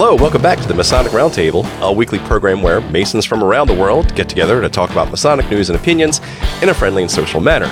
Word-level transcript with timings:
Hello, 0.00 0.14
welcome 0.14 0.40
back 0.40 0.60
to 0.60 0.68
the 0.68 0.74
Masonic 0.74 1.10
Roundtable, 1.10 1.66
a 1.80 1.92
weekly 1.92 2.20
program 2.20 2.62
where 2.62 2.80
Masons 2.80 3.24
from 3.24 3.42
around 3.42 3.66
the 3.66 3.74
world 3.74 4.14
get 4.14 4.28
together 4.28 4.60
to 4.60 4.68
talk 4.68 4.90
about 4.90 5.10
Masonic 5.10 5.50
news 5.50 5.70
and 5.70 5.76
opinions 5.76 6.20
in 6.62 6.68
a 6.68 6.72
friendly 6.72 7.02
and 7.02 7.10
social 7.10 7.40
manner. 7.40 7.66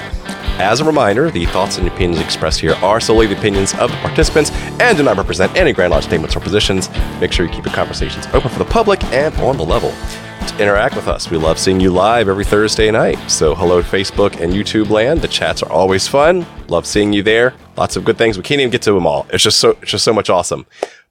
As 0.59 0.81
a 0.81 0.85
reminder, 0.85 1.31
the 1.31 1.47
thoughts 1.47 1.79
and 1.79 1.87
opinions 1.87 2.21
expressed 2.21 2.59
here 2.59 2.73
are 2.83 2.99
solely 2.99 3.29
the 3.29 3.39
opinions 3.39 3.75
of 3.75 3.93
the 3.93 3.97
participants 3.99 4.51
and 4.81 4.99
do 4.99 5.05
not 5.05 5.17
represent 5.17 5.55
any 5.55 5.73
Grand 5.73 5.93
Lodge 5.93 6.03
statements 6.03 6.35
or 6.35 6.41
positions. 6.41 6.91
Make 7.21 7.31
sure 7.31 7.47
you 7.47 7.53
keep 7.53 7.65
your 7.65 7.73
conversations 7.73 8.27
open 8.35 8.51
for 8.51 8.59
the 8.59 8.65
public 8.65 9.05
and 9.13 9.33
on 9.37 9.57
the 9.57 9.65
level. 9.65 9.93
To 10.49 10.61
interact 10.61 10.97
with 10.97 11.07
us, 11.07 11.31
we 11.31 11.37
love 11.37 11.61
seeing 11.61 11.79
you 11.79 11.93
live 11.93 12.29
every 12.29 12.45
Thursday 12.45 12.91
night. 12.91 13.19
So, 13.31 13.55
hello 13.55 13.81
to 13.81 13.87
Facebook 13.87 14.41
and 14.41 14.53
YouTube 14.53 14.91
land. 14.91 15.23
The 15.23 15.29
chats 15.29 15.63
are 15.63 15.71
always 15.71 16.09
fun. 16.09 16.45
Love 16.67 16.87
seeing 16.87 17.13
you 17.13 17.23
there. 17.23 17.55
Lots 17.77 17.95
of 17.95 18.05
good 18.05 18.19
things. 18.19 18.37
We 18.37 18.43
can't 18.43 18.61
even 18.61 18.73
get 18.73 18.83
to 18.83 18.93
them 18.93 19.07
all. 19.07 19.29
It's 19.33 19.45
just 19.45 19.61
so 19.61 19.79
it's 19.81 19.93
just 19.93 20.05
so 20.05 20.13
much 20.13 20.29
awesome. 20.29 20.67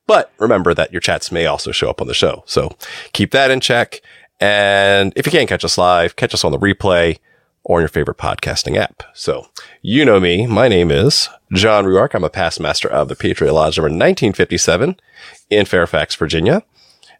But 0.07 0.31
remember 0.37 0.73
that 0.73 0.91
your 0.91 1.01
chats 1.01 1.31
may 1.31 1.45
also 1.45 1.71
show 1.71 1.89
up 1.89 2.01
on 2.01 2.07
the 2.07 2.13
show. 2.13 2.43
So 2.45 2.75
keep 3.13 3.31
that 3.31 3.51
in 3.51 3.59
check. 3.59 4.01
And 4.39 5.13
if 5.15 5.25
you 5.25 5.31
can't 5.31 5.49
catch 5.49 5.63
us 5.65 5.77
live, 5.77 6.15
catch 6.15 6.33
us 6.33 6.43
on 6.43 6.51
the 6.51 6.59
replay 6.59 7.19
or 7.63 7.79
in 7.79 7.83
your 7.83 7.89
favorite 7.89 8.17
podcasting 8.17 8.77
app. 8.77 9.03
So 9.13 9.47
you 9.81 10.05
know 10.05 10.19
me. 10.19 10.45
My 10.45 10.67
name 10.67 10.91
is 10.91 11.29
John 11.53 11.85
Ruark. 11.85 12.13
I'm 12.13 12.23
a 12.23 12.29
past 12.29 12.59
master 12.59 12.87
of 12.87 13.09
the 13.09 13.15
Patriot 13.15 13.53
Lodge 13.53 13.77
number 13.77 13.87
1957 13.87 14.97
in 15.49 15.65
Fairfax, 15.65 16.15
Virginia. 16.15 16.63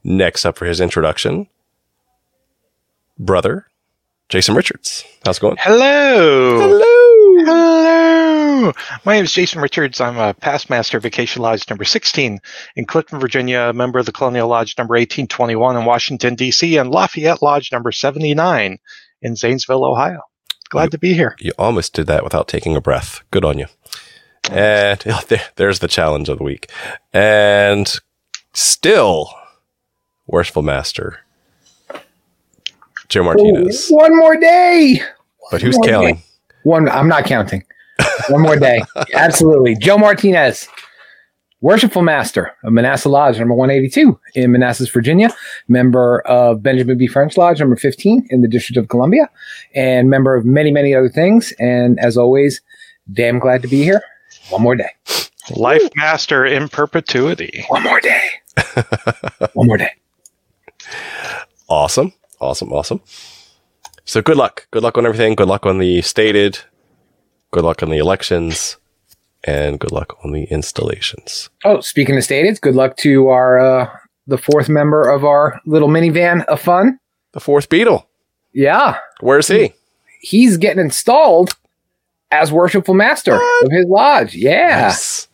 Next 0.04 0.46
up 0.46 0.56
for 0.56 0.66
his 0.66 0.80
introduction, 0.80 1.48
brother 3.18 3.66
Jason 4.30 4.54
Richards. 4.54 5.04
How's 5.26 5.38
it 5.38 5.42
going? 5.42 5.58
Hello. 5.60 6.60
Hello. 6.60 7.46
Hello. 7.46 7.75
My 9.06 9.16
name 9.16 9.24
is 9.26 9.32
Jason 9.32 9.62
Richards. 9.62 10.00
I'm 10.02 10.18
a 10.18 10.34
past 10.34 10.70
master 10.70 10.98
of 10.98 11.04
Vacation 11.04 11.42
Lodge 11.42 11.70
number 11.70 11.84
16 11.84 12.40
in 12.76 12.86
Clifton, 12.86 13.20
Virginia, 13.20 13.60
a 13.70 13.74
member 13.74 14.00
of 14.00 14.06
the 14.06 14.12
Colonial 14.12 14.48
Lodge 14.48 14.76
number 14.78 14.94
1821 14.94 15.78
in 15.78 15.86
Washington, 15.86 16.36
D.C., 16.36 16.78
and 16.78 16.90
Lafayette 16.92 17.42
Lodge 17.42 17.72
number 17.72 17.92
79 17.92 18.78
in 19.22 19.36
Zanesville, 19.36 19.86
Ohio. 19.86 20.22
Glad 20.70 20.86
You- 20.86 20.90
to 20.92 20.98
be 20.98 21.14
here. 21.14 21.36
You 21.40 21.52
almost 21.58 21.94
did 21.94 22.08
that 22.08 22.24
without 22.24 22.48
taking 22.48 22.76
a 22.76 22.82
breath. 22.82 23.22
Good 23.32 23.46
on 23.46 23.60
you. 23.60 23.68
And 24.52 25.00
there, 25.28 25.44
there's 25.56 25.80
the 25.80 25.88
challenge 25.88 26.30
of 26.30 26.38
the 26.40 26.44
week. 26.44 26.72
And 27.14 27.94
still, 28.54 29.34
worshipful 30.28 30.64
master, 30.64 31.20
Joe 33.10 33.24
Martinez. 33.24 33.92
Ooh, 33.92 33.96
one 33.96 34.18
more 34.18 34.36
day. 34.38 35.02
But 35.52 35.62
who's 35.62 35.78
counting? 35.84 36.24
One. 36.64 36.90
I'm 36.90 37.08
not 37.08 37.26
counting. 37.26 37.64
One 38.30 38.42
more 38.42 38.58
day. 38.58 38.82
Absolutely. 39.14 39.76
Joe 39.76 39.98
Martinez, 39.98 40.68
worshipful 41.62 42.02
master 42.02 42.52
of 42.64 42.74
Manassas 42.74 43.08
Lodge 43.08 43.40
number 43.40 43.54
182 43.54 44.20
in 44.36 44.52
Manassas, 44.52 44.90
Virginia, 44.90 45.30
member 45.68 46.22
of 46.22 46.62
Benjamin 46.62 46.98
B. 46.98 47.08
French 47.08 47.38
Lodge 47.38 47.60
number 47.60 47.76
15 47.76 48.28
in 48.30 48.42
the 48.42 48.48
District 48.48 48.78
of 48.78 48.88
Columbia, 48.88 49.30
and 49.74 50.10
member 50.10 50.36
of 50.36 50.46
many, 50.46 50.72
many 50.72 50.94
other 50.94 51.10
things. 51.10 51.54
And 51.60 52.00
as 52.00 52.18
always, 52.18 52.62
damn 53.12 53.40
glad 53.40 53.62
to 53.62 53.68
be 53.68 53.84
here. 53.84 54.02
One 54.50 54.62
more 54.62 54.76
day. 54.76 54.90
Life 55.56 55.84
master 55.96 56.46
in 56.46 56.70
perpetuity. 56.70 57.66
One 57.68 57.84
more 57.84 58.00
day. 58.00 58.22
one 59.54 59.68
more 59.68 59.78
day. 59.78 59.92
Awesome. 61.68 62.14
Awesome. 62.40 62.72
Awesome. 62.72 63.02
So 64.06 64.22
good 64.22 64.38
luck. 64.38 64.68
Good 64.72 64.84
luck 64.84 64.98
on 64.98 65.06
everything. 65.06 65.36
Good 65.36 65.48
luck 65.48 65.66
on 65.66 65.80
the 65.80 66.02
stated. 66.02 66.60
Good 67.56 67.64
luck 67.64 67.82
on 67.82 67.90
the 67.90 68.00
elections. 68.00 68.76
And 69.46 69.80
good 69.80 69.94
luck 69.94 70.18
on 70.26 70.34
the 70.34 70.44
installations. 70.44 71.50
Oh, 71.64 71.80
speaking 71.80 72.18
of 72.18 72.24
stated, 72.26 72.60
good 72.60 72.76
luck 72.76 72.98
to 72.98 73.30
our 73.30 73.58
uh, 73.60 73.90
the 74.28 74.38
fourth 74.38 74.68
member 74.68 75.08
of 75.10 75.24
our 75.24 75.62
little 75.66 75.88
minivan 75.88 76.44
of 76.48 76.60
fun. 76.60 77.00
The 77.32 77.40
fourth 77.40 77.70
Beetle. 77.70 78.10
Yeah, 78.52 78.98
Where's 79.22 79.48
he? 79.48 79.72
he's 80.20 80.58
getting 80.58 80.82
installed 80.82 81.56
as 82.30 82.52
worshipful 82.52 82.94
master 82.94 83.36
of 83.36 83.72
his 83.72 83.86
lodge. 83.86 84.36
Yeah. 84.36 84.82
Nice. 84.88 85.30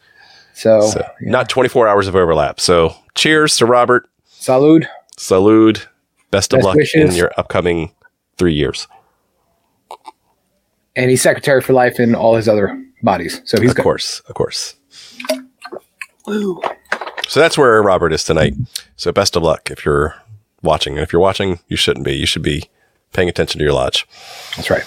So, 0.54 0.82
So, 0.82 1.04
not 1.22 1.50
24 1.50 1.88
hours 1.88 2.08
of 2.08 2.16
overlap. 2.16 2.60
So, 2.60 2.94
cheers 3.16 3.58
to 3.58 3.66
Robert. 3.66 4.08
salud. 4.30 4.86
Salute. 5.18 5.88
Best 6.30 6.54
of 6.54 6.58
Best 6.58 6.66
luck 6.68 6.76
wishes. 6.76 7.10
in 7.12 7.16
your 7.16 7.32
upcoming 7.38 7.92
three 8.38 8.54
years. 8.54 8.88
And 10.96 11.10
he's 11.10 11.22
secretary 11.22 11.62
for 11.62 11.74
life 11.74 12.00
in 12.00 12.16
all 12.16 12.36
his 12.36 12.48
other 12.50 12.84
bodies. 13.02 13.42
So 13.46 13.60
he's 13.62 13.72
of 13.72 13.78
good. 13.78 13.84
course, 13.84 14.20
of 14.28 14.36
course. 14.36 14.76
So 16.26 17.40
that's 17.40 17.58
where 17.58 17.82
Robert 17.82 18.14
is 18.14 18.24
tonight. 18.24 18.54
So 18.96 19.12
best 19.12 19.36
of 19.36 19.44
luck 19.44 19.72
if 19.72 19.86
you're 19.86 20.16
watching. 20.62 20.94
And 20.94 21.04
if 21.04 21.14
you're 21.14 21.22
watching, 21.22 21.60
you 21.68 21.78
shouldn't 21.78 22.06
be. 22.06 22.14
You 22.16 22.26
should 22.26 22.42
be 22.44 22.70
paying 23.14 23.30
attention 23.30 23.60
to 23.60 23.64
your 23.64 23.74
lodge. 23.74 24.06
That's 24.56 24.70
right. 24.70 24.84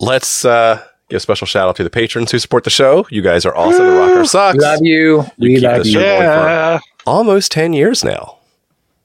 Let's 0.00 0.44
uh, 0.44 0.82
give 1.08 1.18
a 1.18 1.20
special 1.20 1.46
shout 1.46 1.68
out 1.68 1.76
to 1.76 1.84
the 1.84 1.90
patrons 1.90 2.30
who 2.32 2.38
support 2.38 2.64
the 2.64 2.70
show. 2.70 3.06
You 3.10 3.20
guys 3.22 3.44
are 3.44 3.54
awesome. 3.56 3.86
The 3.86 3.92
rocker 3.92 4.24
sucks. 4.24 4.56
We 4.58 4.62
love 4.64 4.78
you. 4.82 5.16
You 5.22 5.24
We 5.38 5.54
keep 5.56 5.62
love 5.64 5.78
this 5.78 5.86
you. 5.88 5.92
show- 5.94 6.00
going 6.00 6.18
for- 6.20 6.24
Yeah. 6.48 6.78
Almost 7.06 7.52
10 7.52 7.72
years 7.72 8.04
now. 8.04 8.38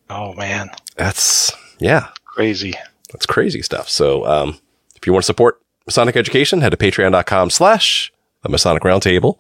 Oh, 0.10 0.34
man. 0.34 0.70
That's, 0.98 1.52
yeah, 1.80 2.10
Crazy. 2.26 2.74
that's 3.12 3.26
crazy 3.26 3.62
stuff. 3.62 3.88
So 3.90 4.26
um, 4.26 4.60
if 4.96 5.08
you 5.08 5.14
want 5.14 5.24
to 5.24 5.28
support 5.28 5.62
Masonic 5.86 6.16
education, 6.16 6.62
head 6.62 6.70
to 6.72 6.78
patreon.com 6.78 7.50
slash 7.50 8.12
the 8.42 8.50
Masonic 8.50 8.84
Roundtable 8.84 9.38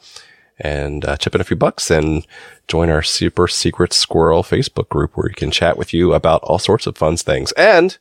and 0.60 1.04
uh, 1.06 1.18
chip 1.18 1.34
in 1.36 1.42
a 1.42 1.44
few 1.46 1.56
bucks 1.58 1.90
and 1.90 2.26
join 2.68 2.90
our 2.90 3.02
super 3.02 3.48
secret 3.48 3.92
squirrel 3.94 4.44
Facebook 4.44 4.90
group 4.90 5.16
where 5.16 5.28
we 5.30 5.34
can 5.34 5.52
chat 5.52 5.78
with 5.78 5.94
you 5.94 6.14
about 6.14 6.42
all 6.44 6.60
sorts 6.60 6.86
of 6.86 6.98
fun 6.98 7.18
things. 7.18 7.52
And 7.54 7.98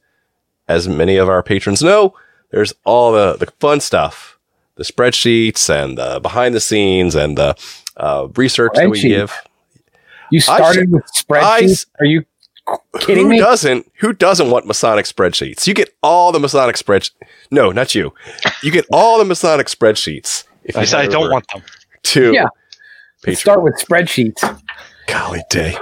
as 0.68 0.88
many 0.88 1.16
of 1.16 1.28
our 1.28 1.42
patrons 1.42 1.82
know, 1.82 2.14
there's 2.50 2.72
all 2.84 3.12
the, 3.12 3.36
the 3.36 3.50
fun 3.58 3.80
stuff, 3.80 4.38
the 4.76 4.84
spreadsheets 4.84 5.70
and 5.70 5.96
the 5.96 6.20
behind 6.20 6.54
the 6.54 6.60
scenes 6.60 7.14
and 7.14 7.38
the 7.38 7.56
uh, 7.96 8.28
research 8.36 8.72
that 8.74 8.90
we 8.90 9.00
give. 9.00 9.32
You 10.30 10.40
started 10.40 10.74
should- 10.82 10.92
with 10.92 11.04
spreadsheets. 11.14 11.70
s- 11.70 11.86
Are 12.00 12.06
you 12.06 12.24
kidding 13.00 13.24
who 13.24 13.30
me? 13.30 13.38
doesn't 13.38 13.90
who 14.00 14.12
doesn't 14.12 14.50
want 14.50 14.66
masonic 14.66 15.04
spreadsheets 15.04 15.66
you 15.66 15.74
get 15.74 15.94
all 16.02 16.30
the 16.32 16.38
masonic 16.38 16.76
spreadsheets 16.76 17.10
no 17.50 17.72
not 17.72 17.94
you 17.94 18.12
you 18.62 18.70
get 18.70 18.86
all 18.92 19.18
the 19.18 19.24
masonic 19.24 19.66
spreadsheets 19.66 20.44
if 20.64 20.76
I 20.76 20.84
said 20.84 21.00
I 21.00 21.06
don't 21.08 21.30
want 21.30 21.46
them. 21.52 21.62
to 22.04 22.32
Yeah. 22.32 22.46
Patreon. 23.24 23.36
Start 23.36 23.62
with 23.62 23.74
spreadsheets. 23.74 24.60
golly 25.06 25.42
day 25.50 25.76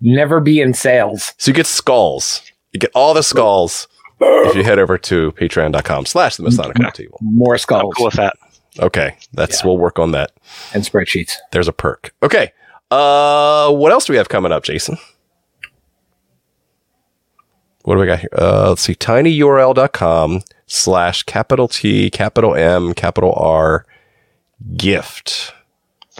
Never 0.00 0.40
be 0.40 0.60
in 0.60 0.72
sales. 0.74 1.34
so 1.36 1.50
you 1.50 1.54
get 1.54 1.66
skulls 1.66 2.40
you 2.72 2.78
get 2.80 2.90
all 2.94 3.12
the 3.14 3.22
skulls 3.22 3.88
if 4.20 4.54
you 4.54 4.62
head 4.62 4.78
over 4.78 4.96
to 4.98 5.32
patreon.com 5.32 6.06
slash 6.06 6.36
the 6.36 6.42
masonic 6.44 6.76
roundtable 6.76 7.16
More 7.20 7.54
I'm 7.54 7.58
skulls 7.58 7.94
cool 7.96 8.06
with 8.06 8.14
that. 8.14 8.34
okay 8.78 9.16
that's 9.32 9.60
Yeah. 9.60 9.66
we'll 9.66 9.78
work 9.78 9.98
on 9.98 10.12
that 10.12 10.30
and 10.72 10.84
spreadsheets. 10.84 11.32
there's 11.52 11.68
a 11.68 11.72
perk 11.72 12.14
okay 12.22 12.52
uh 12.92 13.70
what 13.72 13.92
else 13.92 14.06
do 14.06 14.12
we 14.12 14.16
have 14.18 14.28
coming 14.28 14.52
up 14.52 14.62
jason 14.64 14.96
what 17.82 17.94
do 17.94 18.00
we 18.00 18.06
got 18.06 18.20
here? 18.20 18.30
Uh 18.36 18.70
let's 18.70 18.82
see. 18.82 18.94
tinyurl.com 18.94 20.42
slash 20.66 21.22
capital 21.24 21.68
t 21.68 22.10
capital 22.10 22.54
m 22.54 22.94
capital 22.94 23.32
r 23.36 23.86
gift. 24.76 25.52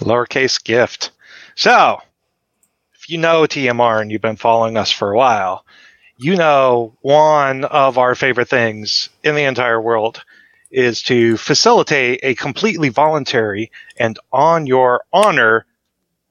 Lowercase 0.00 0.62
gift. 0.62 1.10
So, 1.54 1.98
if 2.94 3.10
you 3.10 3.18
know 3.18 3.42
TMR 3.42 4.00
and 4.00 4.10
you've 4.10 4.22
been 4.22 4.36
following 4.36 4.76
us 4.76 4.90
for 4.90 5.12
a 5.12 5.16
while, 5.16 5.64
you 6.16 6.36
know 6.36 6.96
one 7.02 7.64
of 7.64 7.98
our 7.98 8.14
favorite 8.14 8.48
things 8.48 9.10
in 9.22 9.34
the 9.34 9.44
entire 9.44 9.80
world 9.80 10.24
is 10.70 11.02
to 11.02 11.36
facilitate 11.36 12.20
a 12.22 12.34
completely 12.34 12.88
voluntary 12.88 13.70
and 13.98 14.18
on 14.32 14.66
your 14.66 15.02
honor 15.12 15.66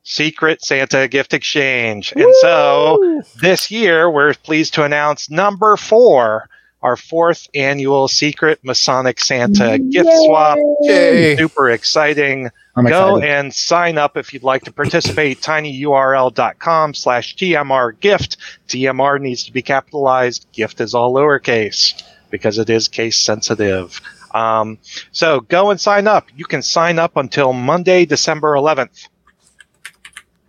secret 0.09 0.65
Santa 0.65 1.07
gift 1.07 1.33
exchange. 1.35 2.11
And 2.15 2.33
so 2.41 3.21
this 3.39 3.69
year, 3.69 4.09
we're 4.09 4.33
pleased 4.33 4.73
to 4.73 4.83
announce 4.83 5.29
number 5.29 5.77
four, 5.77 6.49
our 6.81 6.95
fourth 6.95 7.47
annual 7.53 8.07
secret 8.07 8.59
Masonic 8.63 9.19
Santa 9.19 9.77
gift 9.77 10.09
swap. 10.11 10.57
Yay. 10.81 11.37
Super 11.37 11.69
exciting. 11.69 12.49
I'm 12.75 12.85
Go 12.85 13.17
excited. 13.17 13.29
and 13.29 13.53
sign 13.53 13.97
up 13.99 14.17
if 14.17 14.33
you'd 14.33 14.43
like 14.43 14.63
to 14.63 14.71
participate. 14.71 15.41
tinyurl.com 15.41 16.95
slash 16.95 17.35
TMR 17.35 17.99
gift. 17.99 18.37
TMR 18.67 19.21
needs 19.21 19.43
to 19.43 19.53
be 19.53 19.61
capitalized. 19.61 20.47
Gift 20.53 20.81
is 20.81 20.95
all 20.95 21.13
lowercase 21.13 22.01
because 22.31 22.57
it 22.57 22.69
is 22.69 22.87
case 22.87 23.17
sensitive. 23.17 24.01
Um, 24.33 24.79
so 25.11 25.41
go 25.41 25.69
and 25.69 25.79
sign 25.79 26.07
up. 26.07 26.27
You 26.35 26.45
can 26.45 26.63
sign 26.63 26.97
up 26.97 27.15
until 27.15 27.53
Monday, 27.53 28.05
December 28.05 28.53
11th. 28.53 29.07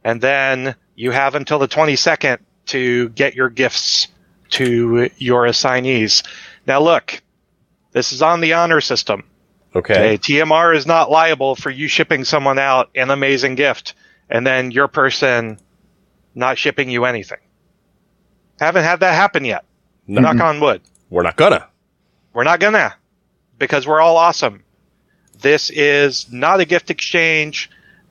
And 0.04 0.20
then 0.20 0.74
you 0.94 1.10
have 1.10 1.34
until 1.34 1.58
the 1.58 1.68
22nd 1.68 2.38
to 2.66 3.08
get 3.10 3.34
your 3.34 3.48
gifts 3.50 4.08
to 4.50 5.10
your 5.18 5.46
assignees. 5.46 6.22
Now, 6.66 6.80
look, 6.80 7.22
this 7.92 8.12
is 8.12 8.22
on 8.22 8.40
the 8.40 8.54
honor 8.54 8.80
system. 8.80 9.24
okay 9.74 9.94
Okay, 10.14 10.18
TMR 10.18 10.76
is 10.76 10.86
not 10.86 11.10
liable 11.10 11.54
for 11.54 11.70
you 11.70 11.88
shipping 11.88 12.24
someone 12.24 12.58
out 12.58 12.90
an 12.94 13.10
amazing 13.10 13.54
gift 13.54 13.94
and 14.28 14.46
then 14.46 14.70
your 14.70 14.88
person 14.88 15.58
not 16.34 16.58
shipping 16.58 16.90
you 16.90 17.04
anything. 17.04 17.38
Haven't 18.58 18.84
had 18.84 19.00
that 19.00 19.14
happen 19.14 19.44
yet. 19.44 19.64
No, 20.06 20.20
Knock 20.20 20.40
on 20.40 20.60
wood. 20.60 20.82
we're 21.08 21.22
not 21.22 21.36
gonna. 21.36 21.66
We're 22.32 22.44
not 22.44 22.60
gonna 22.60 22.94
because 23.58 23.86
we're 23.86 24.00
all 24.00 24.16
awesome. 24.16 24.64
This 25.40 25.70
is 25.70 26.30
not 26.32 26.60
a 26.60 26.64
gift 26.64 26.90
exchange 26.90 27.70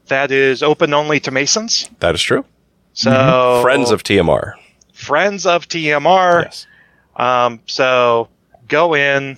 that 0.09 0.31
is 0.31 0.61
open 0.61 0.93
only 0.93 1.19
to 1.21 1.31
Masons. 1.31 1.89
That 1.99 2.13
is 2.15 2.21
true. 2.21 2.45
So 2.93 3.61
Friends 3.61 3.91
of 3.91 4.03
TMR. 4.03 4.53
friends 4.93 5.45
of 5.45 5.67
TMR. 5.67 6.43
Yes. 6.43 6.67
Um, 7.15 7.59
so 7.65 8.27
go 8.67 8.93
in, 8.95 9.37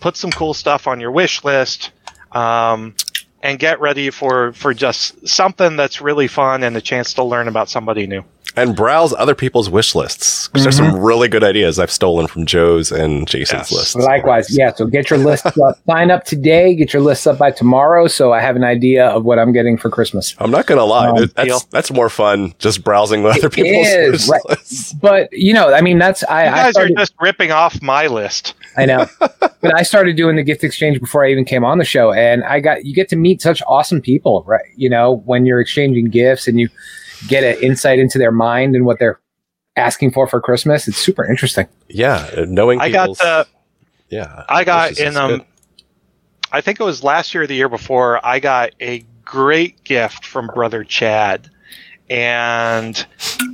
put 0.00 0.16
some 0.16 0.30
cool 0.30 0.54
stuff 0.54 0.86
on 0.86 1.00
your 1.00 1.10
wish 1.10 1.42
list, 1.44 1.90
um, 2.32 2.94
and 3.42 3.58
get 3.58 3.80
ready 3.80 4.10
for 4.10 4.52
for 4.52 4.74
just 4.74 5.26
something 5.28 5.76
that's 5.76 6.00
really 6.00 6.28
fun 6.28 6.62
and 6.62 6.76
a 6.76 6.80
chance 6.80 7.14
to 7.14 7.24
learn 7.24 7.48
about 7.48 7.68
somebody 7.68 8.06
new. 8.06 8.22
And 8.56 8.74
browse 8.74 9.12
other 9.14 9.34
people's 9.34 9.70
wish 9.70 9.94
lists. 9.94 10.48
'Cause 10.48 10.62
There's 10.64 10.76
some 10.76 10.98
really 10.98 11.28
good 11.28 11.44
ideas 11.44 11.78
I've 11.78 11.90
stolen 11.90 12.26
from 12.26 12.46
Joe's 12.46 12.90
and 12.90 13.26
Jason's 13.28 13.70
Yes. 13.70 13.72
lists. 13.72 13.94
Likewise, 13.96 14.56
yeah. 14.56 14.72
So 14.74 14.86
get 14.86 15.08
your 15.10 15.18
list 15.18 15.46
up. 15.46 15.54
Sign 15.86 16.10
up 16.10 16.24
today. 16.24 16.74
Get 16.74 16.92
your 16.92 17.02
list 17.02 17.26
up 17.26 17.38
by 17.38 17.50
tomorrow, 17.50 18.06
so 18.08 18.32
I 18.32 18.40
have 18.40 18.56
an 18.56 18.64
idea 18.64 19.06
of 19.06 19.24
what 19.24 19.38
I'm 19.38 19.52
getting 19.52 19.76
for 19.76 19.88
Christmas. 19.90 20.34
I'm 20.38 20.50
not 20.50 20.66
gonna 20.66 20.84
lie, 20.84 21.08
Um, 21.08 21.16
that's 21.36 21.44
deal. 21.44 21.60
that's 21.70 21.90
more 21.92 22.08
fun 22.08 22.54
just 22.58 22.82
browsing 22.84 23.24
other 23.24 23.48
people's 23.50 23.86
is, 23.86 24.10
wish 24.12 24.28
right. 24.28 24.40
lists. 24.48 24.92
But 24.94 25.28
you 25.32 25.54
know, 25.54 25.72
I 25.72 25.80
mean, 25.80 25.98
that's 25.98 26.24
I. 26.24 26.44
You 26.46 26.50
I 26.50 26.54
guys 26.64 26.70
started, 26.72 26.96
are 26.96 27.00
just 27.00 27.12
ripping 27.20 27.52
off 27.52 27.80
my 27.82 28.06
list. 28.08 28.54
I 28.76 28.86
know, 28.86 29.06
but 29.20 29.74
I 29.74 29.82
started 29.82 30.16
doing 30.16 30.36
the 30.36 30.42
gift 30.42 30.64
exchange 30.64 31.00
before 31.00 31.24
I 31.24 31.30
even 31.30 31.44
came 31.44 31.64
on 31.64 31.78
the 31.78 31.84
show, 31.84 32.12
and 32.12 32.44
I 32.44 32.60
got 32.60 32.84
you 32.84 32.94
get 32.94 33.08
to 33.10 33.16
meet 33.16 33.42
such 33.42 33.62
awesome 33.68 34.00
people, 34.00 34.44
right? 34.46 34.64
You 34.76 34.88
know, 34.90 35.22
when 35.24 35.46
you're 35.46 35.60
exchanging 35.60 36.06
gifts 36.10 36.46
and 36.48 36.58
you 36.58 36.68
get 37.28 37.44
an 37.44 37.62
insight 37.62 37.98
into 37.98 38.18
their 38.18 38.32
mind 38.32 38.74
and 38.74 38.84
what 38.84 38.98
they're 38.98 39.20
asking 39.76 40.12
for 40.12 40.26
for 40.26 40.40
Christmas. 40.40 40.88
It's 40.88 40.98
super 40.98 41.24
interesting. 41.24 41.66
Yeah, 41.88 42.28
uh, 42.36 42.46
knowing 42.48 42.80
I 42.80 42.90
got 42.90 43.16
the 43.18 43.46
yeah. 44.08 44.44
I 44.48 44.64
got 44.64 44.92
is 44.92 45.00
in 45.00 45.16
um 45.16 45.30
good. 45.30 45.44
I 46.52 46.60
think 46.60 46.80
it 46.80 46.84
was 46.84 47.04
last 47.04 47.32
year 47.32 47.44
or 47.44 47.46
the 47.46 47.54
year 47.54 47.68
before, 47.68 48.24
I 48.26 48.40
got 48.40 48.70
a 48.80 49.04
great 49.24 49.84
gift 49.84 50.26
from 50.26 50.48
brother 50.48 50.82
Chad. 50.82 51.48
And 52.08 53.06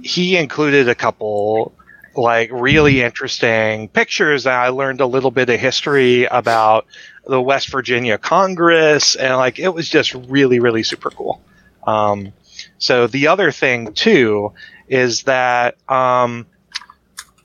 he 0.02 0.38
included 0.38 0.88
a 0.88 0.94
couple 0.94 1.74
like 2.14 2.50
really 2.50 3.02
interesting 3.02 3.88
pictures 3.88 4.46
and 4.46 4.54
I 4.54 4.68
learned 4.68 5.02
a 5.02 5.06
little 5.06 5.30
bit 5.30 5.50
of 5.50 5.60
history 5.60 6.24
about 6.24 6.86
the 7.26 7.42
West 7.42 7.70
Virginia 7.70 8.16
Congress 8.16 9.16
and 9.16 9.36
like 9.36 9.58
it 9.58 9.68
was 9.68 9.90
just 9.90 10.14
really 10.14 10.58
really 10.58 10.82
super 10.82 11.10
cool. 11.10 11.42
Um, 11.86 12.32
so 12.78 13.06
the 13.06 13.28
other 13.28 13.50
thing 13.52 13.92
too 13.92 14.52
is 14.88 15.22
that 15.22 15.76
um, 15.90 16.46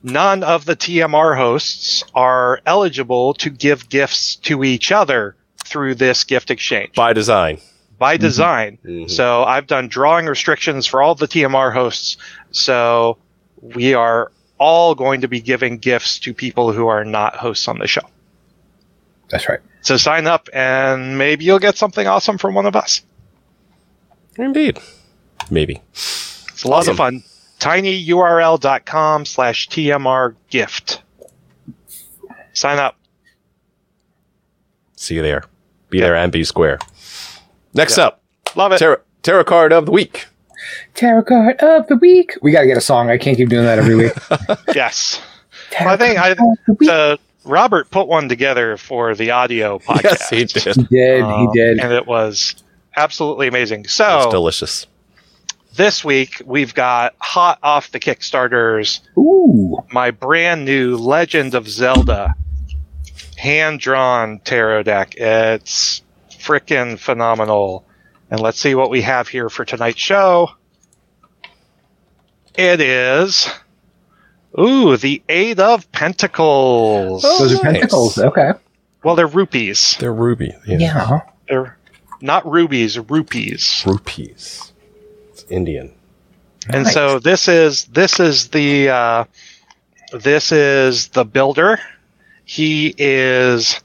none 0.04 0.44
of 0.44 0.66
the 0.66 0.76
TMR 0.76 1.36
hosts 1.38 2.04
are 2.14 2.60
eligible 2.66 3.34
to 3.36 3.50
give 3.50 3.90
gifts 3.90 4.36
to 4.38 4.64
each 4.64 4.92
other 4.92 5.36
through 5.66 5.96
this 5.96 6.24
gift 6.24 6.52
exchange 6.52 6.94
by 6.94 7.14
design. 7.14 7.60
by 7.98 8.18
design. 8.18 8.78
Mhm. 8.86 9.10
So 9.10 9.44
I've 9.44 9.68
done 9.68 9.88
drawing 9.88 10.26
restrictions 10.26 10.86
for 10.88 11.02
all 11.02 11.16
the 11.16 11.28
TMR 11.28 11.72
hosts. 11.72 12.18
So 12.52 13.18
we 13.62 13.94
are 13.94 14.32
all 14.58 14.96
going 14.96 15.22
to 15.22 15.28
be 15.28 15.40
giving 15.40 15.78
gifts 15.78 16.20
to 16.20 16.34
people 16.34 16.72
who 16.74 16.88
are 16.88 17.06
not 17.06 17.36
hosts 17.36 17.68
on 17.68 17.80
the 17.80 17.88
show. 17.88 18.02
That's 19.30 19.48
right. 19.48 19.60
So 19.82 19.98
sign 19.98 20.28
up 20.28 20.50
and 20.54 21.18
maybe 21.18 21.46
you'll 21.46 21.60
get 21.60 21.78
something 21.78 22.06
awesome 22.06 22.38
from 22.38 22.54
one 22.54 22.66
of 22.66 22.76
us. 22.76 23.02
Indeed. 24.38 24.80
Maybe. 25.52 25.82
It's 25.92 26.64
a 26.64 26.68
lot 26.68 26.80
Awesome. 26.80 26.92
of 26.94 26.98
fun. 26.98 27.24
tinyurl.com 27.60 29.26
slash 29.26 29.68
TMR 29.70 30.36
gift. 30.50 31.02
Sign 32.54 32.80
up. 32.80 32.96
See 34.96 35.16
you 35.16 35.22
there. 35.22 35.44
Be 35.90 36.00
there 36.00 36.16
and 36.16 36.32
be 36.32 36.44
square. 36.44 36.80
Next 37.74 37.98
Yeah. 37.98 38.06
up, 38.08 38.22
Love 38.56 38.72
it. 38.72 38.78
tarot, 38.80 38.98
tarot 39.24 39.44
card 39.44 39.74
of 39.74 39.86
the 39.86 39.92
week. 39.92 40.28
Tarot 40.96 41.24
card 41.24 41.58
of 41.60 41.88
the 41.88 41.96
week. 41.98 42.38
We 42.42 42.52
got 42.52 42.62
to 42.62 42.68
get 42.68 42.78
a 42.78 42.82
song. 42.82 43.10
I 43.10 43.18
can't 43.18 43.36
keep 43.38 43.50
doing 43.50 43.66
that 43.66 43.80
every 43.80 43.96
week. 43.96 44.14
yes. 44.76 45.22
Tarot 45.72 45.92
I 45.94 45.98
think 45.98 46.20
I, 46.20 46.36
card 46.36 46.58
the 46.80 47.20
Robert 47.44 47.90
put 47.90 48.08
one 48.08 48.30
together 48.30 48.78
for 48.78 49.16
the 49.16 49.32
audio 49.32 49.80
podcast. 49.80 50.04
Yes, 50.04 50.30
he 50.30 50.46
did. 50.46 50.76
he 50.76 50.84
did. 50.96 51.18
he 51.18 51.22
Um, 51.24 51.52
did. 51.54 51.80
And 51.80 51.92
it 51.94 52.06
was 52.06 52.56
absolutely 52.96 53.48
amazing. 53.48 53.82
It's 53.82 53.94
So 53.94 54.30
delicious. 54.30 54.86
This 55.76 56.04
week 56.04 56.42
we've 56.46 56.74
got 56.74 57.16
hot 57.20 57.60
off 57.64 57.92
the 57.92 58.00
Kickstarters, 58.00 59.02
Ooh. 59.18 59.78
my 59.92 60.12
brand 60.12 60.66
new 60.66 60.98
Legend 60.98 61.56
of 61.56 61.68
Zelda 61.68 62.36
hand 63.38 63.80
drawn 63.80 64.40
tarot 64.40 64.84
deck. 64.84 65.16
It's 65.18 66.04
freaking 66.30 67.00
phenomenal. 67.00 67.86
And 68.30 68.40
let's 68.40 68.60
see 68.60 68.76
what 68.76 68.90
we 68.90 69.02
have 69.02 69.28
here 69.28 69.50
for 69.50 69.66
tonight's 69.66 70.00
show. 70.00 70.52
It 72.56 72.80
is. 72.82 73.50
Ooh, 74.60 74.96
the 74.98 75.24
Eight 75.28 75.60
of 75.60 75.92
Pentacles. 75.92 77.24
Oh. 77.26 77.40
Those 77.40 77.54
are 77.54 77.60
oh, 77.60 77.64
nice. 77.64 77.74
pentacles. 77.74 78.18
Okay. 78.18 78.52
Well, 79.04 79.16
they're 79.16 79.28
rupees. 79.28 79.98
They're 80.00 80.14
ruby. 80.14 80.54
Yeah. 80.68 80.78
Yeah. 80.78 81.20
They're 81.50 81.78
not 82.22 82.50
rubies, 82.50 83.00
rupees. 83.00 83.84
Rupees. 83.88 84.71
It's 85.52 85.58
Indian. 85.58 85.94
And 86.70 86.84
Nice. 86.84 86.94
so 86.94 87.20
this 87.20 87.48
is 87.48 87.86
this 87.86 88.20
is 88.20 88.50
the 88.50 88.90
uh, 88.90 89.24
this 90.14 90.52
is 90.52 91.08
the 91.10 91.26
builder. 91.26 91.80
He 92.46 92.94
is 92.98 93.80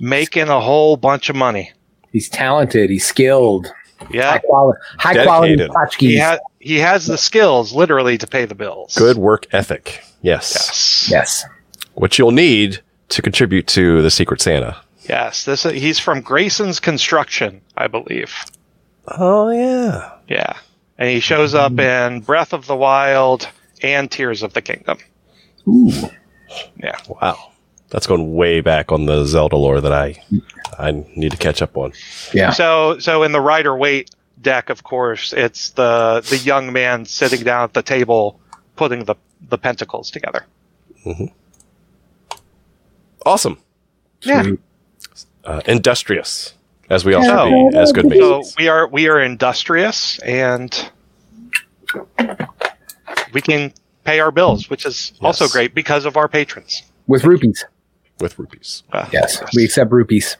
making 0.00 0.48
a 0.48 0.60
whole 0.60 0.96
bunch 0.96 1.30
of 1.30 1.36
money. 1.36 1.72
He's 2.12 2.28
talented. 2.28 2.90
He's 2.90 3.06
skilled. 3.06 3.72
Yeah, 4.10 4.22
High 4.30 4.34
Yeah, 4.34 4.38
quality. 4.38 4.78
High 4.98 5.24
quality 5.24 5.56
Dedicated. 5.56 5.76
tchotchkes. 5.76 6.00
he 6.00 6.18
ha- 6.18 6.38
he 6.58 6.78
has 6.78 7.06
the 7.06 7.18
skills 7.18 7.72
literally 7.72 8.18
to 8.18 8.26
pay 8.26 8.44
the 8.46 8.54
bills. 8.54 8.94
Good 8.96 9.16
work 9.18 9.46
ethic. 9.52 10.02
Yes. 10.22 10.52
Yes. 10.54 11.08
Yes. 11.10 11.44
Which 11.94 12.18
you'll 12.18 12.30
need 12.32 12.80
to 13.10 13.22
contribute 13.22 13.66
to 13.68 14.02
the 14.02 14.10
Secret 14.10 14.40
Santa. 14.40 14.76
Yes. 15.08 15.44
This 15.44 15.64
is, 15.66 15.72
he's 15.72 15.98
from 15.98 16.20
Grayson's 16.22 16.80
Construction, 16.80 17.60
I 17.76 17.86
believe. 17.88 18.32
Oh 19.06 19.50
yeah. 19.50 20.10
Yeah, 20.28 20.54
and 21.00 21.08
he 21.08 21.18
shows 21.18 21.54
up 21.54 21.76
in 21.78 22.20
Breath 22.20 22.52
of 22.52 22.66
the 22.66 22.76
Wild 22.76 23.48
and 23.82 24.08
Tears 24.10 24.42
of 24.42 24.52
the 24.52 24.60
Kingdom. 24.60 24.98
Ooh. 25.66 25.90
Yeah. 26.76 26.98
Wow. 27.08 27.50
That's 27.88 28.06
going 28.06 28.34
way 28.34 28.60
back 28.60 28.92
on 28.92 29.06
the 29.06 29.24
Zelda 29.24 29.56
lore 29.56 29.80
that 29.80 29.92
I 29.92 30.22
I 30.78 30.92
need 31.16 31.32
to 31.32 31.36
catch 31.38 31.62
up 31.62 31.76
on. 31.76 31.92
Yeah. 32.32 32.50
So 32.50 32.98
so 33.00 33.24
in 33.24 33.32
the 33.32 33.40
Rider 33.40 33.76
Waite 33.76 34.10
deck, 34.40 34.70
of 34.70 34.84
course, 34.84 35.32
it's 35.32 35.70
the 35.70 36.24
the 36.28 36.36
young 36.36 36.72
man 36.72 37.04
sitting 37.06 37.42
down 37.42 37.64
at 37.64 37.72
the 37.72 37.82
table 37.82 38.38
putting 38.76 39.04
the 39.04 39.16
the 39.48 39.58
pentacles 39.58 40.10
together. 40.10 40.44
Awesome. 43.24 43.58
Yeah. 44.22 44.52
Uh, 45.44 45.62
industrious, 45.66 46.54
as 46.90 47.04
we 47.04 47.14
all 47.14 47.22
So- 47.24 47.48
should 47.48 47.70
be 47.72 47.78
as 47.78 47.92
good 47.92 48.12
So 48.12 48.42
we 48.58 48.68
are 48.68 48.86
we 48.88 49.08
are 49.08 49.20
industrious 49.20 50.18
and 50.20 50.90
we 53.32 53.40
can 53.40 53.72
pay 54.04 54.20
our 54.20 54.30
bills, 54.30 54.68
which 54.70 54.84
is 54.86 55.12
also 55.20 55.48
great 55.48 55.74
because 55.74 56.04
of 56.04 56.16
our 56.16 56.28
patrons. 56.28 56.82
With 57.06 57.24
rupees. 57.24 57.64
with 58.20 58.38
rupees. 58.38 58.82
Uh, 58.92 59.06
Yes. 59.12 59.42
We 59.54 59.64
accept 59.64 59.90
rupees. 59.92 60.36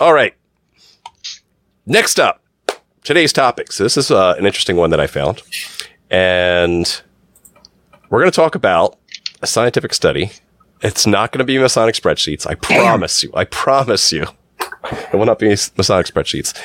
All 0.00 0.14
right. 0.14 0.34
Next 1.86 2.18
up, 2.18 2.42
today's 3.04 3.32
topic. 3.32 3.72
So 3.72 3.82
This 3.84 3.96
is 3.96 4.10
uh, 4.10 4.34
an 4.38 4.46
interesting 4.46 4.76
one 4.76 4.90
that 4.90 5.00
I 5.00 5.06
found. 5.06 5.42
And 6.10 7.02
we're 8.08 8.20
going 8.20 8.30
to 8.30 8.34
talk 8.36 8.54
about 8.54 8.96
a 9.42 9.46
scientific 9.46 9.92
study. 9.94 10.30
It's 10.82 11.06
not 11.06 11.30
going 11.30 11.38
to 11.40 11.44
be 11.44 11.58
Masonic 11.58 11.94
spreadsheets. 11.94 12.46
I 12.46 12.54
promise 12.54 13.22
you. 13.22 13.30
I 13.34 13.44
promise 13.44 14.12
you. 14.12 14.26
It 15.12 15.14
will 15.14 15.26
not 15.26 15.38
be 15.38 15.48
Masonic 15.48 16.06
spreadsheets. 16.06 16.56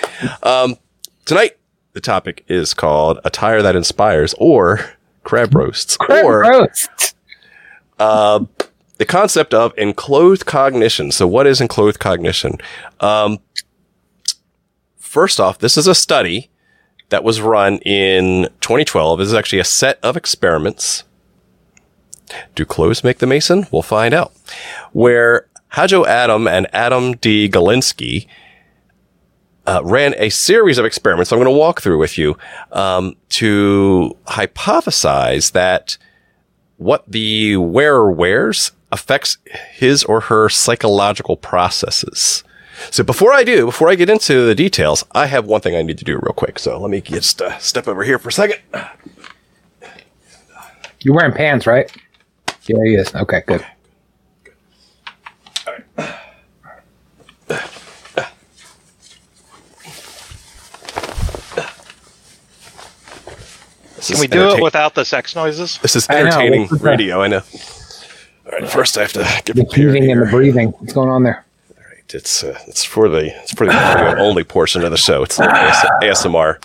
Um, 0.45 0.77
tonight, 1.25 1.57
the 1.93 2.01
topic 2.01 2.43
is 2.47 2.74
called 2.74 3.19
Attire 3.24 3.62
That 3.62 3.75
Inspires 3.75 4.33
or 4.38 4.79
Crab 5.24 5.55
Roasts. 5.55 5.97
or 6.09 6.41
Roast. 6.41 7.15
uh, 8.00 8.45
the 8.97 9.05
concept 9.05 9.53
of 9.53 9.74
enclothed 9.77 10.45
cognition. 10.45 11.12
So, 11.12 11.27
what 11.27 11.47
is 11.47 11.59
enclothed 11.62 12.00
cognition? 12.00 12.57
Um, 13.00 13.39
first 14.97 15.39
off, 15.39 15.59
this 15.59 15.77
is 15.77 15.88
a 15.88 15.95
study 15.95 16.50
that 17.09 17.24
was 17.24 17.41
run 17.41 17.77
in 17.79 18.43
2012. 18.62 19.19
This 19.19 19.27
is 19.27 19.33
actually 19.33 19.59
a 19.59 19.63
set 19.65 20.00
of 20.01 20.15
experiments. 20.17 21.03
Do 22.55 22.65
clothes 22.65 23.03
make 23.03 23.19
the 23.19 23.27
mason? 23.27 23.67
We'll 23.71 23.81
find 23.83 24.13
out. 24.13 24.33
Where 24.93 25.47
Hajo 25.69 26.05
Adam 26.05 26.48
and 26.48 26.67
Adam 26.74 27.17
D. 27.17 27.50
Galinsky 27.50 28.27
uh, 29.67 29.81
ran 29.84 30.13
a 30.17 30.29
series 30.29 30.77
of 30.77 30.86
experiments 30.86 31.31
I'm 31.31 31.39
going 31.39 31.51
to 31.51 31.57
walk 31.57 31.81
through 31.81 31.98
with 31.98 32.17
you 32.17 32.38
um, 32.72 33.15
to 33.29 34.15
hypothesize 34.27 35.51
that 35.53 35.98
what 36.77 37.03
the 37.07 37.57
wearer 37.57 38.12
wears 38.12 38.72
affects 38.91 39.38
his 39.74 40.03
or 40.03 40.22
her 40.22 40.50
psychological 40.50 41.36
processes. 41.38 42.43
So 42.91 43.03
before 43.03 43.34
I 43.34 43.43
do, 43.43 43.65
before 43.65 43.89
I 43.89 43.95
get 43.95 44.10
into 44.10 44.45
the 44.45 44.55
details, 44.55 45.03
I 45.13 45.27
have 45.27 45.45
one 45.45 45.62
thing 45.62 45.75
I 45.75 45.81
need 45.81 45.98
to 45.98 46.05
do 46.05 46.15
real 46.15 46.34
quick. 46.34 46.60
So 46.60 46.79
let 46.79 46.91
me 46.91 47.01
just 47.01 47.41
uh, 47.41 47.57
step 47.57 47.88
over 47.88 48.03
here 48.03 48.19
for 48.19 48.29
a 48.29 48.34
second. 48.34 48.60
You're 51.00 51.15
wearing 51.15 51.34
pants, 51.34 51.65
right? 51.65 51.89
Yeah, 52.67 52.77
he 52.84 52.95
is. 52.95 53.13
Okay, 53.15 53.43
good. 53.45 53.65
This 64.07 64.12
Can 64.12 64.21
we 64.21 64.27
do 64.27 64.55
it 64.55 64.62
without 64.62 64.93
the 64.93 65.03
sex 65.03 65.35
noises? 65.35 65.79
This 65.79 65.95
is 65.95 66.07
I 66.09 66.13
know, 66.13 66.19
entertaining 66.27 66.67
what's 66.67 66.83
radio. 66.83 67.21
I 67.21 67.27
know. 67.27 67.41
All 68.45 68.51
right, 68.51 68.69
first 68.69 68.97
I 68.97 69.01
have 69.01 69.13
to 69.13 69.19
get 69.19 69.45
The 69.47 69.53
prepared 69.65 69.95
heaving 69.95 70.12
and 70.12 70.21
the 70.21 70.25
breathing. 70.27 70.69
What's 70.69 70.93
going 70.93 71.09
on 71.09 71.24
there? 71.24 71.43
Right, 71.75 72.13
It's 72.13 72.43
uh, 72.43 72.59
it's 72.67 72.83
for 72.83 73.09
the 73.09 73.35
it's 73.41 73.53
for 73.53 73.65
the 73.65 73.74
audio 73.74 74.19
only 74.21 74.43
portion 74.43 74.83
of 74.83 74.91
the 74.91 74.97
show. 74.97 75.24
It's 75.24 75.39
like 75.39 75.50
ASMR. 76.01 76.59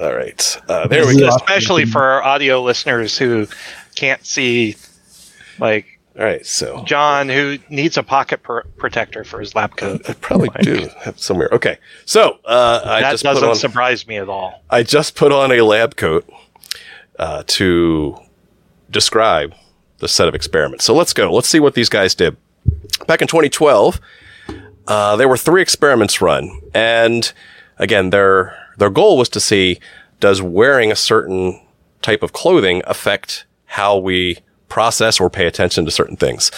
All 0.00 0.14
right, 0.14 0.60
uh, 0.68 0.86
there 0.88 1.06
we 1.06 1.18
go. 1.18 1.26
Yeah. 1.26 1.36
Especially 1.36 1.84
for 1.84 2.02
our 2.02 2.22
audio 2.22 2.62
listeners 2.62 3.18
who 3.18 3.46
can't 3.94 4.24
see, 4.24 4.76
like 5.58 5.97
All 6.18 6.24
right, 6.24 6.44
so 6.44 6.82
John, 6.84 7.28
who 7.28 7.58
needs 7.68 7.96
a 7.96 8.02
pocket 8.02 8.42
pr- 8.42 8.62
protector 8.76 9.22
for 9.22 9.38
his 9.38 9.54
lab 9.54 9.76
coat. 9.76 10.02
I 10.08 10.14
probably 10.14 10.48
do 10.62 10.88
have 10.98 11.16
somewhere. 11.16 11.48
Okay, 11.52 11.78
so 12.06 12.40
uh, 12.44 12.80
I 12.84 13.00
that 13.02 13.12
just 13.12 13.22
doesn't 13.22 13.48
on 13.48 13.54
surprise 13.54 14.04
me 14.04 14.16
at 14.16 14.28
all. 14.28 14.64
I 14.68 14.82
just 14.82 15.14
put 15.14 15.30
on 15.30 15.52
a 15.52 15.60
lab 15.60 15.94
coat 15.94 16.28
uh, 17.20 17.44
to 17.46 18.18
describe 18.90 19.54
the 19.98 20.08
set 20.08 20.26
of 20.26 20.34
experiments. 20.34 20.84
So 20.84 20.92
let's 20.92 21.12
go. 21.12 21.32
Let's 21.32 21.48
see 21.48 21.60
what 21.60 21.74
these 21.74 21.88
guys 21.88 22.16
did. 22.16 22.36
Back 23.06 23.22
in 23.22 23.28
2012, 23.28 24.00
uh, 24.88 25.14
there 25.14 25.28
were 25.28 25.36
three 25.36 25.62
experiments 25.62 26.20
run, 26.20 26.60
and 26.74 27.32
again, 27.76 28.10
their 28.10 28.58
their 28.76 28.90
goal 28.90 29.16
was 29.18 29.28
to 29.30 29.40
see 29.40 29.78
does 30.18 30.42
wearing 30.42 30.90
a 30.90 30.96
certain 30.96 31.60
type 32.02 32.24
of 32.24 32.32
clothing 32.32 32.82
affect 32.86 33.46
how 33.66 33.96
we 33.96 34.38
process 34.68 35.20
or 35.20 35.30
pay 35.30 35.46
attention 35.46 35.84
to 35.84 35.90
certain 35.90 36.16
things. 36.16 36.50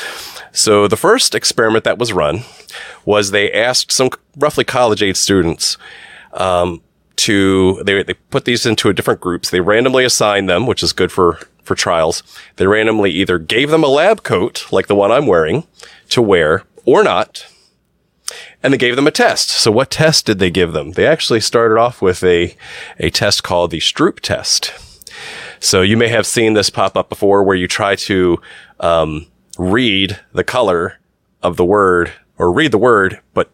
So 0.53 0.89
the 0.89 0.97
first 0.97 1.35
experiment 1.35 1.85
that 1.85 1.99
was 1.99 2.13
run 2.13 2.41
was 3.05 3.31
they 3.31 3.53
asked 3.53 3.93
some 3.93 4.11
roughly 4.37 4.65
college 4.65 5.03
age 5.03 5.17
students 5.17 5.77
um, 6.33 6.83
to 7.17 7.83
they, 7.85 8.03
they 8.03 8.15
put 8.15 8.45
these 8.45 8.67
into 8.67 8.89
a 8.89 8.95
different 8.95 9.21
groups. 9.21 9.51
They 9.51 9.61
randomly 9.61 10.05
assigned 10.05 10.49
them, 10.49 10.67
which 10.67 10.83
is 10.83 10.93
good 10.93 11.13
for 11.13 11.39
for 11.63 11.75
trials. 11.75 12.23
They 12.57 12.67
randomly 12.67 13.11
either 13.13 13.39
gave 13.39 13.71
them 13.71 13.85
a 13.85 13.89
lab 13.89 14.23
coat 14.23 14.67
like 14.73 14.87
the 14.87 14.95
one 14.95 15.13
I'm 15.13 15.27
wearing 15.27 15.65
to 16.09 16.23
wear 16.23 16.65
or 16.85 17.05
not. 17.05 17.47
And 18.63 18.73
they 18.73 18.79
gave 18.79 18.97
them 18.97 19.07
a 19.07 19.11
test. 19.11 19.49
So 19.49 19.71
what 19.71 19.91
test 19.91 20.27
did 20.27 20.39
they 20.39 20.51
give 20.51 20.73
them? 20.73 20.93
They 20.93 21.07
actually 21.07 21.41
started 21.41 21.79
off 21.79 22.01
with 22.03 22.23
a 22.25 22.57
a 22.99 23.11
test 23.11 23.43
called 23.43 23.71
the 23.71 23.79
Stroop 23.79 24.21
test. 24.21 24.73
So 25.61 25.83
you 25.83 25.99
may 25.99 26.09
have 26.09 26.27
seen 26.27 26.55
this 26.55 26.71
pop 26.71 26.97
up 26.97 27.11
before 27.11 27.45
where 27.45 27.57
you 27.57 27.69
try 27.69 27.95
to 27.95 28.41
um, 28.81 29.27
read 29.59 30.19
the 30.33 30.43
color 30.43 30.99
of 31.43 31.57
the 31.57 31.65
word 31.65 32.13
or 32.39 32.51
read 32.51 32.73
the 32.73 32.79
word, 32.79 33.21
but 33.35 33.51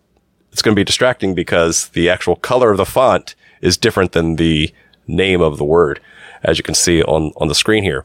it's 0.53 0.63
going 0.63 0.75
to 0.75 0.81
be 0.81 0.85
distracting 0.85 1.35
because 1.35 1.89
the 1.89 2.09
actual 2.09 2.37
color 2.37 2.71
of 2.71 2.77
the 2.77 2.87
font 2.87 3.35
is 3.61 3.77
different 3.77 4.13
than 4.13 4.37
the 4.37 4.73
name 5.09 5.41
of 5.41 5.59
the 5.59 5.65
word, 5.65 6.01
as 6.45 6.59
you 6.59 6.63
can 6.65 6.75
see 6.75 7.03
on, 7.03 7.33
on 7.39 7.49
the 7.49 7.55
screen 7.55 7.83
here. 7.83 8.05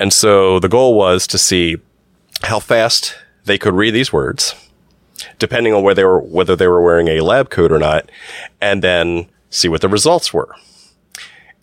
And 0.00 0.12
so 0.12 0.58
the 0.58 0.68
goal 0.68 0.96
was 0.96 1.26
to 1.28 1.38
see 1.38 1.76
how 2.42 2.58
fast 2.58 3.16
they 3.44 3.56
could 3.56 3.74
read 3.74 3.94
these 3.94 4.12
words, 4.12 4.54
depending 5.38 5.72
on 5.72 5.84
whether 5.84 6.02
they 6.02 6.04
were, 6.04 6.20
whether 6.20 6.56
they 6.56 6.68
were 6.68 6.82
wearing 6.82 7.06
a 7.06 7.20
lab 7.20 7.50
coat 7.50 7.70
or 7.70 7.78
not, 7.78 8.10
and 8.60 8.82
then 8.82 9.28
see 9.48 9.68
what 9.68 9.80
the 9.80 9.88
results 9.88 10.34
were. 10.34 10.54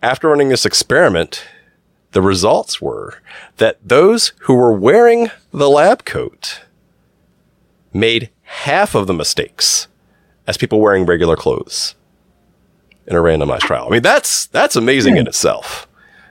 After 0.01 0.29
running 0.29 0.50
this 0.50 0.65
experiment, 0.65 1.46
the 2.15 2.22
results 2.22 2.81
were 2.81 3.22
that 3.57 3.77
those 3.86 4.31
who 4.43 4.53
were 4.55 4.72
wearing 4.72 5.29
the 5.51 5.69
lab 5.69 6.05
coat 6.05 6.62
made 7.91 8.29
half 8.43 8.95
of 8.95 9.05
the 9.05 9.13
mistakes 9.13 9.89
as 10.48 10.55
people 10.55 10.79
wearing 10.79 11.05
regular 11.05 11.36
clothes 11.36 11.93
in 13.05 13.17
a 13.17 13.19
randomized 13.19 13.63
trial. 13.63 13.88
I 13.88 13.89
mean, 13.89 14.01
that's 14.01 14.45
that's 14.45 14.77
amazing 14.77 15.17
in 15.17 15.27
itself. 15.27 15.89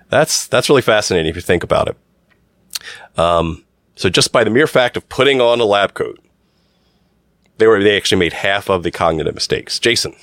That's 0.08 0.46
that's 0.46 0.70
really 0.70 0.80
fascinating 0.80 1.28
if 1.28 1.36
you 1.36 1.42
think 1.42 1.62
about 1.62 1.88
it. 1.88 3.18
Um, 3.18 3.62
so 3.94 4.08
just 4.08 4.32
by 4.32 4.42
the 4.42 4.48
mere 4.48 4.66
fact 4.66 4.96
of 4.96 5.06
putting 5.10 5.42
on 5.42 5.60
a 5.60 5.66
lab 5.66 5.92
coat, 5.92 6.18
they 7.58 7.66
were 7.66 7.82
they 7.84 7.94
actually 7.98 8.20
made 8.20 8.32
half 8.32 8.70
of 8.70 8.84
the 8.84 8.90
cognitive 8.90 9.34
mistakes. 9.34 9.78
Jason, 9.78 10.16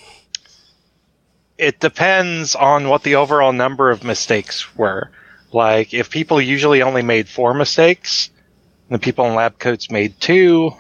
It 1.59 1.79
depends 1.79 2.55
on 2.55 2.89
what 2.89 3.03
the 3.03 3.13
overall 3.13 3.53
number 3.53 3.91
of 3.91 4.03
mistakes 4.03 4.75
were. 4.75 5.11
Like, 5.53 5.93
if 5.93 6.09
people 6.09 6.39
usually 6.41 6.81
only 6.81 7.01
made 7.01 7.27
four 7.27 7.53
mistakes, 7.53 8.29
and 8.89 8.99
the 8.99 9.03
people 9.03 9.25
in 9.25 9.35
lab 9.35 9.59
coats 9.59 9.91
made 9.91 10.19
two, 10.19 10.71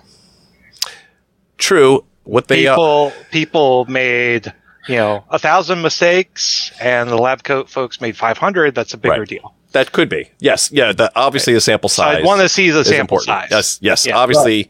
true. 1.57 2.03
What 2.23 2.47
they 2.47 2.67
uh, 2.67 2.75
people 2.75 3.13
people 3.31 3.85
made 3.85 4.53
you 4.87 4.95
know 4.95 5.23
a 5.29 5.39
thousand 5.39 5.81
mistakes, 5.81 6.71
and 6.79 7.09
the 7.09 7.17
lab 7.17 7.43
coat 7.43 7.69
folks 7.69 7.99
made 7.99 8.15
five 8.15 8.37
hundred. 8.37 8.75
That's 8.75 8.93
a 8.93 8.97
bigger 8.97 9.19
Right. 9.21 9.27
deal. 9.27 9.55
that 9.73 9.91
could 9.91 10.09
be 10.09 10.29
yes, 10.39 10.69
yeah. 10.71 10.91
The, 10.93 11.11
obviously, 11.15 11.53
the 11.53 11.61
sample 11.61 11.89
So 11.89 12.03
size. 12.03 12.17
I'd 12.19 12.25
want 12.25 12.41
to 12.41 12.49
see 12.49 12.69
the 12.69 12.79
is 12.81 12.87
sample 12.87 13.17
important. 13.19 13.25
size. 13.43 13.47
Yes, 13.51 13.79
yes. 13.81 14.05
Yeah. 14.05 14.17
Obviously, 14.17 14.69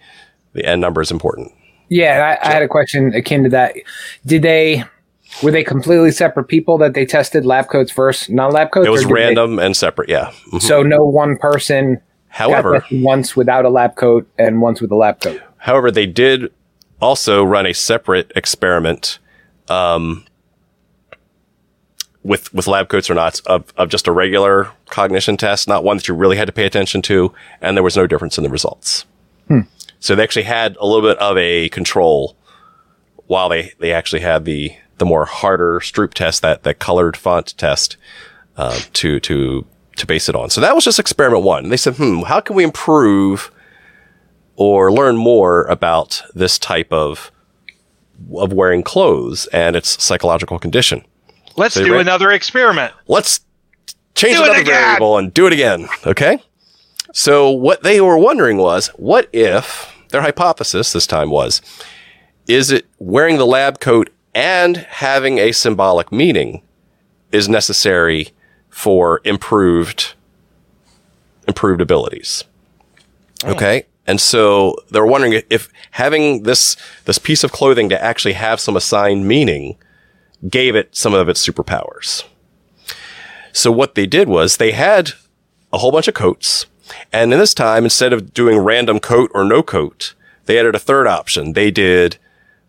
the 0.53 0.65
end 0.65 0.79
number 0.81 1.01
is 1.01 1.11
important. 1.11 1.51
Yeah, 1.89 2.13
and 2.15 2.23
I, 2.23 2.49
I 2.49 2.53
had 2.53 2.63
a 2.63 2.67
question 2.69 3.13
akin 3.13 3.43
to 3.43 3.49
that. 3.49 3.75
Did 4.25 4.43
they 4.43 4.83
were 5.41 5.51
they 5.51 5.63
completely 5.63 6.11
separate 6.11 6.45
people 6.45 6.77
that 6.79 6.93
they 6.93 7.05
tested 7.05 7.45
lab 7.45 7.67
coats 7.69 7.91
versus 7.91 8.29
non 8.29 8.51
lab 8.51 8.71
coats? 8.71 8.87
It 8.87 8.91
was 8.91 9.01
did 9.01 9.09
they- 9.09 9.13
random 9.13 9.59
and 9.59 9.75
separate. 9.75 10.09
Yeah. 10.09 10.31
Mhm. 10.51 10.61
so 10.61 10.83
no 10.83 11.03
one 11.03 11.37
person 11.37 12.01
However, 12.27 12.85
once 12.91 13.35
without 13.35 13.65
a 13.65 13.69
lab 13.69 13.95
coat 13.95 14.27
and 14.37 14.61
once 14.61 14.79
with 14.81 14.91
a 14.91 14.95
lab 14.95 15.19
coat. 15.19 15.41
However, 15.57 15.91
they 15.91 16.05
did 16.05 16.49
also 17.01 17.43
run 17.43 17.65
a 17.65 17.73
separate 17.73 18.31
experiment 18.35 19.19
um, 19.67 20.25
with 22.23 22.53
with 22.53 22.67
lab 22.67 22.87
coats 22.89 23.09
or 23.09 23.15
not 23.15 23.41
of, 23.47 23.73
of 23.77 23.89
just 23.89 24.07
a 24.07 24.11
regular 24.11 24.69
cognition 24.89 25.37
test, 25.37 25.67
not 25.67 25.83
one 25.83 25.97
that 25.97 26.07
you 26.07 26.13
really 26.13 26.37
had 26.37 26.45
to 26.45 26.51
pay 26.53 26.65
attention 26.65 27.01
to, 27.03 27.33
and 27.61 27.75
there 27.75 27.83
was 27.83 27.97
no 27.97 28.05
difference 28.07 28.37
in 28.37 28.43
the 28.43 28.49
results. 28.49 29.05
So 29.99 30.15
they 30.15 30.23
actually 30.23 30.43
had 30.43 30.77
a 30.79 30.85
little 30.87 31.07
bit 31.07 31.17
of 31.19 31.37
a 31.37 31.69
control 31.69 32.35
while 33.27 33.49
they, 33.49 33.73
they 33.79 33.91
actually 33.91 34.21
had 34.21 34.45
the 34.45 34.71
the 34.97 35.05
more 35.05 35.25
harder 35.25 35.79
Stroop 35.79 36.13
test, 36.13 36.41
that 36.41 36.63
that 36.63 36.79
colored 36.79 37.17
font 37.17 37.57
test, 37.57 37.97
um, 38.57 38.77
to 38.93 39.19
to 39.21 39.65
to 39.97 40.05
base 40.05 40.29
it 40.29 40.35
on. 40.35 40.49
So 40.49 40.61
that 40.61 40.75
was 40.75 40.83
just 40.83 40.99
experiment 40.99 41.43
one. 41.43 41.69
They 41.69 41.77
said, 41.77 41.95
hmm, 41.95 42.21
how 42.21 42.39
can 42.39 42.55
we 42.55 42.63
improve 42.63 43.51
or 44.55 44.91
learn 44.91 45.17
more 45.17 45.63
about 45.63 46.21
this 46.35 46.59
type 46.59 46.91
of 46.91 47.31
of 48.35 48.53
wearing 48.53 48.83
clothes 48.83 49.47
and 49.47 49.75
its 49.75 50.01
psychological 50.03 50.59
condition. 50.59 51.03
Let's 51.55 51.73
So 51.73 51.83
do 51.83 51.93
Ray- 51.93 52.01
another 52.01 52.31
experiment. 52.31 52.93
Let's 53.07 53.41
change 54.13 54.37
Do 54.37 54.43
another 54.43 54.63
variable 54.63 55.17
and 55.17 55.33
do 55.33 55.47
it 55.47 55.53
again. 55.53 55.87
Okay. 56.05 56.37
So 57.13 57.49
what 57.49 57.83
they 57.83 57.99
were 57.99 58.17
wondering 58.17 58.57
was, 58.57 58.87
what 58.89 59.27
if 59.33 59.91
their 60.09 60.21
hypothesis 60.21 60.93
this 60.93 61.07
time 61.07 61.29
was, 61.29 61.61
is 62.47 62.71
it 62.71 62.85
wearing 62.99 63.37
the 63.37 63.45
lab 63.45 63.79
coat 63.79 64.09
and 64.33 64.77
having 64.77 65.37
a 65.37 65.51
symbolic 65.51 66.11
meaning 66.11 66.61
is 67.31 67.49
necessary 67.49 68.29
for 68.69 69.21
improved 69.23 70.13
improved 71.47 71.81
abilities? 71.81 72.43
Mm. 73.39 73.55
Okay. 73.55 73.85
And 74.07 74.19
so 74.19 74.75
they're 74.89 75.05
wondering 75.05 75.41
if 75.49 75.69
having 75.91 76.43
this 76.43 76.75
this 77.05 77.17
piece 77.17 77.43
of 77.43 77.51
clothing 77.51 77.89
to 77.89 78.03
actually 78.03 78.33
have 78.33 78.59
some 78.59 78.75
assigned 78.75 79.27
meaning 79.27 79.77
gave 80.49 80.75
it 80.75 80.95
some 80.95 81.13
of 81.13 81.29
its 81.29 81.45
superpowers. 81.45 82.23
So 83.53 83.71
what 83.71 83.95
they 83.95 84.07
did 84.07 84.27
was 84.27 84.57
they 84.57 84.71
had 84.71 85.11
a 85.71 85.77
whole 85.77 85.91
bunch 85.91 86.07
of 86.07 86.13
coats, 86.13 86.65
and 87.13 87.31
in 87.31 87.39
this 87.39 87.53
time, 87.53 87.83
instead 87.83 88.13
of 88.13 88.33
doing 88.33 88.57
random 88.57 88.99
coat 88.99 89.29
or 89.33 89.43
no 89.43 89.61
coat, 89.61 90.13
they 90.45 90.57
added 90.57 90.75
a 90.75 90.79
third 90.79 91.05
option. 91.05 91.53
They 91.53 91.69
did 91.69 92.17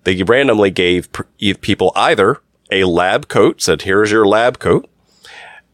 they 0.04 0.23
randomly 0.23 0.71
gave 0.71 1.11
pr- 1.12 1.23
people 1.61 1.92
either 1.94 2.40
a 2.71 2.85
lab 2.85 3.28
coat, 3.28 3.61
said 3.62 3.82
here's 3.82 4.11
your 4.11 4.26
lab 4.26 4.59
coat. 4.59 4.88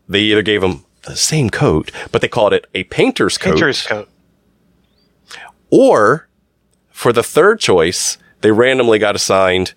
They 0.09 0.21
either 0.21 0.43
gave 0.43 0.61
them 0.61 0.85
the 1.03 1.17
same 1.17 1.51
coat, 1.51 1.91
but 2.13 2.21
they 2.21 2.29
called 2.29 2.53
it 2.53 2.67
a 2.75 2.85
painter's 2.85 3.39
coat. 3.39 3.53
Painter's 3.53 3.87
coat. 3.87 4.09
Or 5.71 6.29
for 6.91 7.13
the 7.13 7.23
third 7.23 7.61
choice, 7.61 8.19
they 8.41 8.51
randomly 8.51 8.99
got 8.99 9.15
assigned 9.15 9.75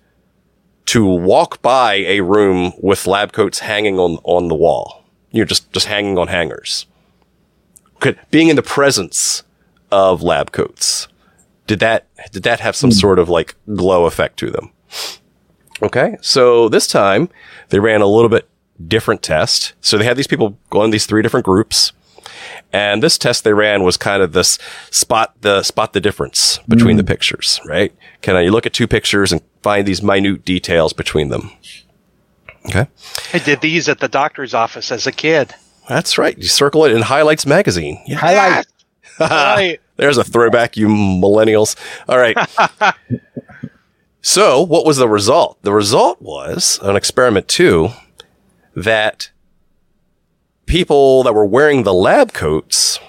to 0.88 1.06
walk 1.06 1.62
by 1.62 1.96
a 1.96 2.22
room 2.22 2.74
with 2.82 3.08
lab 3.08 3.32
coats 3.32 3.60
hanging 3.60 4.00
on, 4.00 4.18
on 4.24 4.48
the 4.48 4.56
wall. 4.56 5.06
You're 5.32 5.46
just, 5.46 5.72
just 5.72 5.86
hanging 5.86 6.18
on 6.18 6.28
hangers. 6.28 6.86
Could, 8.00 8.20
being 8.32 8.50
in 8.50 8.56
the 8.56 8.64
presence 8.64 9.44
of 9.92 10.24
lab 10.24 10.52
coats. 10.52 11.08
Did 11.68 11.80
that, 11.80 12.08
did 12.32 12.44
that 12.44 12.60
have 12.60 12.76
some 12.76 12.92
sort 12.92 13.20
of 13.20 13.30
like 13.30 13.56
glow 13.74 14.06
effect 14.06 14.38
to 14.38 14.52
them? 14.52 14.72
Okay. 15.82 16.18
So 16.22 16.70
this 16.70 16.88
time 16.88 17.30
they 17.70 17.80
ran 17.80 18.02
a 18.02 18.08
little 18.08 18.30
bit 18.30 18.48
different 18.88 19.22
test. 19.22 19.74
So 19.82 19.98
they 19.98 20.06
had 20.06 20.18
these 20.18 20.28
people 20.28 20.58
go 20.70 20.84
in 20.84 20.92
these 20.92 21.06
three 21.06 21.22
different 21.22 21.46
groups. 21.46 21.92
And 22.74 23.04
this 23.04 23.18
test 23.18 23.44
they 23.44 23.54
ran 23.54 23.84
was 23.84 23.98
kind 23.98 24.24
of 24.24 24.32
this 24.32 24.58
spot 24.92 25.36
the 25.42 25.62
spot 25.64 25.94
the 25.94 26.00
difference 26.00 26.60
between 26.68 26.96
the 26.98 27.04
mm. 27.04 27.08
pictures, 27.08 27.60
right? 27.66 27.94
Can 28.22 28.36
I 28.36 28.42
you 28.42 28.52
look 28.52 28.66
at 28.66 28.74
two 28.74 28.88
pictures 28.88 29.32
and 29.32 29.42
find 29.62 29.86
these 29.86 30.02
minute 30.02 30.46
details 30.46 30.94
between 30.94 31.30
them? 31.30 31.52
Okay. 32.68 32.88
I 33.34 33.40
did 33.40 33.62
these 33.62 33.90
at 33.90 34.00
the 34.00 34.08
doctor's 34.08 34.54
office 34.54 34.92
as 34.92 35.06
a 35.08 35.12
kid. 35.12 35.54
That's 35.90 36.18
right. 36.18 36.38
You 36.38 36.48
circle 36.48 36.86
it 36.86 36.94
in 36.94 37.02
Highlights 37.02 37.46
magazine. 37.46 38.02
Yeah. 38.06 38.18
Highlight. 38.18 38.66
Right. 39.20 39.80
There's 40.02 40.18
a 40.18 40.24
throwback, 40.24 40.78
you 40.78 40.88
millennials. 40.88 41.76
All 42.10 42.18
right. 42.18 42.36
so, 44.22 44.60
what 44.60 44.84
was 44.84 44.98
the 44.98 45.08
result? 45.08 45.62
The 45.62 45.72
result 45.72 46.20
was 46.20 46.80
an 46.82 46.96
experiment 46.96 47.48
two 47.48 47.90
that 48.76 49.30
people 50.66 51.22
that 51.22 51.34
were 51.34 51.46
wearing 51.46 51.84
the 51.84 51.94
lab 51.94 52.34
coats 52.34 53.00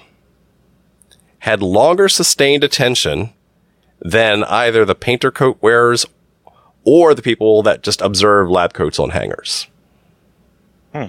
had 1.39 1.63
longer 1.63 2.11
sustained 2.11 2.63
attention 2.63 3.33
than 4.03 4.45
either 4.45 4.85
the 4.85 4.95
painter 4.95 5.31
coat 5.31 5.57
wearers 5.63 6.05
or 6.85 7.15
the 7.15 7.23
people 7.23 7.63
that 7.63 7.83
just 7.83 8.03
observe 8.03 8.51
lab 8.51 8.75
coats 8.75 8.99
on 8.99 9.11
hangers. 9.11 9.67
Hmm. 10.93 11.05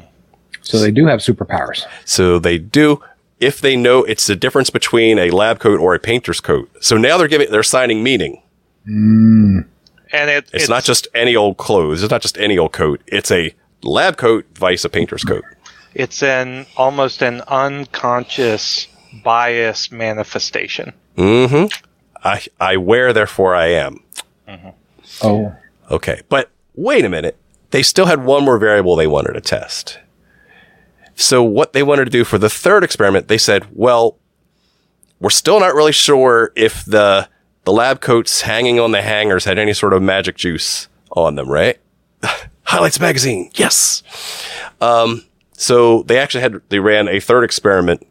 So 0.62 0.80
they 0.80 0.92
do 0.92 1.08
have 1.08 1.20
superpowers. 1.20 1.86
So 2.06 2.40
they 2.40 2.58
do 2.58 3.02
if 3.40 3.60
they 3.62 3.76
know 3.76 4.04
it's 4.04 4.28
the 4.28 4.36
difference 4.36 4.70
between 4.70 5.20
a 5.20 5.30
lab 5.32 5.60
coat 5.60 5.80
or 5.80 5.94
a 5.96 6.00
painter's 6.00 6.40
coat. 6.40 6.70
So 6.82 6.98
now 6.98 7.18
they're 7.18 7.28
giving 7.28 7.52
they're 7.52 7.64
signing 7.64 8.04
meaning. 8.04 8.42
And 8.86 9.66
it, 10.30 10.50
It's, 10.54 10.70
not 10.70 10.84
just 10.84 11.08
any 11.14 11.36
old 11.36 11.58
clothes. 11.58 12.04
It's 12.04 12.12
not 12.12 12.22
just 12.22 12.38
any 12.38 12.58
old 12.58 12.72
coat. 12.74 13.02
It's 13.08 13.32
a 13.32 13.54
lab 13.82 14.18
coat 14.18 14.46
vice 14.56 14.86
a 14.86 14.90
painter's 14.90 15.24
coat. 15.24 15.44
it's 15.94 16.22
an 16.24 16.66
almost 16.78 17.22
an 17.22 17.42
unconscious 17.48 18.88
bias 19.24 19.92
manifestation. 19.92 20.94
Mm-hmm. 21.18 21.68
I 22.24 22.46
I 22.60 22.78
wear, 22.78 23.14
therefore 23.14 23.56
I 23.56 23.68
am. 23.68 24.00
Oh, 25.22 25.56
Okay, 25.92 26.22
but 26.30 26.50
wait 26.76 27.06
a 27.06 27.10
minute. 27.10 27.38
They 27.72 27.84
still 27.84 28.06
had 28.06 28.24
one 28.24 28.44
more 28.46 28.58
variable 28.58 28.96
they 28.96 29.08
wanted 29.08 29.34
to 29.34 29.42
test. 29.42 30.00
So 31.16 31.44
what 31.44 31.74
they 31.74 31.84
wanted 31.84 32.06
to 32.06 32.12
do 32.12 32.24
for 32.24 32.38
the 32.38 32.50
third 32.50 32.84
experiment, 32.84 33.28
they 33.28 33.38
said, 33.38 33.68
well, 33.72 34.18
we're 35.20 35.30
still 35.30 35.60
not 35.60 35.76
really 35.76 35.92
sure 35.92 36.52
if 36.56 36.84
the 36.86 37.30
the 37.66 37.72
lab 37.72 38.02
coats 38.02 38.42
hanging 38.42 38.78
on 38.78 38.92
the 38.92 39.02
hangers 39.02 39.46
had 39.46 39.58
any 39.58 39.74
sort 39.74 39.94
of 39.94 40.02
magic 40.02 40.36
juice 40.36 40.90
on 41.12 41.36
them, 41.36 41.50
right? 41.50 41.80
Highlights 42.64 43.00
magazine, 43.00 43.50
yes. 43.56 44.04
Um, 44.82 45.24
so 45.54 46.04
they 46.04 46.18
actually 46.18 46.42
had 46.42 46.62
they 46.70 46.80
ran 46.80 47.08
a 47.08 47.20
third 47.20 47.44
experiment 47.44 48.06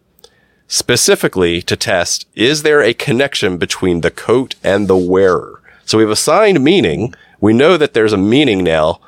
specifically 0.68 1.60
to 1.60 1.76
test 1.76 2.26
is 2.34 2.62
there 2.62 2.80
a 2.80 2.94
connection 2.94 3.58
between 3.58 4.00
the 4.00 4.10
coat 4.10 4.54
and 4.64 4.88
the 4.88 4.96
wearer? 4.96 5.60
So 5.84 5.98
we've 5.98 6.08
assigned 6.08 6.64
meaning. 6.64 7.14
We 7.40 7.52
know 7.52 7.76
that 7.76 7.92
there's 7.92 8.14
a 8.14 8.18
meaning 8.18 8.64
now, 8.64 9.00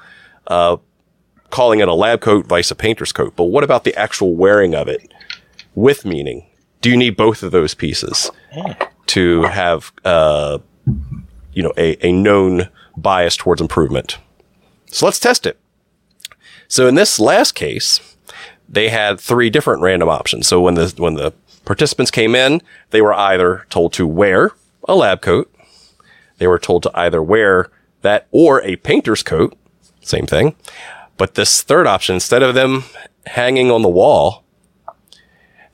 uh, 0.47 0.77
calling 1.55 1.79
it 1.79 1.87
a 1.87 1.95
lab 1.95 2.21
coat 2.21 2.47
vice 2.47 2.73
a 2.73 2.75
painter's 2.75 3.13
coat. 3.13 3.37
But 3.37 3.45
what 3.45 3.63
about 3.63 3.85
the 3.85 3.95
actual 3.95 4.35
wearing 4.35 4.75
of 4.75 4.89
it 4.89 5.15
with 5.77 6.05
meaning? 6.05 6.47
Do 6.81 6.91
you 6.91 6.97
need 6.97 7.17
both 7.17 7.45
of 7.45 7.53
those 7.53 7.75
pieces 7.75 8.29
to 9.07 9.43
have, 9.43 9.93
uh, 10.05 10.59
you 11.53 11.63
know, 11.63 11.73
a, 11.77 11.97
a 12.05 12.11
known 12.11 12.69
bias 12.97 13.37
towards 13.37 13.61
improvement? 13.61 14.19
So 14.87 15.07
let's 15.07 15.21
test 15.21 15.47
it. 15.47 15.61
So 16.67 16.89
in 16.89 16.97
this 16.97 17.21
last 17.21 17.53
case, 17.53 18.17
they 18.69 18.89
had 18.89 19.21
three 19.21 19.49
different 19.49 19.81
random 19.81 20.09
options. 20.09 20.49
So 20.49 20.61
when 20.61 20.75
the 20.75 20.93
when 20.97 21.15
the 21.15 21.33
participants 21.65 22.11
came 22.11 22.35
in, 22.35 22.63
they 22.91 23.01
were 23.01 23.15
either 23.15 23.65
told 23.71 23.93
to 23.93 24.09
wear 24.09 24.51
a 24.89 24.97
lab 24.97 25.23
coat, 25.23 25.55
they 26.39 26.49
were 26.49 26.59
told 26.59 26.83
to 26.83 26.91
either 26.95 27.23
wear 27.23 27.71
that 28.03 28.27
or 28.33 28.61
a 28.63 28.75
painter's 28.75 29.23
coat, 29.23 29.57
same 30.01 30.27
thing. 30.27 30.57
But 31.17 31.35
this 31.35 31.63
third 31.63 31.87
option, 31.87 32.15
instead 32.15 32.43
of 32.43 32.55
them 32.55 32.85
hanging 33.27 33.71
on 33.71 33.83
the 33.83 33.89
wall, 33.89 34.45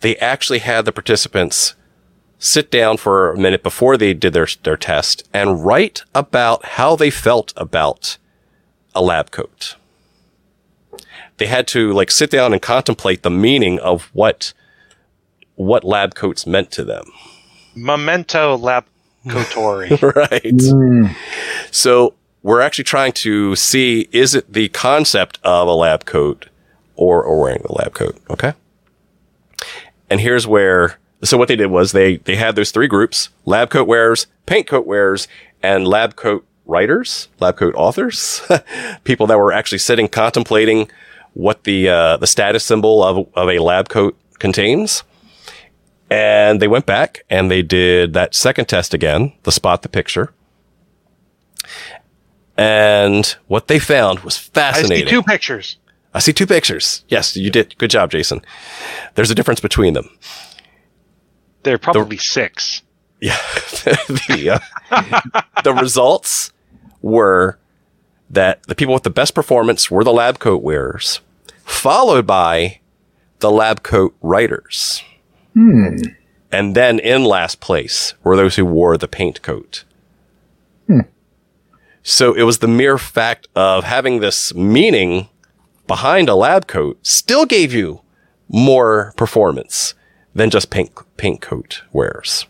they 0.01 0.17
actually 0.17 0.61
had 0.61 0.85
the 0.85 0.93
participants 0.93 1.75
sit 2.39 2.71
down 2.71 2.97
for 2.97 3.33
a 3.33 3.39
minute 3.39 3.63
before 3.63 3.97
they 3.97 4.15
did 4.15 4.33
their, 4.33 4.49
their 4.63 4.77
test 4.77 5.29
and 5.33 5.65
write 5.65 6.03
about 6.15 6.65
how 6.65 6.97
they 6.97 7.11
felt 7.11 7.53
about 7.57 8.17
a 8.95 9.03
lab 9.03 9.31
coat. 9.31 9.77
They 11.37 11.47
had 11.47 11.67
to 11.69 11.93
like 11.93 12.11
sit 12.11 12.31
down 12.31 12.53
and 12.53 12.61
contemplate 12.61 13.23
the 13.23 13.31
meaning 13.31 13.79
of 13.79 14.11
what 14.13 14.53
what 15.55 15.85
lab 15.85 16.15
coats 16.15 16.47
meant 16.47 16.71
to 16.71 16.85
them. 16.85 17.05
Memento 17.75 18.57
lab 18.57 18.87
cotori. 19.27 19.91
right. 20.17 20.61
Hmm. 20.61 21.13
So 21.71 22.15
we're 22.43 22.61
actually 22.61 22.85
trying 22.85 23.13
to 23.13 23.55
see 23.57 24.09
is 24.13 24.35
it 24.35 24.53
the 24.53 24.69
concept 24.71 25.39
of 25.43 25.69
a 25.69 25.75
lab 25.75 26.05
coat 26.05 26.49
or, 26.97 27.23
or 27.23 27.41
wearing 27.41 27.63
the 27.63 27.73
lab 27.73 27.95
coat? 27.95 28.17
Okay. 28.31 28.55
And 30.09 30.21
here's 30.21 30.47
where 30.47 30.99
so 31.23 31.37
what 31.37 31.49
they 31.49 31.57
did 31.57 31.67
was 31.71 31.93
they 31.93 32.17
they 32.17 32.37
had 32.37 32.57
those 32.57 32.71
three 32.71 32.89
groups: 32.89 33.29
lab 33.45 33.71
coat 33.71 33.87
wearers, 33.87 34.27
paint 34.47 34.67
coat 34.67 34.87
wearers, 34.87 35.29
and 35.63 35.87
lab 35.87 36.17
coat 36.17 36.47
writers, 36.67 37.29
lab 37.41 37.57
coat 37.57 37.75
authors, 37.75 38.41
people 39.05 39.27
that 39.27 39.39
were 39.39 39.53
actually 39.53 39.79
sitting 39.79 40.09
contemplating 40.09 40.91
what 41.35 41.65
the 41.65 41.89
uh, 41.89 42.17
the 42.17 42.27
status 42.27 42.65
symbol 42.65 43.05
of 43.05 43.29
of 43.35 43.49
a 43.49 43.59
lab 43.59 43.89
coat 43.89 44.19
contains. 44.39 45.03
And 46.11 46.61
they 46.61 46.67
went 46.67 46.87
back 46.87 47.23
and 47.31 47.51
they 47.51 47.63
did 47.63 48.15
that 48.15 48.35
second 48.35 48.67
test 48.67 48.93
again, 48.95 49.33
the 49.45 49.53
spot 49.53 49.83
the 49.83 49.89
picture. 49.89 50.33
And 52.61 53.25
what 53.47 53.69
they 53.69 53.79
found 53.79 54.19
was 54.19 54.37
fascinating. 54.37 55.07
I 55.07 55.11
see 55.11 55.17
two 55.17 55.23
pictures. 55.23 55.79
I 56.13 56.19
see 56.19 56.35
two 56.35 56.47
pictures. 56.47 57.07
Yes, 57.09 57.35
you 57.35 57.51
did. 57.51 57.79
Good 57.79 57.89
job, 57.89 58.11
Jason. 58.11 58.43
There's 59.15 59.31
a 59.31 59.35
difference 59.35 59.61
between 59.61 59.95
them. 59.95 60.11
There 61.63 61.77
are 61.77 61.79
probably 61.79 62.19
six. 62.19 62.83
Yeah. 63.19 63.39
the, 64.09 64.61
uh, 64.91 65.41
the 65.65 65.73
results 65.73 66.53
were 67.01 67.59
that 68.29 68.63
the 68.65 68.75
people 68.75 68.93
with 68.93 69.05
the 69.05 69.11
best 69.11 69.35
performance 69.35 69.91
were 69.91 70.05
the 70.05 70.13
lab 70.13 70.39
coat 70.39 70.63
wearers, 70.63 71.23
followed 71.65 72.27
by 72.27 72.81
the 73.39 73.51
lab 73.51 73.83
coat 73.83 74.15
writers. 74.21 75.03
And 76.53 76.75
then 76.75 76.99
in 76.99 77.25
last 77.25 77.61
place 77.61 78.13
were 78.23 78.37
those 78.37 78.57
who 78.57 78.67
wore 78.67 78.99
the 78.99 79.09
paint 79.09 79.41
coat. 79.41 79.85
So 82.03 82.33
it 82.35 82.43
was 82.43 82.59
the 82.59 82.69
mere 82.69 82.99
fact 82.99 83.49
of 83.55 83.85
having 83.85 84.21
this 84.21 84.55
meaning 84.55 85.29
behind 85.87 86.29
a 86.29 86.35
lab 86.35 86.67
coat 86.67 86.99
still 87.07 87.45
gave 87.45 87.73
you 87.75 88.01
more 88.49 89.13
performance 89.17 89.95
than 90.35 90.51
just 90.51 90.71
pink 90.71 90.99
paint 91.17 91.41
coat 91.41 91.83
wears. 91.93 92.47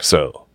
So, 0.00 0.46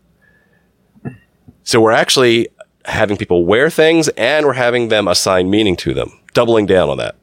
so 1.64 1.80
we're 1.82 1.92
actually 1.92 2.48
having 2.86 3.18
people 3.18 3.46
wear 3.46 3.70
things 3.70 4.08
and 4.10 4.46
we're 4.46 4.54
having 4.54 4.90
them 4.90 5.08
assign 5.08 5.50
meaning 5.50 5.76
to 5.78 5.94
them, 5.94 6.20
doubling 6.34 6.66
down 6.66 6.90
on 6.90 6.98
that. 6.98 7.16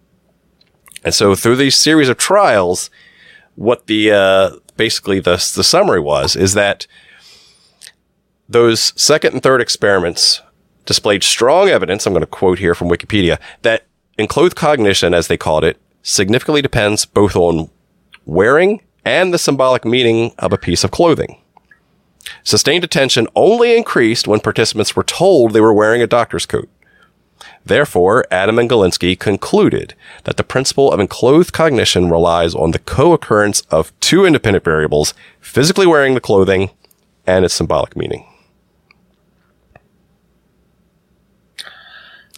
And 1.05 1.15
so 1.15 1.35
through 1.35 1.57
these 1.57 1.77
series 1.77 2.09
of 2.09 2.17
trials, 2.17 2.91
what 3.57 3.87
the, 3.87 4.13
uh, 4.13 4.51
basically 4.77 5.21
the, 5.21 5.33
the 5.33 5.65
summary 5.65 6.01
was 6.01 6.37
is 6.37 6.55
that 6.55 6.87
those 8.49 8.93
second 9.01 9.35
and 9.35 9.43
third 9.43 9.61
experiments 9.61 10.41
displayed 10.87 11.23
strong 11.23 11.69
evidence, 11.69 12.07
I'm 12.07 12.15
going 12.15 12.23
to 12.23 12.27
quote 12.27 12.59
here 12.59 12.75
from 12.75 12.89
Wikipedia, 12.89 13.39
that 13.63 13.85
enclothed 14.17 14.57
cognition, 14.57 15.13
as 15.13 15.29
they 15.29 15.37
called 15.37 15.65
it, 15.65 15.77
significantly 16.03 16.63
depends 16.63 17.05
both 17.05 17.37
on 17.37 17.69
wearing 18.25 18.81
and 19.05 19.33
the 19.33 19.39
symbolic 19.39 19.85
meaning 19.85 20.33
of 20.39 20.53
a 20.53 20.59
piece 20.59 20.85
of 20.85 20.91
clothing. 20.91 21.41
Sustained 22.43 22.85
attention 22.85 23.27
only 23.35 23.77
increased 23.77 24.27
when 24.27 24.41
participants 24.41 24.97
were 24.97 25.05
told 25.05 25.53
they 25.53 25.61
were 25.61 25.73
wearing 25.73 26.03
a 26.03 26.07
doctor's 26.07 26.47
coat. 26.47 26.69
Therefore, 27.65 28.25
Adam 28.31 28.59
and 28.59 28.69
Galinsky 28.69 29.19
concluded 29.19 29.95
that 30.25 30.37
the 30.37 30.45
principle 30.45 30.91
of 30.91 31.01
enclothed 31.01 31.53
cognition 31.53 32.11
relies 32.11 32.55
on 32.55 32.71
the 32.71 32.79
co-occurrence 32.79 33.61
of 33.71 33.99
two 34.01 34.25
independent 34.25 34.65
variables, 34.65 35.15
physically 35.41 35.87
wearing 35.87 36.15
the 36.15 36.21
clothing 36.21 36.71
and 37.27 37.45
its 37.45 37.55
symbolic 37.55 37.97
meaning. 37.97 38.27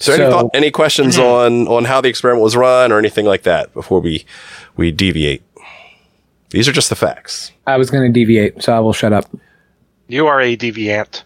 So, 0.00 0.12
any, 0.14 0.24
thought, 0.24 0.50
any 0.54 0.70
questions 0.70 1.18
on 1.18 1.68
on 1.68 1.84
how 1.84 2.00
the 2.00 2.08
experiment 2.08 2.42
was 2.42 2.56
run 2.56 2.90
or 2.90 2.98
anything 2.98 3.26
like 3.26 3.42
that 3.44 3.72
before 3.74 4.00
we 4.00 4.24
we 4.76 4.90
deviate? 4.90 5.42
These 6.50 6.66
are 6.68 6.72
just 6.72 6.88
the 6.88 6.96
facts. 6.96 7.52
I 7.66 7.76
was 7.76 7.90
going 7.90 8.12
to 8.12 8.12
deviate, 8.12 8.62
so 8.62 8.72
I 8.72 8.80
will 8.80 8.92
shut 8.92 9.12
up. 9.12 9.26
You 10.08 10.26
are 10.26 10.40
a 10.40 10.56
deviant. 10.56 11.22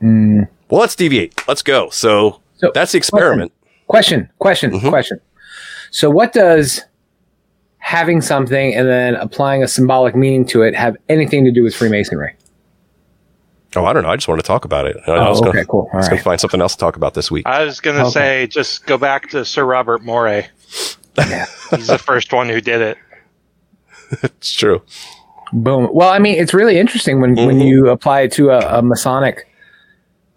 Well, 0.00 0.80
let's 0.80 0.94
deviate. 0.94 1.42
Let's 1.48 1.62
go. 1.62 1.90
So, 1.90 2.40
So, 2.58 2.70
that's 2.72 2.92
the 2.92 2.98
experiment. 2.98 3.52
Question, 3.88 4.28
question, 4.38 4.70
Mhm. 4.72 4.88
question. 4.90 5.18
So, 5.90 6.10
what 6.10 6.32
does 6.32 6.84
having 7.78 8.20
something 8.20 8.74
and 8.74 8.86
then 8.86 9.14
applying 9.16 9.62
a 9.64 9.68
symbolic 9.68 10.14
meaning 10.14 10.44
to 10.46 10.62
it 10.62 10.74
have 10.76 10.96
anything 11.08 11.44
to 11.46 11.50
do 11.50 11.62
with 11.64 11.74
Freemasonry? 11.74 12.34
Oh, 13.76 13.84
I 13.84 13.92
don't 13.92 14.02
know. 14.02 14.08
I 14.08 14.16
just 14.16 14.28
want 14.28 14.40
to 14.40 14.46
talk 14.46 14.64
about 14.64 14.86
it. 14.86 14.96
I 15.06 15.10
Oh, 15.26 15.30
was 15.30 15.40
okay, 15.42 15.50
gonna, 15.52 15.64
cool. 15.66 15.88
I 15.92 15.96
was 15.98 16.06
right. 16.06 16.10
gonna 16.12 16.22
find 16.22 16.40
something 16.40 16.60
else 16.60 16.72
to 16.74 16.78
talk 16.78 16.96
about 16.96 17.14
this 17.14 17.30
week. 17.30 17.46
I 17.46 17.64
was 17.64 17.80
going 17.80 17.96
to 17.96 18.02
Okay. 18.04 18.10
say, 18.10 18.46
just 18.46 18.86
go 18.86 18.96
back 18.96 19.28
to 19.30 19.44
Sir 19.44 19.64
Robert 19.64 20.02
Moray. 20.02 20.46
Yeah. 21.18 21.46
He's 21.70 21.88
the 21.88 21.98
first 21.98 22.32
one 22.32 22.48
who 22.48 22.60
did 22.60 22.80
it. 22.80 22.98
It's 24.22 24.54
true. 24.54 24.80
Boom. 25.52 25.90
Well, 25.92 26.08
I 26.08 26.18
mean, 26.18 26.38
it's 26.38 26.54
really 26.54 26.78
interesting 26.78 27.20
when, 27.20 27.34
when 27.34 27.58
Mhm. 27.58 27.66
you 27.68 27.88
apply 27.88 28.22
it 28.22 28.32
to 28.32 28.48
a, 28.50 28.78
a 28.78 28.82
Masonic 28.82 29.46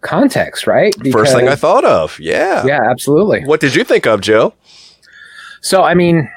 context, 0.02 0.66
right? 0.66 0.94
First 1.10 1.34
thing 1.34 1.48
I 1.48 1.54
thought 1.54 1.84
of. 1.86 2.18
Yeah. 2.20 2.66
Yeah, 2.66 2.80
absolutely. 2.90 3.44
What 3.46 3.60
did 3.60 3.74
you 3.74 3.82
think 3.84 4.06
of, 4.06 4.20
Joe? 4.20 4.52
So, 5.62 5.82
I 5.84 5.94
mean, 5.94 6.30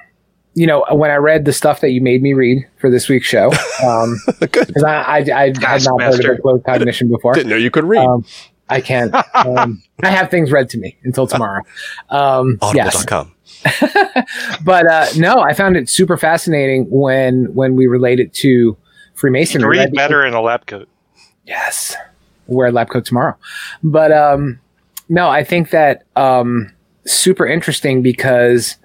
you 0.56 0.66
know, 0.66 0.86
when 0.92 1.12
I 1.12 1.16
read 1.16 1.46
the 1.46 1.54
stuff 1.54 1.82
that 1.82 1.92
you 1.92 2.02
made 2.02 2.22
me 2.22 2.34
read 2.34 2.66
for 2.78 2.90
this 2.90 3.08
week's 3.10 3.28
show, 3.28 3.52
um, 3.86 4.20
because 4.40 4.84
I, 4.84 4.94
I, 4.94 5.18
I 5.18 5.46
had 5.46 5.60
not 5.60 6.02
heard 6.02 6.14
of 6.14 6.20
Taskmaster. 6.22 6.38
closed 6.38 6.64
cognition 6.66 7.10
before. 7.10 7.34
Didn't 7.34 7.50
know 7.50 7.58
you 7.58 7.70
could 7.70 7.84
read. 7.84 8.06
Um, 8.06 8.26
I 8.70 8.82
can't. 8.82 9.14
Um, 9.36 9.84
I 10.02 10.10
have 10.10 10.32
things 10.32 10.52
read 10.52 10.70
to 10.72 10.80
me 10.80 10.98
until 11.04 11.28
tomorrow. 11.28 11.62
Um, 12.10 12.58
yes, 12.74 12.96
Audible.com. 12.96 13.36
but 14.66 14.88
uh, 14.88 15.06
no, 15.18 15.40
I 15.42 15.54
found 15.54 15.78
it 15.78 15.88
super 15.88 16.18
fascinating 16.18 16.88
when 16.90 17.54
when 17.54 17.76
we 17.76 17.86
relate 17.86 18.20
it 18.20 18.34
to 18.36 18.48
You 18.48 18.78
Freemasonry. 19.14 19.78
read 19.78 19.86
right? 19.86 19.94
better 19.94 20.26
in 20.26 20.34
a 20.34 20.42
lab 20.42 20.66
coat. 20.66 20.90
Yes. 21.46 21.96
Wear 22.48 22.70
a 22.70 22.72
lab 22.72 22.90
coat 22.90 23.06
tomorrow. 23.06 23.36
But 23.84 24.12
um 24.12 24.60
no, 25.10 25.30
I 25.30 25.44
think 25.44 25.70
that 25.70 26.04
um 26.16 26.72
super 27.06 27.46
interesting 27.46 28.02
because 28.02 28.78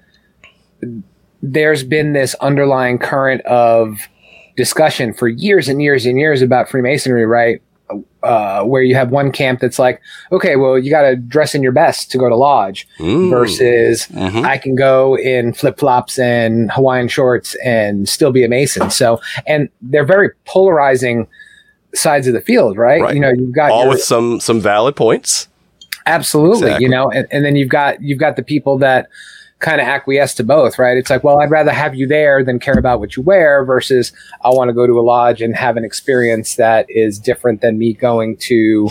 there's 1.42 1.83
been 1.85 2.12
this 2.12 2.35
underlying 2.40 2.98
current 2.98 3.40
of 3.42 3.98
discussion 4.57 5.12
for 5.14 5.29
years 5.29 5.68
and 5.68 5.81
years 5.81 6.07
and 6.07 6.18
years 6.18 6.42
about 6.42 6.68
Freemasonry, 6.68 7.24
right? 7.26 7.62
Uh, 8.22 8.62
where 8.62 8.83
you 8.83 8.94
have 8.94 9.11
one 9.11 9.33
camp 9.33 9.59
that's 9.61 9.79
like, 9.79 10.00
okay, 10.31 10.55
well, 10.55 10.79
you 10.79 10.90
got 10.90 11.03
to 11.03 11.16
dress 11.16 11.55
in 11.57 11.62
your 11.62 11.72
best 11.72 12.09
to 12.11 12.18
go 12.18 12.29
to 12.29 12.37
lodge, 12.37 12.87
Mm. 13.00 13.31
versus 13.31 14.07
Mhm. 14.12 14.44
I 14.44 14.59
can 14.59 14.76
go 14.76 15.16
in 15.16 15.53
flip 15.55 15.79
flops 15.79 16.16
and 16.18 16.70
Hawaiian 16.70 17.09
shorts 17.09 17.57
and 17.64 18.09
still 18.09 18.31
be 18.31 18.44
a 18.44 18.48
Mason. 18.48 18.90
So, 18.90 19.20
and 19.46 19.70
they're 19.83 20.05
very 20.05 20.31
polarizing 20.44 21.26
sides 21.94 22.29
of 22.29 22.35
the 22.35 22.40
field, 22.40 22.76
right? 22.76 23.00
Right. 23.00 23.14
You 23.14 23.20
know, 23.20 23.31
you've 23.31 23.53
got 23.55 23.72
All 23.72 23.83
your- 23.85 23.90
with 23.94 24.03
some 24.03 24.38
some 24.38 24.61
valid 24.61 24.94
points. 24.94 25.48
absolutely, 26.07 26.66
Exactly. 26.68 26.85
you 26.85 26.90
know, 26.90 27.11
and, 27.11 27.26
and 27.33 27.44
then 27.44 27.57
you've 27.57 27.68
got 27.70 28.00
you've 28.03 28.18
got 28.20 28.37
the 28.37 28.42
people 28.44 28.79
that 28.79 29.09
kind 29.61 29.81
of 29.81 29.87
acquiesce 29.87 30.35
to 30.35 30.42
both, 30.44 30.79
right? 30.79 30.96
It's 30.96 31.11
like, 31.11 31.23
well, 31.23 31.38
I'd 31.40 31.51
rather 31.51 31.70
have 31.70 31.94
you 31.94 32.07
there 32.07 32.42
than 32.44 32.59
care 32.59 32.79
about 32.79 32.99
what 32.99 33.14
you 33.16 33.23
wear 33.23 33.64
versus 33.64 34.12
I 34.42 34.49
want 34.49 34.68
to 34.70 34.73
go 34.75 34.87
to 34.87 34.99
a 34.99 35.03
lodge 35.03 35.40
and 35.42 35.55
have 35.55 35.77
an 35.77 35.85
experience 35.85 36.57
that 36.57 36.87
is 36.88 37.18
different 37.18 37.61
than 37.61 37.79
me 37.79 37.92
going 37.92 38.37
to, 38.49 38.88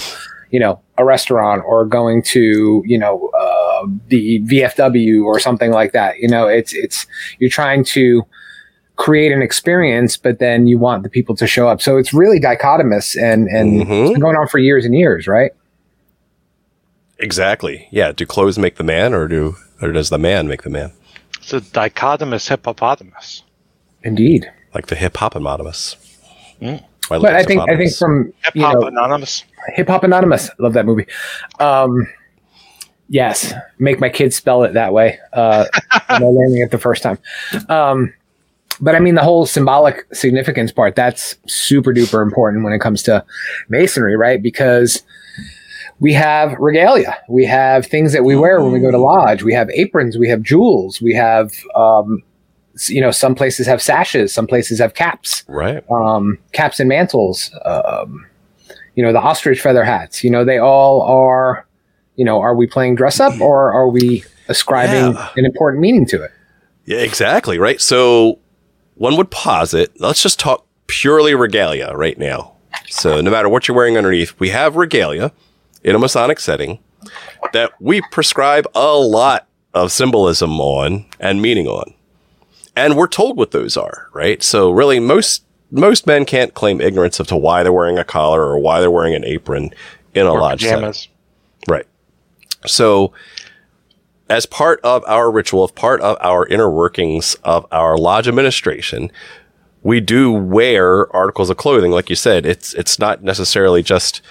you 0.52 0.60
know, 0.60 0.80
a 0.98 1.04
restaurant 1.04 1.64
or 1.66 1.86
going 1.86 2.22
to, 2.24 2.84
you 2.86 2.98
know, 3.00 3.30
uh, 3.40 3.88
the 4.10 4.42
VFW 4.42 5.24
or 5.26 5.40
something 5.40 5.72
like 5.72 5.92
that. 5.94 6.20
You 6.20 6.28
know, 6.28 6.48
it's 6.48 6.74
it's 6.74 7.08
you're 7.40 7.50
trying 7.50 7.84
to 7.86 8.24
create 8.96 9.32
an 9.32 9.42
experience, 9.42 10.18
but 10.18 10.40
then 10.40 10.68
you 10.68 10.78
want 10.78 11.02
the 11.04 11.10
people 11.10 11.36
to 11.38 11.48
show 11.48 11.68
up. 11.68 11.82
So 11.82 11.98
it's 11.98 12.14
really 12.14 12.40
dichotomous 12.40 13.16
and 13.20 13.48
and 13.48 13.82
Mhm. 13.88 14.02
it's 14.04 14.12
been 14.12 14.22
going 14.22 14.36
on 14.36 14.48
for 14.48 14.60
years 14.60 14.86
and 14.86 14.94
years, 14.94 15.26
right? 15.28 15.52
Exactly. 17.18 17.88
Yeah. 17.92 18.12
Do 18.12 18.26
clothes 18.26 18.58
make 18.60 18.76
the 18.76 18.84
man, 18.84 19.14
or 19.14 19.28
do 19.28 19.56
or 19.82 19.92
does 19.92 20.10
the 20.10 20.18
man 20.18 20.48
make 20.48 20.64
the 20.64 20.70
man? 20.70 20.92
It's 21.38 21.54
a 21.54 21.62
dichotomous 21.62 22.48
hippopotamus. 22.50 23.44
Indeed. 24.04 24.52
Like 24.74 24.88
the 24.88 24.96
hip 24.96 25.18
hop 25.18 25.36
anonymous. 25.36 25.96
Mm. 26.62 26.84
My 27.10 27.18
But 27.18 27.34
I 27.34 27.44
think 27.44 27.62
I 27.62 27.66
think 27.66 27.92
anonymous. 27.92 28.00
from 28.00 28.34
Hip 28.44 28.56
you 28.56 28.62
hop 28.64 28.74
know 28.76 28.88
anonymous. 28.88 29.44
Hip 29.76 29.88
Hop 29.88 30.04
Anonymous, 30.04 30.50
love 30.60 30.74
that 30.74 30.86
movie. 30.86 31.06
Um, 31.60 32.08
yes, 33.08 33.54
make 33.78 34.00
my 34.00 34.10
kids 34.10 34.36
spell 34.36 34.64
it 34.64 34.74
that 34.74 34.94
way. 34.94 35.20
Uh, 35.34 35.66
when 36.08 36.22
they're 36.22 36.30
learning 36.30 36.62
it 36.62 36.72
the 36.72 36.78
first 36.78 37.04
time. 37.04 37.20
Um, 37.68 38.14
but 38.82 38.96
I 38.96 39.00
mean, 39.00 39.16
the 39.16 39.24
whole 39.24 39.46
symbolic 39.46 40.06
significance 40.14 40.72
part 40.72 40.96
that's 40.96 41.36
super 41.48 41.94
duper 41.94 42.24
important 42.24 42.64
when 42.64 42.74
it 42.74 42.80
comes 42.80 43.04
to 43.04 43.26
masonry, 43.68 44.16
right? 44.16 44.42
Because 44.42 45.04
we 46.00 46.14
have 46.14 46.54
regalia, 46.60 47.18
we 47.28 47.46
have 47.46 47.86
things 47.86 48.14
that 48.14 48.24
we 48.24 48.36
wear 48.36 48.62
when 48.62 48.72
we 48.72 48.80
go 48.80 48.92
to 48.92 48.98
lodge, 48.98 49.44
we 49.44 49.54
have 49.54 49.70
aprons, 49.72 50.18
we 50.18 50.30
have 50.30 50.42
jewels, 50.42 51.02
we 51.02 51.14
have. 51.14 51.52
Um, 51.76 52.24
you 52.88 53.02
know, 53.02 53.12
some 53.12 53.36
places 53.36 53.68
have 53.68 53.82
sashes, 53.82 54.34
some 54.34 54.48
places 54.48 54.80
have 54.80 54.94
caps 54.94 55.44
right. 55.50 55.84
um, 55.92 56.38
caps 56.54 56.80
and 56.80 56.88
mantles, 56.88 57.52
um, 57.66 58.26
you 58.96 59.04
know, 59.04 59.12
the 59.12 59.20
ostrich 59.20 59.60
feather 59.60 59.84
hats. 59.84 60.24
You 60.24 60.30
know, 60.32 60.46
they 60.46 60.58
all 60.60 61.02
are. 61.02 61.66
You 62.16 62.26
know, 62.26 62.40
are 62.42 62.56
we 62.56 62.68
playing 62.68 62.96
dress 62.96 63.20
up 63.20 63.40
or 63.42 63.74
are 63.74 63.90
we 63.90 64.24
ascribing 64.48 65.14
Yeah. 65.14 65.30
an 65.36 65.46
important 65.46 65.82
meaning 65.82 66.06
to 66.08 66.24
it? 66.24 66.32
Yeah. 66.86 67.00
Exactly. 67.00 67.60
Right. 67.60 67.82
So 67.82 68.40
one 68.96 69.18
would 69.18 69.32
posit. 69.32 70.00
Let's 70.00 70.22
just 70.24 70.40
talk 70.40 70.66
purely 70.88 71.34
regalia 71.36 71.94
right 71.96 72.18
now. 72.18 72.54
So 72.90 73.22
no 73.22 73.30
matter 73.32 73.48
what 73.50 73.68
you're 73.68 73.76
wearing 73.78 73.98
underneath, 73.98 74.40
we 74.40 74.50
have 74.50 74.76
regalia 74.76 75.32
in 75.84 75.96
a 75.96 76.00
Masonic 76.00 76.40
setting 76.40 76.80
that 77.54 77.72
we 77.80 78.02
prescribe 78.12 78.66
a 78.76 78.96
lot 78.98 79.48
of 79.74 79.92
symbolism 79.92 80.60
on 80.60 81.06
and 81.20 81.42
meaning 81.42 81.68
on. 81.68 81.94
And 82.76 82.96
we're 82.98 83.08
told 83.08 83.38
what 83.38 83.52
those 83.52 83.78
are, 83.78 84.10
right? 84.14 84.42
So 84.44 84.72
really 84.72 85.00
most 85.00 85.44
most 85.72 86.08
men 86.08 86.26
can't 86.26 86.54
claim 86.54 86.82
ignorance 86.82 87.20
of 87.20 87.28
to 87.28 87.38
why 87.38 87.62
they're 87.64 87.72
wearing 87.74 87.98
a 88.00 88.04
collar 88.04 88.44
or 88.44 88.58
why 88.58 88.80
they're 88.80 88.90
wearing 88.92 89.14
an 89.14 89.24
apron 89.24 89.70
in 90.16 90.26
a 90.26 90.32
Or 90.32 90.40
lodge 90.40 90.62
setting. 90.62 90.78
pajamas. 90.78 91.08
Right. 91.68 91.86
So, 92.66 93.14
as 94.30 94.46
part 94.46 94.80
of 94.84 95.04
our 95.08 95.32
ritual, 95.32 95.64
of 95.64 95.76
part 95.76 96.02
of 96.02 96.18
our 96.22 96.46
inner 96.48 96.70
workings 96.70 97.36
of 97.44 97.66
our 97.72 97.98
lodge 97.98 98.28
administration, 98.28 99.12
we 99.84 100.00
do 100.00 100.32
wear 100.32 101.14
articles 101.16 101.50
of 101.50 101.58
clothing. 101.58 101.92
Like 101.92 102.10
you 102.10 102.16
said, 102.16 102.46
it's 102.46 102.74
it's 102.74 102.98
not 103.00 103.24
necessarily 103.24 103.84
just 103.84 104.22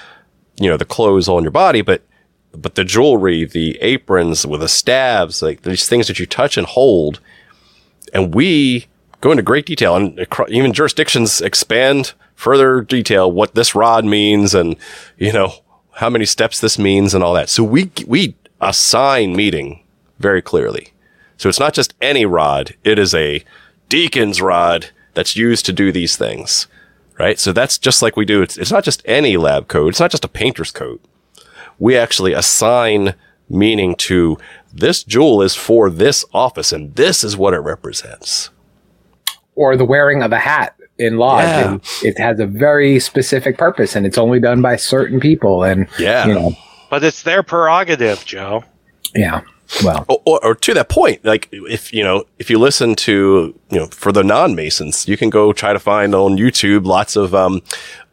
you 0.59 0.69
know 0.69 0.77
the 0.77 0.85
clothes 0.85 1.29
on 1.29 1.43
your 1.43 1.51
body, 1.51 1.83
but 1.83 2.03
but 2.53 2.75
the 2.75 2.85
jewelry, 2.85 3.45
the 3.45 3.79
aprons 3.81 4.47
with 4.47 4.61
the 4.61 4.69
stabs, 4.69 5.43
like 5.43 5.63
these 5.63 5.89
things 5.89 6.07
that 6.09 6.19
you 6.19 6.27
touch 6.27 6.57
and 6.57 6.67
hold. 6.67 7.21
And 8.13 8.35
we 8.35 8.87
go 9.21 9.31
into 9.31 9.43
great 9.43 9.67
detail, 9.67 9.97
and 9.97 10.27
even 10.49 10.73
jurisdictions 10.73 11.41
expand 11.41 12.15
further 12.35 12.81
detail 12.81 13.31
what 13.31 13.55
this 13.55 13.75
rod 13.75 14.05
means, 14.05 14.55
and 14.55 14.77
you 15.17 15.33
know 15.33 15.53
how 15.93 16.09
many 16.09 16.25
steps 16.25 16.61
this 16.61 16.79
means, 16.79 17.15
and 17.15 17.23
all 17.23 17.35
that. 17.35 17.49
So 17.49 17.63
we 17.63 17.91
we 18.07 18.35
assign 18.61 19.37
meeting 19.37 19.83
very 20.19 20.43
clearly. 20.43 20.93
So 21.37 21.49
it's 21.49 21.61
not 21.61 21.75
just 21.75 21.95
any 22.01 22.25
rod; 22.25 22.75
it 22.83 22.99
is 22.99 23.15
a 23.15 23.45
deacon's 23.89 24.41
rod 24.41 24.91
that's 25.15 25.37
used 25.37 25.67
to 25.67 25.73
do 25.73 25.93
these 25.93 26.17
things, 26.17 26.67
right? 27.19 27.39
So 27.39 27.53
that's 27.53 27.79
just 27.79 28.03
like 28.03 28.17
we 28.17 28.25
do. 28.25 28.43
It's 28.43 28.57
it's 28.57 28.73
not 28.73 28.85
just 28.85 29.03
any 29.05 29.37
lab 29.37 29.69
coat. 29.69 29.89
It's 29.89 30.01
not 30.01 30.11
just 30.11 30.25
a 30.25 30.29
painter's 30.29 30.71
coat 30.71 31.01
we 31.81 31.97
actually 31.97 32.33
assign 32.33 33.15
meaning 33.49 33.95
to 33.95 34.37
this 34.73 35.05
jewel 35.05 35.41
is 35.41 35.55
for 35.55 35.89
this 35.89 36.25
office 36.35 36.73
and 36.73 36.93
this 36.97 37.23
is 37.23 37.37
what 37.37 37.55
it 37.55 37.59
represents. 37.59 38.51
Or 39.55 39.77
the 39.77 39.85
wearing 39.85 40.23
of 40.23 40.33
a 40.33 40.39
hat 40.41 40.75
in 40.99 41.19
lodge. 41.19 41.45
Yeah. 41.45 41.79
It 42.03 42.19
has 42.19 42.41
a 42.41 42.47
very 42.47 42.99
specific 42.99 43.57
purpose 43.59 43.95
and 43.95 44.05
it's 44.07 44.19
only 44.19 44.41
done 44.41 44.61
by 44.61 44.75
certain 44.75 45.21
people. 45.21 45.63
And, 45.63 45.87
Yeah. 46.01 46.27
you 46.27 46.35
know, 46.35 46.57
But 46.91 47.05
it's 47.05 47.23
their 47.23 47.45
prerogative, 47.45 48.25
Joe. 48.25 48.65
yeah. 49.15 49.43
Well, 49.85 50.05
Or, 50.09 50.21
or, 50.25 50.45
or 50.45 50.55
to 50.55 50.75
that 50.75 50.89
point, 50.89 51.25
like 51.25 51.49
if 51.53 51.93
you 51.93 52.03
know, 52.03 52.25
if 52.39 52.49
you 52.51 52.59
listen 52.59 52.95
to 52.97 53.59
you 53.71 53.79
know, 53.79 53.87
for 53.87 54.13
the 54.13 54.25
non-masons, 54.25 55.07
you 55.07 55.17
can 55.17 55.31
go 55.31 55.53
try 55.53 55.73
to 55.73 55.79
find 55.79 56.15
on 56.15 56.39
YouTube 56.39 56.87
lots 56.87 57.17
of 57.17 57.35
um, 57.35 57.63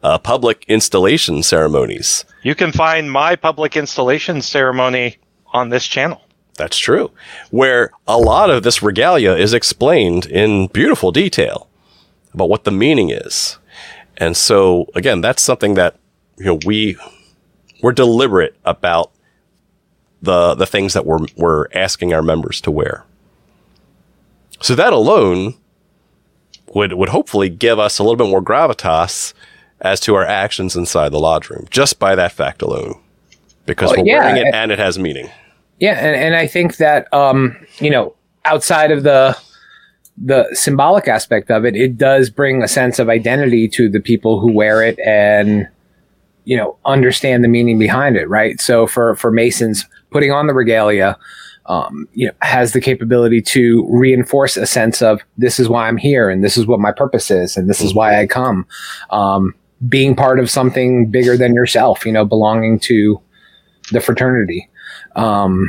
uh, 0.02 0.18
public 0.18 0.64
installation 0.68 1.42
ceremonies. 1.42 2.24
You 2.42 2.54
can 2.54 2.72
find 2.72 3.10
my 3.10 3.36
public 3.36 3.76
installation 3.76 4.42
ceremony 4.42 5.16
on 5.52 5.70
this 5.70 5.86
channel. 5.86 6.22
That's 6.56 6.78
true. 6.78 7.10
Where 7.50 7.90
a 8.06 8.18
lot 8.18 8.50
of 8.50 8.62
this 8.62 8.82
regalia 8.82 9.34
is 9.34 9.52
explained 9.52 10.26
in 10.26 10.68
beautiful 10.68 11.12
detail 11.12 11.68
about 12.32 12.48
what 12.48 12.64
the 12.64 12.70
meaning 12.70 13.10
is. 13.10 13.58
And 14.18 14.36
so 14.36 14.86
again, 14.94 15.20
that's 15.20 15.42
something 15.42 15.74
that 15.74 15.96
you 16.38 16.46
know 16.46 16.58
we 16.66 16.96
we're 17.82 17.92
deliberate 17.92 18.56
about 18.64 19.10
the 20.26 20.54
the 20.54 20.66
things 20.66 20.92
that 20.92 21.06
we're 21.06 21.24
we're 21.36 21.66
asking 21.74 22.12
our 22.12 22.22
members 22.22 22.60
to 22.60 22.70
wear. 22.70 23.04
So 24.60 24.74
that 24.74 24.92
alone 24.92 25.54
would 26.74 26.92
would 26.92 27.08
hopefully 27.10 27.48
give 27.48 27.78
us 27.78 27.98
a 27.98 28.02
little 28.02 28.16
bit 28.16 28.28
more 28.28 28.42
gravitas 28.42 29.32
as 29.80 30.00
to 30.00 30.14
our 30.14 30.24
actions 30.24 30.76
inside 30.76 31.10
the 31.12 31.18
lodge 31.18 31.48
room 31.50 31.66
just 31.70 31.98
by 31.98 32.14
that 32.14 32.32
fact 32.32 32.62
alone, 32.62 32.94
because 33.66 33.90
Well, 33.90 34.00
we're 34.04 34.06
yeah, 34.12 34.18
wearing 34.24 34.36
it 34.36 34.46
and- 34.46 34.54
and 34.54 34.72
it 34.72 34.78
has 34.78 34.98
meaning. 34.98 35.30
Yeah, 35.78 35.92
and, 35.98 36.16
and 36.16 36.34
I 36.34 36.46
think 36.46 36.76
that 36.78 37.12
um, 37.12 37.56
you 37.80 37.90
know, 37.90 38.14
outside 38.44 38.90
of 38.90 39.02
the 39.02 39.36
the 40.18 40.48
symbolic 40.54 41.08
aspect 41.08 41.50
of 41.50 41.66
it, 41.66 41.76
it 41.76 41.98
does 41.98 42.30
bring 42.30 42.62
a 42.62 42.68
sense 42.68 42.98
of 42.98 43.10
identity 43.10 43.68
to 43.68 43.90
the 43.90 44.00
people 44.00 44.40
who 44.40 44.50
wear 44.50 44.82
it 44.82 44.98
and 45.00 45.68
you 46.44 46.56
know 46.56 46.78
understand 46.86 47.44
the 47.44 47.48
meaning 47.48 47.78
behind 47.78 48.16
it, 48.16 48.26
right? 48.30 48.58
So 48.60 48.86
for 48.86 49.14
for 49.16 49.30
Masons, 49.30 49.84
putting 50.10 50.32
on 50.32 50.46
the 50.46 50.54
regalia, 50.54 51.16
um, 51.66 52.08
you 52.12 52.26
know, 52.26 52.32
has 52.42 52.72
the 52.72 52.80
capability 52.80 53.42
to 53.42 53.86
reinforce 53.90 54.56
a 54.56 54.66
sense 54.66 55.02
of 55.02 55.20
this 55.36 55.58
is 55.58 55.68
why 55.68 55.88
I'm 55.88 55.96
here 55.96 56.30
and 56.30 56.44
this 56.44 56.56
is 56.56 56.66
what 56.66 56.80
my 56.80 56.92
purpose 56.92 57.30
is 57.30 57.56
and 57.56 57.68
this 57.68 57.80
is 57.80 57.94
why 57.94 58.20
I 58.20 58.26
come. 58.26 58.66
Um, 59.10 59.54
being 59.88 60.16
part 60.16 60.40
of 60.40 60.48
something 60.50 61.10
bigger 61.10 61.36
than 61.36 61.54
yourself, 61.54 62.06
you 62.06 62.12
know, 62.12 62.24
belonging 62.24 62.78
to 62.80 63.20
the 63.92 64.00
fraternity. 64.00 64.68
Um, 65.16 65.68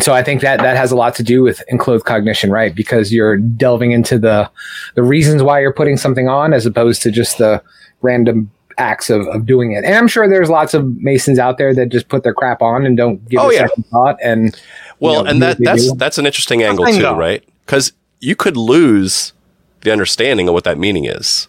so 0.00 0.12
I 0.12 0.22
think 0.22 0.42
that 0.42 0.60
that 0.60 0.76
has 0.76 0.92
a 0.92 0.96
lot 0.96 1.14
to 1.16 1.22
do 1.22 1.42
with 1.42 1.62
enclothed 1.68 2.04
cognition, 2.04 2.50
right? 2.50 2.74
Because 2.74 3.12
you're 3.12 3.38
delving 3.38 3.92
into 3.92 4.18
the 4.18 4.50
the 4.94 5.02
reasons 5.02 5.42
why 5.42 5.60
you're 5.60 5.72
putting 5.72 5.96
something 5.96 6.28
on, 6.28 6.52
as 6.52 6.66
opposed 6.66 7.02
to 7.02 7.10
just 7.10 7.38
the 7.38 7.62
random 8.02 8.50
acts 8.78 9.10
of, 9.10 9.26
of 9.28 9.46
doing 9.46 9.72
it. 9.72 9.84
And 9.84 9.94
I'm 9.94 10.08
sure 10.08 10.28
there's 10.28 10.50
lots 10.50 10.74
of 10.74 11.00
masons 11.02 11.38
out 11.38 11.58
there 11.58 11.74
that 11.74 11.88
just 11.88 12.08
put 12.08 12.22
their 12.22 12.34
crap 12.34 12.60
on 12.62 12.84
and 12.86 12.96
don't 12.96 13.26
give 13.28 13.40
Oh, 13.40 13.50
a 13.50 13.54
yeah. 13.54 13.66
second 13.66 13.84
thought. 13.86 14.18
And 14.22 14.60
Well, 15.00 15.24
know, 15.24 15.30
and 15.30 15.42
that 15.42 15.56
that's 15.60 15.90
do. 15.90 15.96
that's 15.96 16.18
an 16.18 16.26
interesting 16.26 16.62
angle 16.62 16.86
too, 16.86 17.00
know. 17.00 17.16
right? 17.16 17.42
Because 17.64 17.92
you 18.20 18.36
could 18.36 18.56
lose 18.56 19.32
the 19.80 19.92
understanding 19.92 20.48
of 20.48 20.54
what 20.54 20.64
that 20.64 20.78
meaning 20.78 21.04
is, 21.04 21.48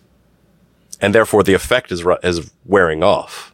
and 1.01 1.13
therefore 1.13 1.43
the 1.43 1.53
effect 1.53 1.91
is 1.91 2.05
is 2.23 2.51
wearing 2.65 3.03
off, 3.03 3.53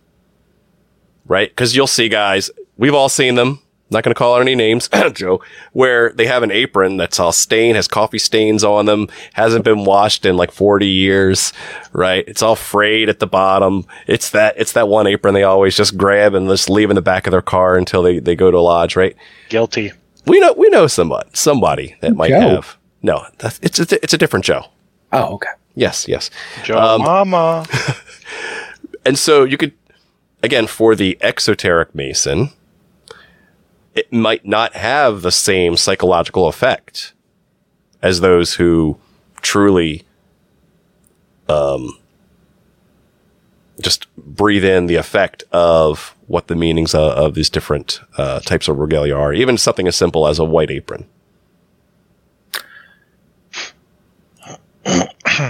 right? 1.25 1.49
Because 1.49 1.75
you'll 1.75 1.87
see 1.87 2.09
guys, 2.09 2.51
we've 2.77 2.93
all 2.93 3.09
seen 3.09 3.35
them. 3.35 3.59
Not 3.93 4.03
going 4.03 4.13
to 4.13 4.17
call 4.17 4.35
out 4.35 4.41
any 4.41 4.55
names, 4.55 4.89
Joe, 5.13 5.41
where 5.71 6.11
they 6.11 6.25
have 6.25 6.43
an 6.43 6.51
apron 6.51 6.97
that's 6.97 7.19
all 7.19 7.31
stained, 7.31 7.75
has 7.75 7.87
coffee 7.87 8.19
stains 8.19 8.63
on 8.63 8.85
them, 8.85 9.07
hasn't 9.33 9.63
been 9.63 9.85
washed 9.85 10.25
in 10.25 10.35
like 10.35 10.51
40 10.51 10.85
years, 10.87 11.53
right? 11.93 12.23
It's 12.27 12.41
all 12.41 12.55
frayed 12.55 13.07
at 13.09 13.19
the 13.19 13.27
bottom. 13.27 13.85
It's 14.07 14.31
that, 14.31 14.55
it's 14.57 14.73
that 14.73 14.87
one 14.87 15.07
apron 15.07 15.33
they 15.33 15.43
always 15.43 15.75
just 15.77 15.95
grab 15.97 16.33
and 16.33 16.49
just 16.49 16.69
leave 16.69 16.89
in 16.89 16.95
the 16.95 17.01
back 17.01 17.27
of 17.27 17.31
their 17.31 17.41
car 17.41 17.77
until 17.77 18.03
they, 18.03 18.19
they 18.19 18.35
go 18.35 18.51
to 18.51 18.57
a 18.57 18.59
lodge, 18.59 18.95
right? 18.95 19.15
Guilty. 19.49 19.91
We 20.25 20.39
know 20.39 20.53
we 20.53 20.69
know 20.69 20.87
somebody 20.87 21.29
somebody 21.33 21.95
that 21.99 22.15
might 22.15 22.29
Joe. 22.29 22.39
have. 22.39 22.77
No, 23.01 23.25
that's, 23.39 23.59
it's 23.61 23.79
a, 23.79 24.01
it's 24.03 24.13
a 24.13 24.17
different 24.17 24.45
Joe. 24.45 24.63
oh, 25.11 25.33
okay. 25.35 25.49
Yes, 25.75 26.07
yes. 26.07 26.29
Joe 26.63 26.77
Um, 26.77 27.01
Mama. 27.01 27.65
And 29.05 29.19
so 29.19 29.43
you 29.43 29.57
could 29.57 29.73
again 30.41 30.65
for 30.67 30.95
the 30.95 31.17
exoteric 31.21 31.93
mason, 31.93 32.51
it 33.95 34.11
might 34.11 34.45
not 34.45 34.73
have 34.73 35.21
the 35.21 35.31
same 35.31 35.77
psychological 35.77 36.47
effect 36.47 37.13
as 38.01 38.21
those 38.21 38.55
who 38.55 38.97
truly 39.41 40.03
um 41.49 41.97
just 43.81 44.07
breathe 44.15 44.63
in 44.63 44.85
the 44.85 44.95
effect 44.95 45.43
of 45.51 46.15
what 46.27 46.47
the 46.47 46.55
meanings 46.55 46.93
of, 46.93 47.11
of 47.11 47.33
these 47.33 47.49
different 47.49 48.01
uh, 48.17 48.39
types 48.41 48.67
of 48.67 48.77
regalia 48.77 49.15
are, 49.15 49.33
even 49.33 49.57
something 49.57 49.87
as 49.87 49.95
simple 49.95 50.27
as 50.27 50.39
a 50.39 50.43
white 50.43 50.71
apron. 50.71 51.05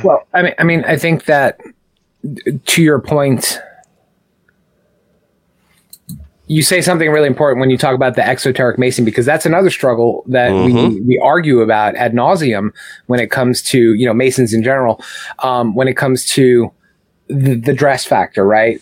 Well, 0.03 0.25
I 0.33 0.41
mean, 0.41 0.53
I 0.59 0.63
mean, 0.63 0.83
I 0.85 0.97
think 0.97 1.25
that 1.25 1.59
to 2.65 2.81
your 2.81 2.99
point, 2.99 3.59
you 6.53 6.61
say 6.61 6.81
something 6.81 7.09
really 7.09 7.27
important 7.27 7.59
when 7.59 7.69
you 7.69 7.77
talk 7.77 7.95
about 7.95 8.15
the 8.15 8.21
exoteric 8.21 8.77
mason 8.77 9.03
because 9.05 9.25
that's 9.25 9.45
another 9.45 9.69
struggle 9.69 10.23
that 10.27 10.51
we 10.65 10.71
Mhm. 10.73 11.05
we 11.07 11.17
argue 11.23 11.61
about 11.61 11.95
ad 11.95 12.13
nauseum 12.13 12.71
when 13.07 13.19
it 13.19 13.31
comes 13.31 13.61
to 13.71 13.93
you 13.93 14.05
know 14.05 14.13
masons 14.13 14.53
in 14.53 14.61
general. 14.63 15.01
Um, 15.39 15.73
when 15.75 15.87
it 15.87 15.97
comes 15.97 16.25
to 16.35 16.71
the, 17.27 17.55
the 17.55 17.73
dress 17.73 18.05
factor, 18.05 18.45
right? 18.45 18.79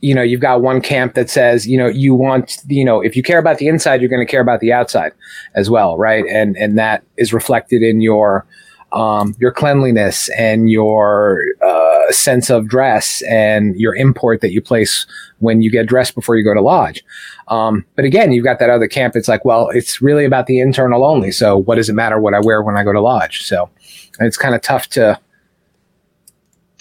You 0.00 0.14
know, 0.14 0.22
you've 0.22 0.40
got 0.40 0.62
one 0.62 0.80
camp 0.80 1.12
that 1.14 1.28
says, 1.28 1.66
you 1.66 1.76
know, 1.76 1.86
you 1.88 2.14
want, 2.14 2.56
you 2.68 2.84
know, 2.86 3.02
if 3.02 3.14
you 3.16 3.22
care 3.22 3.38
about 3.38 3.58
the 3.58 3.66
inside, 3.68 4.00
you're 4.00 4.08
going 4.08 4.26
to 4.26 4.30
care 4.30 4.40
about 4.40 4.60
the 4.60 4.72
outside 4.72 5.12
as 5.54 5.68
well, 5.68 5.98
right? 5.98 6.24
And 6.30 6.56
and 6.56 6.78
that 6.78 7.02
is 7.18 7.32
reflected 7.34 7.82
in 7.82 8.00
your 8.00 8.46
um, 8.92 9.34
your 9.38 9.52
cleanliness 9.52 10.28
and 10.30 10.70
your 10.70 11.44
uh, 11.62 12.10
sense 12.10 12.50
of 12.50 12.68
dress 12.68 13.22
and 13.28 13.76
your 13.76 13.94
import 13.94 14.40
that 14.40 14.50
you 14.50 14.60
place 14.60 15.06
when 15.38 15.62
you 15.62 15.70
get 15.70 15.86
dressed 15.86 16.14
before 16.14 16.36
you 16.36 16.44
go 16.44 16.54
to 16.54 16.60
lodge. 16.60 17.04
Um, 17.48 17.84
but 17.96 18.04
again, 18.04 18.32
you've 18.32 18.44
got 18.44 18.58
that 18.58 18.70
other 18.70 18.88
camp. 18.88 19.14
It's 19.16 19.28
like, 19.28 19.44
well, 19.44 19.68
it's 19.70 20.02
really 20.02 20.24
about 20.24 20.46
the 20.46 20.60
internal 20.60 21.04
only. 21.04 21.30
So 21.32 21.56
what 21.56 21.76
does 21.76 21.88
it 21.88 21.94
matter 21.94 22.18
what 22.20 22.34
I 22.34 22.40
wear 22.40 22.62
when 22.62 22.76
I 22.76 22.84
go 22.84 22.92
to 22.92 23.00
lodge? 23.00 23.42
So 23.42 23.70
it's 24.18 24.36
kind 24.36 24.54
of 24.54 24.62
tough 24.62 24.88
to 24.90 25.18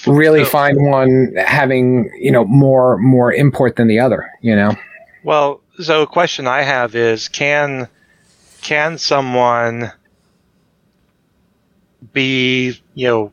really 0.08 0.44
So- 0.44 0.50
find 0.50 0.78
one 0.90 1.34
having 1.38 2.10
you 2.20 2.32
know 2.32 2.46
more 2.46 2.98
more 2.98 3.34
import 3.34 3.76
than 3.76 3.88
the 3.88 4.00
other. 4.00 4.30
You 4.42 4.56
know. 4.56 4.76
Well, 5.24 5.62
so 5.82 6.04
a 6.04 6.08
question 6.08 6.48
I 6.48 6.62
have 6.62 6.96
is 6.96 7.28
can 7.28 7.88
can 8.62 8.98
someone 8.98 9.92
be, 12.14 12.80
you 12.94 13.08
know, 13.08 13.32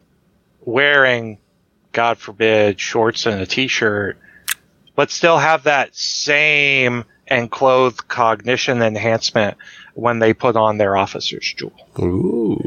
wearing 0.63 1.39
God 1.93 2.19
forbid 2.19 2.81
shorts 2.81 3.27
and 3.27 3.41
a 3.41 3.47
t-shirt 3.47 4.19
but 4.97 5.11
still 5.11 5.39
have 5.39 5.65
that 5.65 5.95
same 5.95 7.05
enclothed 7.29 8.09
cognition 8.09 8.83
enhancement 8.83 9.57
when 9.95 10.19
they 10.19 10.33
put 10.33 10.57
on 10.57 10.79
their 10.79 10.97
officer's 10.97 11.55
jewel? 11.55 11.73
Ooh. 12.01 12.59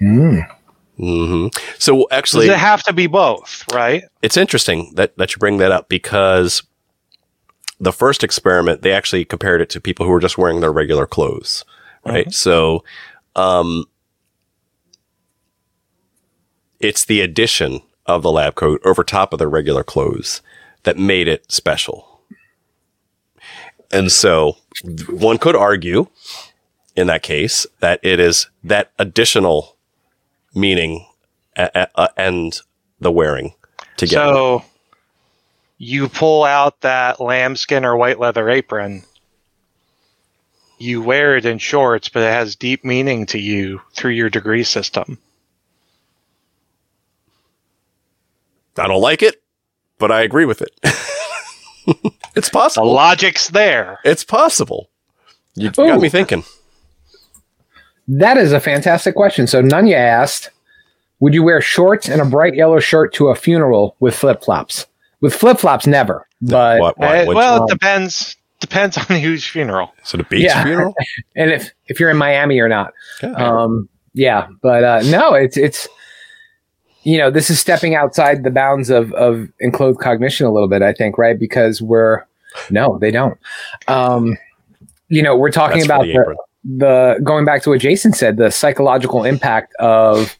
Mm. 0.00 0.48
hmm 0.96 1.46
So 1.78 2.06
actually, 2.10 2.46
Does 2.46 2.50
actually, 2.50 2.54
it 2.54 2.58
have 2.58 2.82
to 2.84 2.92
be 2.92 3.06
both, 3.06 3.64
right? 3.72 4.04
it's 4.22 4.36
interesting 4.36 4.92
that, 4.94 5.16
that 5.16 5.34
you 5.34 5.38
bring 5.38 5.56
that 5.56 5.72
up 5.72 5.88
because 5.88 6.62
the 7.80 7.92
first 7.92 8.22
experiment, 8.22 8.82
they 8.82 8.92
actually 8.92 9.24
compared 9.24 9.60
it 9.60 9.70
to 9.70 9.80
people 9.80 10.04
who 10.04 10.12
were 10.12 10.20
just 10.20 10.36
wearing 10.38 10.60
their 10.60 10.72
regular 10.72 11.06
clothes, 11.06 11.64
right? 12.04 12.32
So, 12.32 12.84
um, 13.36 13.84
it's 16.80 17.04
the 17.04 17.20
addition 17.20 17.82
of 18.06 18.22
the 18.22 18.32
lab 18.32 18.54
coat 18.54 18.80
over 18.84 19.04
top 19.04 19.32
of 19.32 19.38
their 19.38 19.48
regular 19.48 19.84
clothes 19.84 20.40
that 20.84 20.96
made 20.96 21.28
it 21.28 21.50
special. 21.50 22.22
And 23.90 24.12
so 24.12 24.56
one 25.08 25.38
could 25.38 25.56
argue 25.56 26.06
in 26.94 27.06
that 27.06 27.22
case 27.22 27.66
that 27.80 28.00
it 28.02 28.20
is 28.20 28.48
that 28.64 28.90
additional 28.98 29.76
meaning 30.54 31.06
a- 31.56 31.88
a- 31.94 32.10
and 32.16 32.58
the 33.00 33.12
wearing 33.12 33.54
together. 33.96 34.32
So 34.32 34.64
you 35.78 36.08
pull 36.08 36.44
out 36.44 36.80
that 36.80 37.20
lambskin 37.20 37.84
or 37.84 37.96
white 37.96 38.18
leather 38.18 38.48
apron. 38.50 39.04
You 40.78 41.02
wear 41.02 41.36
it 41.36 41.44
in 41.44 41.58
shorts, 41.58 42.08
but 42.08 42.22
it 42.22 42.32
has 42.32 42.56
deep 42.56 42.84
meaning 42.84 43.26
to 43.26 43.38
you 43.38 43.80
through 43.94 44.12
your 44.12 44.30
degree 44.30 44.64
system. 44.64 45.18
I 48.78 48.86
don't 48.86 49.00
like 49.00 49.22
it, 49.22 49.42
but 49.98 50.10
I 50.12 50.22
agree 50.22 50.44
with 50.44 50.62
it. 50.62 50.70
it's 52.36 52.48
possible. 52.48 52.86
The 52.86 52.92
logic's 52.92 53.48
there. 53.48 53.98
It's 54.04 54.24
possible. 54.24 54.90
You, 55.54 55.66
you 55.66 55.70
got 55.72 56.00
me 56.00 56.08
thinking. 56.08 56.44
That 58.06 58.36
is 58.38 58.52
a 58.52 58.60
fantastic 58.60 59.14
question. 59.14 59.46
So 59.46 59.62
Nunya 59.62 59.96
asked, 59.96 60.50
"Would 61.20 61.34
you 61.34 61.42
wear 61.42 61.60
shorts 61.60 62.08
and 62.08 62.20
a 62.20 62.24
bright 62.24 62.54
yellow 62.54 62.78
shirt 62.80 63.12
to 63.14 63.28
a 63.28 63.34
funeral 63.34 63.96
with 64.00 64.14
flip 64.14 64.42
flops?" 64.42 64.86
With 65.20 65.34
flip 65.34 65.58
flops, 65.58 65.86
never. 65.86 66.26
But 66.40 66.80
What, 66.80 66.98
what, 66.98 67.08
Uh, 67.08 67.24
what- 67.24 67.36
well, 67.36 67.62
um, 67.62 67.68
it 67.68 67.72
depends. 67.72 68.36
Depends 68.60 68.96
on 68.96 69.04
whose 69.20 69.44
funeral. 69.46 69.92
is 70.04 70.14
it 70.14 70.20
a 70.20 70.24
beach 70.24 70.44
Yeah. 70.44 70.62
funeral? 70.64 70.94
and 71.36 71.50
if 71.50 71.70
if 71.86 72.00
you're 72.00 72.10
in 72.10 72.16
Miami 72.16 72.58
or 72.60 72.68
not, 72.68 72.92
Yeah. 73.22 73.32
um, 73.32 73.88
yeah. 74.14 74.46
But 74.62 74.84
uh, 74.84 75.00
no, 75.06 75.34
it's 75.34 75.56
it's 75.56 75.88
you 77.08 77.16
know 77.16 77.30
this 77.30 77.48
is 77.48 77.58
stepping 77.58 77.94
outside 77.94 78.44
the 78.44 78.50
bounds 78.50 78.90
of 78.90 79.14
of 79.14 79.48
enclothed 79.60 79.98
cognition 79.98 80.44
a 80.44 80.52
little 80.52 80.68
bit. 80.68 80.82
I 80.82 80.92
think 80.92 81.16
right 81.16 81.38
because 81.38 81.80
we're 81.80 82.26
no, 82.70 82.98
they 82.98 83.10
don't. 83.10 83.38
Um, 83.86 84.36
you 85.08 85.22
know, 85.22 85.34
we're 85.34 85.50
talking 85.50 85.78
That's 85.78 85.86
about 85.86 86.02
the 86.02 86.36
the, 86.64 87.20
going 87.24 87.46
back 87.46 87.62
to 87.62 87.70
what 87.70 87.80
Jason 87.80 88.12
said, 88.12 88.36
the 88.36 88.50
psychological 88.50 89.24
impact 89.24 89.74
of 89.76 90.36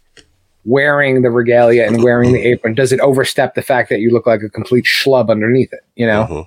wearing 0.66 1.22
the 1.22 1.30
regalia 1.30 1.86
and 1.86 2.02
wearing 2.02 2.32
the 2.32 2.40
apron. 2.42 2.74
Does 2.74 2.92
it 2.92 3.00
overstep 3.00 3.54
the 3.54 3.62
fact 3.62 3.88
that 3.88 4.00
you 4.00 4.10
look 4.10 4.26
like 4.26 4.42
a 4.42 4.50
complete 4.50 4.84
schlub 4.84 5.30
underneath 5.30 5.72
it? 5.72 5.80
You 5.96 6.06
know. 6.06 6.26
Mhm. 6.28 6.46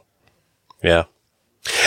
Yeah. 0.83 1.03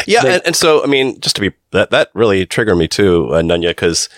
Yeah, 0.06 0.22
They- 0.22 0.34
and, 0.34 0.42
and 0.46 0.56
so 0.56 0.82
I 0.82 0.86
mean, 0.86 1.20
just 1.20 1.36
to 1.36 1.40
be 1.40 1.52
that 1.70 1.92
that 1.92 2.10
really 2.14 2.46
triggered 2.46 2.78
me 2.78 2.88
too, 2.88 3.28
uh, 3.32 3.42
Nunya, 3.42 3.68
because 3.70 4.08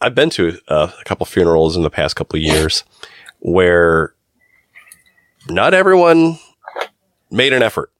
I've 0.00 0.14
been 0.14 0.30
to 0.30 0.58
uh, 0.68 0.92
a 1.00 1.04
couple 1.04 1.26
funerals 1.26 1.76
in 1.76 1.82
the 1.82 1.90
past 1.90 2.14
couple 2.14 2.36
of 2.36 2.42
years 2.44 2.84
where 3.40 4.14
not 5.48 5.74
everyone 5.74 6.38
made 7.30 7.52
an 7.52 7.62
effort 7.62 7.92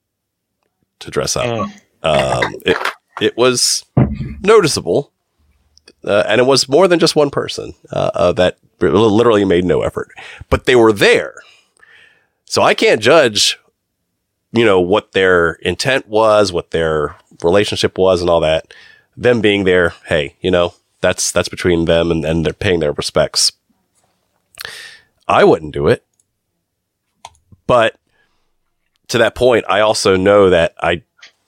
to 1.00 1.10
dress 1.10 1.36
up. 1.36 1.46
Mm. 1.46 1.72
Um, 2.02 2.54
it 2.64 2.76
it 3.20 3.36
was 3.36 3.84
noticeable, 4.40 5.12
uh, 6.04 6.24
and 6.26 6.40
it 6.40 6.44
was 6.44 6.68
more 6.68 6.88
than 6.88 6.98
just 6.98 7.16
one 7.16 7.30
person 7.30 7.74
uh, 7.90 8.10
uh, 8.14 8.32
that 8.32 8.58
literally 8.80 9.44
made 9.44 9.64
no 9.64 9.82
effort, 9.82 10.10
but 10.48 10.66
they 10.66 10.76
were 10.76 10.92
there. 10.92 11.34
So 12.44 12.62
I 12.62 12.74
can't 12.74 13.02
judge 13.02 13.58
you 14.52 14.64
know, 14.64 14.80
what 14.80 15.12
their 15.12 15.52
intent 15.62 16.08
was, 16.08 16.52
what 16.52 16.70
their 16.70 17.16
relationship 17.42 17.98
was 17.98 18.20
and 18.20 18.30
all 18.30 18.40
that. 18.40 18.72
Them 19.16 19.40
being 19.40 19.64
there, 19.64 19.94
hey, 20.06 20.36
you 20.40 20.50
know, 20.50 20.74
that's 21.00 21.32
that's 21.32 21.48
between 21.48 21.84
them 21.84 22.10
and, 22.10 22.24
and 22.24 22.46
they're 22.46 22.52
paying 22.52 22.80
their 22.80 22.92
respects. 22.92 23.52
I 25.28 25.44
wouldn't 25.44 25.72
do 25.74 25.86
it. 25.88 26.04
But 27.66 27.96
to 29.08 29.18
that 29.18 29.34
point, 29.34 29.64
I 29.68 29.80
also 29.80 30.16
know 30.16 30.50
that 30.50 30.74
I 30.80 31.02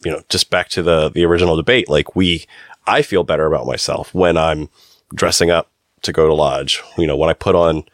you 0.04 0.10
know, 0.10 0.22
just 0.28 0.48
back 0.50 0.68
to 0.70 0.82
the 0.82 1.08
the 1.10 1.24
original 1.24 1.56
debate, 1.56 1.88
like 1.88 2.14
we 2.14 2.44
I 2.86 3.02
feel 3.02 3.24
better 3.24 3.46
about 3.46 3.66
myself 3.66 4.14
when 4.14 4.36
I'm 4.36 4.68
dressing 5.14 5.50
up 5.50 5.70
to 6.02 6.12
go 6.12 6.26
to 6.26 6.34
lodge. 6.34 6.82
You 6.96 7.06
know, 7.06 7.16
when 7.16 7.28
I 7.30 7.34
put 7.34 7.54
on 7.54 7.84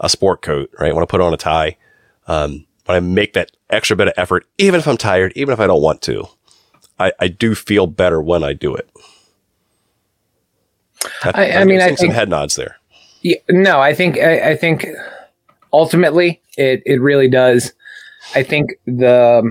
a 0.00 0.08
sport 0.08 0.42
coat, 0.42 0.70
right? 0.80 0.94
When 0.94 1.02
I 1.02 1.06
put 1.06 1.20
on 1.20 1.32
a 1.32 1.36
tie, 1.36 1.76
um, 2.26 2.66
when 2.86 2.96
I 2.96 3.00
make 3.00 3.34
that 3.34 3.52
extra 3.70 3.96
bit 3.96 4.08
of 4.08 4.14
effort, 4.16 4.46
even 4.58 4.80
if 4.80 4.88
I'm 4.88 4.96
tired, 4.96 5.32
even 5.36 5.52
if 5.52 5.60
I 5.60 5.66
don't 5.68 5.80
want 5.82 6.02
to, 6.02 6.26
I, 6.98 7.12
I 7.20 7.28
do 7.28 7.54
feel 7.54 7.86
better 7.86 8.20
when 8.20 8.42
I 8.42 8.52
do 8.52 8.74
it. 8.74 8.90
I- 11.24 11.52
I 11.52 11.64
mean, 11.64 11.80
I 11.80 11.86
think 11.86 11.98
some 11.98 12.10
head 12.10 12.28
nods 12.28 12.56
there. 12.56 12.76
Yeah, 13.22 13.36
no, 13.48 13.80
I 13.80 13.94
think 13.94 14.18
I, 14.18 14.50
I 14.50 14.56
think 14.56 14.86
ultimately 15.72 16.40
it 16.56 16.82
it 16.86 17.00
really 17.00 17.28
does. 17.28 17.72
I 18.34 18.42
think 18.42 18.70
the 18.86 19.42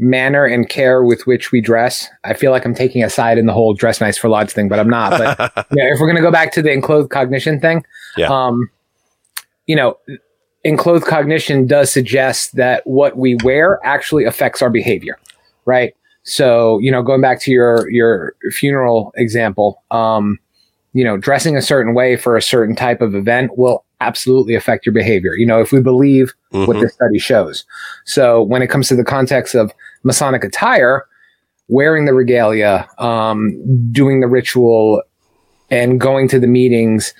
manner 0.00 0.44
and 0.44 0.68
care 0.68 1.02
with 1.02 1.26
which 1.26 1.50
we 1.50 1.60
dress. 1.60 2.08
I 2.24 2.34
feel 2.34 2.52
like 2.52 2.64
I'm 2.64 2.74
taking 2.74 3.02
a 3.02 3.10
side 3.10 3.36
in 3.38 3.46
the 3.46 3.52
whole 3.52 3.74
dress 3.74 4.00
nice 4.00 4.16
for 4.16 4.28
lodge 4.28 4.50
thing, 4.52 4.68
but 4.68 4.78
I'm 4.78 4.88
not. 4.90 5.18
But 5.18 5.38
yeah, 5.72 5.92
if 5.92 5.98
we're 6.00 6.06
gonna 6.06 6.20
go 6.20 6.30
back 6.30 6.52
to 6.52 6.62
the 6.62 6.70
enclothed 6.70 7.10
cognition 7.10 7.60
thing, 7.60 7.84
Yeah. 8.16 8.28
um, 8.28 8.70
you 9.66 9.74
know, 9.74 9.98
enclothed 10.64 11.04
cognition 11.06 11.66
does 11.66 11.90
suggest 11.90 12.54
that 12.56 12.86
what 12.86 13.16
we 13.16 13.36
wear 13.42 13.80
actually 13.84 14.24
affects 14.24 14.62
our 14.62 14.70
behavior, 14.70 15.18
right? 15.64 15.94
So, 16.22 16.78
you 16.80 16.92
know, 16.92 17.02
going 17.02 17.20
back 17.22 17.40
to 17.42 17.50
your 17.50 17.90
your 17.90 18.34
funeral 18.52 19.12
example, 19.16 19.82
um, 19.90 20.38
you 20.98 21.04
know, 21.04 21.16
dressing 21.16 21.56
a 21.56 21.62
certain 21.62 21.94
way 21.94 22.16
for 22.16 22.36
a 22.36 22.42
certain 22.42 22.74
type 22.74 23.00
of 23.00 23.14
event 23.14 23.56
will 23.56 23.84
absolutely 24.00 24.56
affect 24.56 24.84
your 24.84 24.92
behavior. 24.92 25.32
You 25.36 25.46
know, 25.46 25.60
if 25.60 25.70
we 25.70 25.80
believe 25.80 26.34
what 26.50 26.76
Mhm. 26.76 26.80
the 26.80 26.88
study 26.88 27.20
shows. 27.20 27.64
So, 28.04 28.42
when 28.42 28.62
it 28.62 28.66
comes 28.66 28.88
to 28.88 28.96
the 28.96 29.04
context 29.04 29.54
of 29.54 29.70
Masonic 30.02 30.42
attire, 30.42 31.04
wearing 31.68 32.04
the 32.04 32.14
regalia, 32.14 32.88
um, 32.98 33.54
doing 33.92 34.18
the 34.20 34.26
ritual, 34.26 35.02
and 35.70 36.00
going 36.00 36.26
to 36.28 36.40
the 36.40 36.48
meetings, 36.48 37.14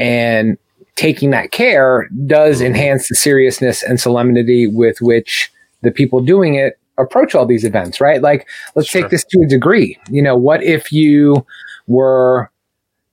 and 0.00 0.58
taking 0.96 1.30
that 1.30 1.52
care 1.52 2.08
does 2.26 2.60
enhance 2.60 3.08
the 3.08 3.14
seriousness 3.14 3.84
and 3.84 4.00
solemnity 4.00 4.66
with 4.66 5.00
which 5.00 5.52
the 5.82 5.92
people 5.92 6.20
doing 6.20 6.56
it 6.56 6.78
approach 6.98 7.36
all 7.36 7.46
these 7.46 7.64
events, 7.64 8.00
right? 8.00 8.22
Like, 8.22 8.48
let's 8.74 8.88
Sure. 8.88 9.02
take 9.02 9.10
this 9.12 9.24
to 9.26 9.40
a 9.44 9.46
degree. 9.46 9.96
You 10.10 10.20
know, 10.20 10.36
what 10.36 10.64
if 10.64 10.90
you 10.90 11.46
were 11.86 12.50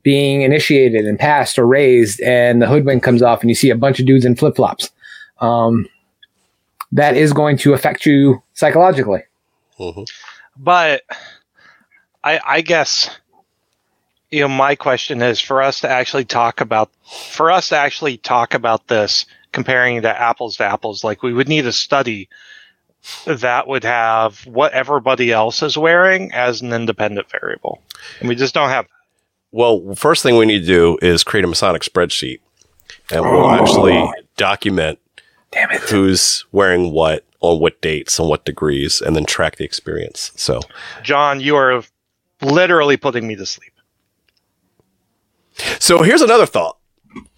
being 0.06 0.44
initiated 0.44 1.06
and 1.06 1.20
passed 1.20 1.60
or 1.60 1.66
raised, 1.66 2.22
and 2.22 2.62
the 2.62 2.68
hoodwink 2.68 3.04
comes 3.04 3.22
off, 3.22 3.42
and 3.42 3.50
you 3.50 3.56
see 3.56 3.72
a 3.72 3.76
bunch 3.76 4.00
of 4.00 4.06
dudes 4.06 4.24
in 4.24 4.36
flip 4.36 4.56
flops? 4.56 4.92
Um, 5.42 5.90
that 6.94 7.18
is 7.18 7.34
going 7.34 7.58
to 7.58 7.74
affect 7.74 8.06
you 8.06 8.42
psychologically. 8.54 9.24
Mhm. 9.80 10.08
But 10.56 11.02
I, 12.24 12.40
I 12.46 12.62
guess 12.62 13.10
you 14.32 14.42
know 14.42 14.48
my 14.48 14.76
question 14.76 15.22
is 15.22 15.42
for 15.42 15.62
us 15.62 15.82
to 15.82 15.90
actually 15.90 16.26
talk 16.26 16.62
about 16.62 16.92
for 17.32 17.52
us 17.52 17.70
to 17.70 17.78
actually 17.78 18.18
talk 18.18 18.54
about 18.54 18.88
this 18.88 19.26
comparing 19.52 20.02
to 20.04 20.22
apples 20.22 20.58
to 20.58 20.64
apples 20.64 21.04
like 21.04 21.24
we 21.24 21.34
would 21.34 21.48
need 21.48 21.66
a 21.66 21.72
study 21.72 22.30
that 23.26 23.68
would 23.68 23.84
have 23.84 24.40
what 24.48 24.74
everybody 24.74 25.32
else 25.32 25.62
is 25.62 25.78
wearing 25.78 26.32
as 26.34 26.62
an 26.62 26.74
independent 26.74 27.30
variable 27.30 27.82
and 28.20 28.28
we 28.28 28.36
just 28.36 28.54
don't 28.54 28.70
have 28.70 28.88
Well, 29.56 29.96
first 29.96 30.22
thing 30.22 30.36
we 30.36 30.46
need 30.46 30.62
to 30.62 30.66
do 30.66 30.98
is 31.02 31.24
create 31.24 31.46
a 31.46 31.48
Masonic 31.48 31.82
spreadsheet, 31.82 32.42
and 33.10 33.22
we'll 33.22 33.50
actually 33.50 34.12
document 34.36 35.00
Damn 35.52 35.72
it. 35.72 35.82
who's 35.82 36.46
wearing 36.52 36.92
what 36.92 37.24
on 37.40 37.60
what 37.60 37.80
dates 37.80 38.20
and 38.20 38.28
what 38.28 38.44
degrees, 38.44 39.02
and 39.02 39.16
then 39.16 39.24
track 39.24 39.56
the 39.56 39.64
experience. 39.64 40.34
So, 40.36 40.60
john 41.04 41.40
you 41.40 41.56
are 41.56 41.84
literally 42.42 42.98
putting 42.98 43.26
me 43.28 43.36
to 43.36 43.46
sleep 43.46 43.72
so 45.80 46.02
here's 46.02 46.22
another 46.22 46.46
thought: 46.46 46.78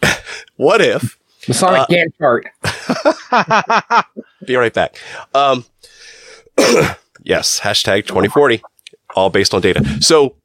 What 0.56 0.82
if? 0.82 1.18
Masonic 1.48 1.82
Uh, 1.82 1.86
Gantt 1.86 2.18
chart. 2.18 4.06
Be 4.46 4.56
right 4.56 4.74
back. 4.74 4.98
Um, 5.34 5.66
yes, 7.24 7.60
hashtag 7.60 8.08
2040, 8.08 8.62
all 9.16 9.30
based 9.30 9.54
on 9.54 9.62
data. 9.62 9.84
So 10.02 10.36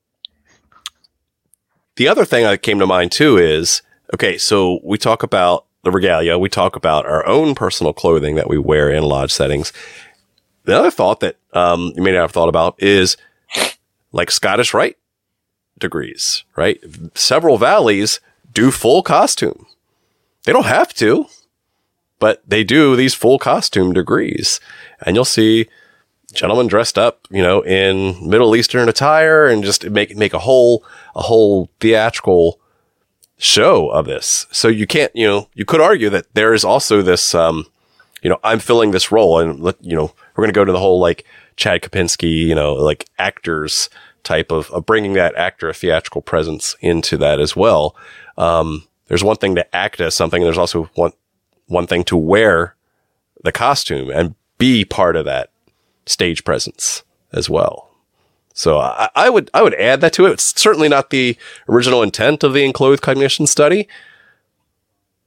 the 1.96 2.08
other 2.08 2.24
thing 2.24 2.44
that 2.44 2.62
came 2.62 2.78
to 2.78 2.86
mind 2.86 3.12
too 3.12 3.38
is 3.38 3.82
okay, 4.14 4.38
so 4.38 4.80
we 4.84 4.98
talk 4.98 5.22
about 5.22 5.66
the 5.82 5.90
regalia, 5.90 6.38
we 6.38 6.48
talk 6.48 6.76
about 6.76 7.06
our 7.06 7.26
own 7.26 7.54
personal 7.54 7.92
clothing 7.92 8.36
that 8.36 8.48
we 8.48 8.58
wear 8.58 8.90
in 8.90 9.02
lodge 9.02 9.32
settings. 9.32 9.72
The 10.64 10.78
other 10.78 10.90
thought 10.90 11.20
that 11.20 11.36
um, 11.52 11.92
you 11.96 12.02
may 12.02 12.12
not 12.12 12.20
have 12.20 12.32
thought 12.32 12.48
about 12.48 12.80
is 12.80 13.16
like 14.12 14.30
Scottish 14.30 14.72
Rite 14.72 14.96
degrees, 15.78 16.44
right? 16.56 16.80
Several 17.14 17.58
valleys 17.58 18.20
do 18.52 18.70
full 18.70 19.02
costume. 19.02 19.66
They 20.44 20.52
don't 20.52 20.66
have 20.66 20.94
to, 20.94 21.26
but 22.18 22.42
they 22.46 22.62
do 22.62 22.94
these 22.94 23.14
full 23.14 23.38
costume 23.38 23.92
degrees. 23.92 24.60
And 25.04 25.16
you'll 25.16 25.24
see 25.24 25.68
gentlemen 26.32 26.66
dressed 26.66 26.98
up, 26.98 27.26
you 27.30 27.42
know, 27.42 27.64
in 27.64 28.28
Middle 28.28 28.56
Eastern 28.56 28.88
attire 28.88 29.46
and 29.46 29.62
just 29.62 29.88
make 29.88 30.16
make 30.16 30.34
a 30.34 30.38
whole 30.38 30.84
a 31.14 31.22
whole 31.22 31.68
theatrical 31.80 32.58
show 33.38 33.90
of 33.90 34.06
this. 34.06 34.46
So 34.50 34.68
you 34.68 34.86
can't, 34.86 35.14
you 35.14 35.26
know, 35.26 35.48
you 35.54 35.64
could 35.64 35.80
argue 35.80 36.10
that 36.10 36.32
there 36.34 36.54
is 36.54 36.64
also 36.64 37.02
this 37.02 37.34
um, 37.34 37.66
you 38.22 38.30
know, 38.30 38.38
I'm 38.44 38.60
filling 38.60 38.92
this 38.92 39.12
role 39.12 39.38
and 39.38 39.74
you 39.80 39.96
know, 39.96 40.12
we're 40.34 40.44
gonna 40.44 40.52
go 40.52 40.64
to 40.64 40.72
the 40.72 40.78
whole 40.78 41.00
like 41.00 41.24
Chad 41.56 41.82
Kopinski, 41.82 42.46
you 42.46 42.54
know, 42.54 42.74
like 42.74 43.08
actors 43.18 43.90
type 44.22 44.52
of, 44.52 44.70
of 44.70 44.86
bringing 44.86 45.14
that 45.14 45.34
actor 45.34 45.68
a 45.68 45.74
theatrical 45.74 46.22
presence 46.22 46.76
into 46.80 47.16
that 47.18 47.40
as 47.40 47.56
well. 47.56 47.96
Um, 48.38 48.84
there's 49.08 49.24
one 49.24 49.36
thing 49.36 49.56
to 49.56 49.76
act 49.76 50.00
as 50.00 50.14
something, 50.14 50.42
and 50.42 50.46
there's 50.46 50.58
also 50.58 50.84
one 50.94 51.12
one 51.66 51.86
thing 51.86 52.04
to 52.04 52.16
wear 52.16 52.76
the 53.44 53.52
costume 53.52 54.10
and 54.10 54.34
be 54.58 54.84
part 54.84 55.16
of 55.16 55.24
that 55.24 55.50
stage 56.06 56.44
presence 56.44 57.02
as 57.32 57.48
well. 57.48 57.88
So 58.54 58.78
I, 58.78 59.08
I 59.14 59.30
would 59.30 59.50
I 59.54 59.62
would 59.62 59.74
add 59.74 60.00
that 60.02 60.12
to 60.14 60.26
it. 60.26 60.32
It's 60.32 60.60
certainly 60.60 60.88
not 60.88 61.10
the 61.10 61.36
original 61.68 62.02
intent 62.02 62.44
of 62.44 62.52
the 62.52 62.64
enclothed 62.64 63.02
cognition 63.02 63.46
study, 63.46 63.88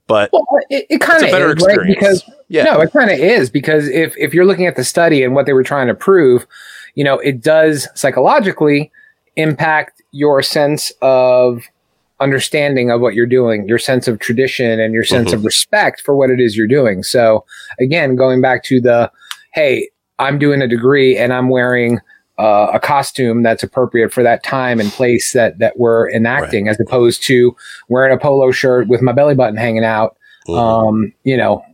but 0.06 0.30
Well, 0.32 0.46
it, 0.70 0.86
it 0.88 1.00
kind 1.00 1.24
of 1.24 1.30
better 1.30 1.54
is, 1.56 1.62
right? 1.64 1.74
experience. 1.74 1.94
Because 1.94 2.30
yeah, 2.48 2.64
No, 2.64 2.80
it 2.80 2.92
kind 2.92 3.10
of 3.10 3.18
is 3.18 3.50
because 3.50 3.88
if 3.88 4.16
if 4.16 4.32
you're 4.32 4.46
looking 4.46 4.66
at 4.66 4.76
the 4.76 4.84
study 4.84 5.24
and 5.24 5.34
what 5.34 5.46
they 5.46 5.52
were 5.52 5.64
trying 5.64 5.88
to 5.88 5.94
prove, 5.94 6.46
you 6.94 7.02
know, 7.04 7.18
it 7.18 7.40
does 7.40 7.88
psychologically 7.94 8.92
impact 9.34 10.02
your 10.12 10.42
sense 10.42 10.92
of 11.02 11.64
understanding 12.20 12.90
of 12.90 13.00
what 13.00 13.14
you're 13.14 13.26
doing, 13.26 13.68
your 13.68 13.78
sense 13.78 14.08
of 14.08 14.18
tradition 14.20 14.80
and 14.80 14.94
your 14.94 15.04
sense 15.04 15.28
mm-hmm. 15.28 15.38
of 15.38 15.44
respect 15.44 16.00
for 16.00 16.16
what 16.16 16.30
it 16.30 16.40
is 16.40 16.56
you're 16.56 16.66
doing. 16.66 17.02
So 17.02 17.44
again, 17.78 18.16
going 18.16 18.40
back 18.40 18.62
to 18.64 18.80
the 18.80 19.10
hey, 19.52 19.90
I'm 20.18 20.38
doing 20.38 20.62
a 20.62 20.68
degree 20.68 21.16
and 21.16 21.32
I'm 21.32 21.48
wearing 21.48 22.00
uh, 22.38 22.70
a 22.74 22.80
costume 22.80 23.42
that's 23.42 23.62
appropriate 23.62 24.12
for 24.12 24.22
that 24.22 24.42
time 24.42 24.78
and 24.80 24.90
place 24.92 25.32
that 25.32 25.58
that 25.58 25.78
we're 25.78 26.10
enacting, 26.10 26.68
as 26.68 26.78
opposed 26.80 27.22
to 27.24 27.56
wearing 27.88 28.12
a 28.14 28.18
polo 28.18 28.50
shirt 28.50 28.88
with 28.88 29.00
my 29.02 29.12
belly 29.12 29.34
button 29.34 29.56
hanging 29.56 29.84
out. 29.84 30.16
Mhm. 30.48 30.58
Um, 30.58 31.12
you 31.24 31.36
know, 31.36 31.64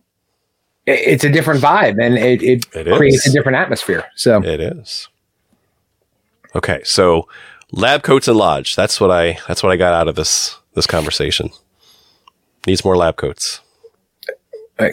it, 0.87 1.01
it's 1.01 1.25
a 1.25 1.31
different 1.31 1.61
vibe 1.61 2.03
and 2.03 2.17
it, 2.17 2.43
it, 2.43 2.67
It 2.75 2.97
creates 2.97 3.27
is. 3.27 3.35
a 3.35 3.37
different 3.37 3.59
atmosphere. 3.59 4.05
So 4.15 4.43
It 4.43 4.61
is. 4.61 5.09
Okay, 6.55 6.81
so 6.85 7.29
lab 7.73 8.03
coats 8.03 8.29
and 8.29 8.37
lodge. 8.37 8.77
That's 8.77 9.01
what 9.01 9.11
I 9.11 9.39
that's 9.49 9.63
what 9.63 9.73
I 9.73 9.77
got 9.77 9.95
out 9.95 10.07
of 10.09 10.15
this 10.17 10.59
this 10.75 10.87
conversation. 10.87 11.51
Needs 12.67 12.85
more 12.85 12.97
lab 12.97 13.17
coats. 13.17 13.61
I, 14.79 14.91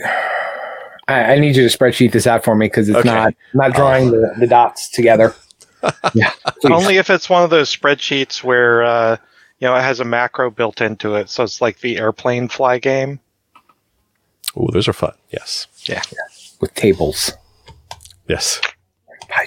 I 1.15 1.39
need 1.39 1.55
you 1.55 1.67
to 1.67 1.77
spreadsheet 1.77 2.11
this 2.11 2.27
out 2.27 2.43
for 2.43 2.55
me 2.55 2.67
because 2.67 2.89
it's 2.89 2.97
Okay. 2.99 3.09
not 3.09 3.33
not 3.53 3.73
drawing 3.73 4.11
the, 4.11 4.33
the 4.39 4.47
dots 4.47 4.89
together. 4.89 5.33
yeah. 6.13 6.31
Only 6.65 6.97
if 6.97 7.09
it's 7.09 7.29
one 7.29 7.43
of 7.43 7.49
those 7.49 7.73
spreadsheets 7.75 8.43
where 8.43 8.83
uh, 8.83 9.17
you 9.59 9.67
know 9.67 9.75
it 9.75 9.81
has 9.81 9.99
a 9.99 10.05
macro 10.05 10.49
built 10.49 10.81
into 10.81 11.15
it, 11.15 11.29
so 11.29 11.43
it's 11.43 11.61
like 11.61 11.79
the 11.79 11.97
airplane 11.97 12.47
fly 12.47 12.79
game. 12.79 13.19
Oh, 14.55 14.67
those 14.71 14.87
are 14.87 14.93
fun. 14.93 15.13
Yes. 15.31 15.67
Yeah. 15.83 16.01
With 16.59 16.73
tables. 16.75 17.31
Yes. 18.27 18.59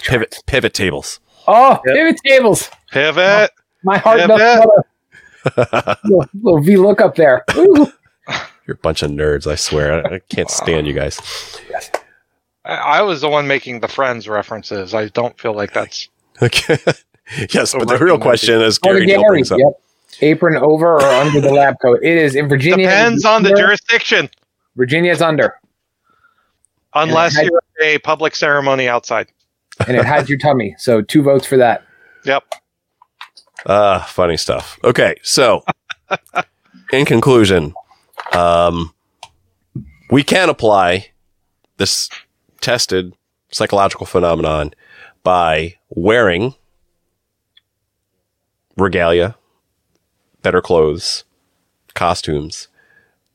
Pivot 0.05 0.39
pivot 0.47 0.75
tables. 0.75 1.21
Oh, 1.47 1.81
Yep. 1.85 1.95
pivot 1.97 2.17
tables. 2.25 2.71
Pivot. 2.93 3.51
My 3.85 3.99
heart 3.99 4.21
Pivot. 4.21 4.39
does 4.39 4.65
flutter. 5.55 5.99
little, 6.05 6.27
little 6.43 6.61
VLOOKUP 6.95 7.15
there. 7.17 7.45
Ooh. 7.57 7.93
You're 8.73 8.79
a 8.79 8.81
bunch 8.81 9.03
of 9.03 9.11
nerds, 9.11 9.47
I 9.47 9.55
swear. 9.57 10.07
I, 10.11 10.15
I 10.15 10.19
can't 10.31 10.49
stand 10.51 10.87
you 10.87 10.95
guys. 10.95 11.21
I, 12.65 12.75
I 12.75 13.03
was 13.03 13.21
the 13.21 13.29
one 13.29 13.47
making 13.47 13.81
the 13.81 13.89
friends 13.89 14.27
references. 14.27 14.95
I 14.95 15.09
don't 15.09 15.39
feel 15.39 15.53
like 15.53 15.75
that's 15.75 16.09
Okay. 16.43 16.79
yes, 17.51 17.75
but 17.75 17.87
the 17.87 17.99
real 18.01 18.19
question 18.19 18.63
is 18.63 18.79
Gary 18.79 19.05
Neal 19.05 19.23
brings 19.27 19.53
up. 19.53 19.59
Yep. 19.59 19.73
Apron 20.23 20.57
over 20.57 20.95
or 20.95 21.03
under 21.05 21.43
the 21.43 21.53
lab 21.53 21.75
coat. 21.83 21.99
It 22.03 22.17
is 22.17 22.35
in 22.35 22.49
Virginia. 22.49 22.87
depends 22.87 23.27
on 23.27 23.43
the 23.43 23.51
Virginia- 23.51 23.67
jurisdiction, 23.67 24.31
Virginia's 24.77 25.21
under, 25.21 25.55
unless 26.95 27.37
you're 27.37 27.63
a 27.83 27.99
public 27.99 28.35
ceremony 28.35 28.89
outside. 28.89 29.29
and 29.87 29.99
it 29.99 30.07
hides 30.07 30.31
your 30.31 30.39
tummy. 30.39 30.75
So 30.79 31.03
two 31.03 31.23
votes 31.23 31.45
for 31.47 31.59
that. 31.59 31.85
Yep. 32.25 32.43
Ah, 33.67 34.07
funny 34.09 34.39
stuff. 34.39 34.79
Okay, 34.83 35.15
so 35.23 35.63
in 36.93 37.05
conclusion, 37.05 37.75
um, 38.35 38.95
we 40.11 40.23
can 40.23 40.49
apply 40.49 41.09
this 41.77 42.09
tested 42.61 43.15
psychological 43.51 44.07
phenomenon 44.07 44.73
by 45.23 45.77
wearing 45.91 46.55
regalia, 48.77 49.37
better 50.43 50.61
clothes, 50.61 51.25
costumes, 51.95 52.69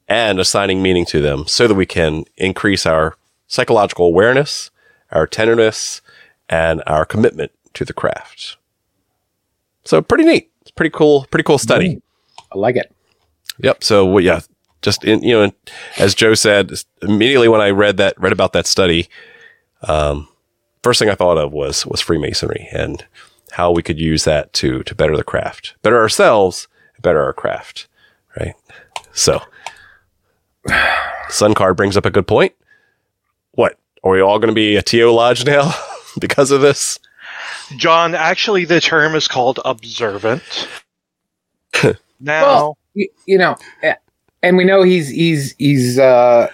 and 0.07 0.39
assigning 0.39 0.81
meaning 0.81 1.05
to 1.05 1.21
them 1.21 1.47
so 1.47 1.67
that 1.67 1.75
we 1.75 1.85
can 1.85 2.25
increase 2.37 2.85
our 2.85 3.17
psychological 3.47 4.05
awareness, 4.05 4.71
our 5.11 5.27
tenderness, 5.27 6.01
and 6.49 6.81
our 6.87 7.05
commitment 7.05 7.51
to 7.73 7.85
the 7.85 7.93
craft. 7.93 8.57
So 9.83 10.01
pretty 10.01 10.25
neat. 10.25 10.51
It's 10.61 10.71
pretty 10.71 10.89
cool. 10.89 11.25
Pretty 11.29 11.43
cool 11.43 11.57
study. 11.57 12.01
I 12.51 12.57
like 12.57 12.75
it. 12.75 12.93
Yep. 13.59 13.83
So 13.83 14.05
well, 14.05 14.23
yeah, 14.23 14.41
just 14.88 15.03
in, 15.03 15.21
you 15.21 15.33
know, 15.33 15.51
as 15.97 16.15
Joe 16.15 16.33
said, 16.33 16.71
immediately 17.01 17.49
when 17.49 17.59
I 17.59 17.71
read 17.71 17.97
that, 17.97 18.17
read 18.17 18.31
about 18.31 18.53
that 18.53 18.65
study, 18.65 19.09
um, 19.81 20.29
first 20.81 20.97
thing 20.97 21.09
I 21.09 21.15
thought 21.15 21.38
of 21.38 21.51
was 21.51 21.85
was 21.85 21.99
Freemasonry 21.99 22.69
and 22.71 23.03
how 23.51 23.69
we 23.69 23.83
could 23.83 23.99
use 23.99 24.23
that 24.23 24.53
to 24.53 24.83
to 24.83 24.95
better 24.95 25.17
the 25.17 25.25
craft, 25.25 25.75
better 25.81 25.99
ourselves, 25.99 26.69
better 27.01 27.21
our 27.21 27.33
craft, 27.33 27.89
right? 28.39 28.53
So, 29.11 29.41
Sun 31.29 31.53
Card 31.53 31.75
brings 31.75 31.97
up 31.97 32.05
a 32.05 32.09
good 32.09 32.27
point. 32.27 32.55
What 33.51 33.77
are 34.05 34.11
we 34.11 34.21
all 34.21 34.39
going 34.39 34.47
to 34.47 34.55
be 34.55 34.77
a 34.77 34.81
TO 34.81 35.11
lodge 35.11 35.45
now 35.45 35.73
because 36.19 36.51
of 36.51 36.61
this? 36.61 36.97
John, 37.75 38.15
actually, 38.15 38.63
the 38.63 38.79
term 38.79 39.15
is 39.15 39.27
called 39.27 39.59
observant. 39.65 40.43
now, 41.83 41.95
Well, 42.21 42.77
you, 42.93 43.09
you 43.25 43.38
know, 43.38 43.57
eh, 43.83 43.95
and 44.43 44.57
we 44.57 44.63
know 44.63 44.83
he's 44.83 45.09
he's 45.09 45.55
he's 45.57 45.97
uh 45.99 46.49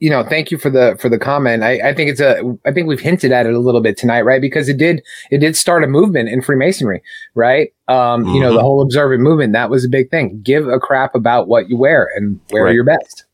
you 0.00 0.10
know, 0.10 0.22
thank 0.22 0.52
you 0.52 0.58
for 0.58 0.70
the 0.70 0.96
for 1.00 1.08
the 1.08 1.18
comment. 1.18 1.64
I, 1.64 1.88
I 1.88 1.92
think 1.94 2.08
it's 2.08 2.20
a 2.20 2.56
I 2.64 2.72
think 2.72 2.86
we've 2.86 3.00
hinted 3.00 3.32
at 3.32 3.46
it 3.46 3.54
a 3.54 3.58
little 3.58 3.80
bit 3.80 3.96
tonight, 3.96 4.20
right? 4.22 4.40
Because 4.40 4.68
it 4.68 4.76
did 4.76 5.02
it 5.32 5.38
did 5.38 5.56
start 5.56 5.82
a 5.82 5.88
movement 5.88 6.28
in 6.28 6.40
Freemasonry, 6.40 7.02
right? 7.34 7.72
Um, 7.88 8.24
you 8.26 8.40
know, 8.40 8.52
the 8.52 8.60
whole 8.60 8.80
observant 8.80 9.22
movement, 9.22 9.54
that 9.54 9.70
was 9.70 9.84
a 9.84 9.88
big 9.88 10.08
thing. 10.10 10.40
Give 10.42 10.68
a 10.68 10.78
crap 10.78 11.16
about 11.16 11.48
what 11.48 11.68
you 11.68 11.76
wear 11.76 12.08
and 12.14 12.38
wear 12.52 12.64
Right. 12.64 12.74
your 12.74 12.84
best. 12.84 13.24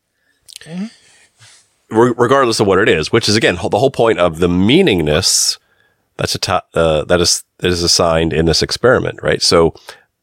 re- 1.91 2.13
regardless 2.17 2.59
of 2.59 2.67
what 2.67 2.79
it 2.79 2.89
is, 2.89 3.11
which 3.11 3.29
is 3.29 3.35
again 3.35 3.55
the 3.55 3.77
whole 3.79 3.91
point 3.91 4.19
of 4.19 4.39
the 4.39 4.47
meaningness 4.47 5.59
that's 6.17 6.35
a 6.35 6.63
uh, 6.73 7.03
that 7.05 7.21
is 7.21 7.43
that 7.59 7.67
is 7.67 7.83
assigned 7.83 8.33
in 8.33 8.45
this 8.45 8.61
experiment, 8.63 9.21
right? 9.21 9.41
So 9.41 9.73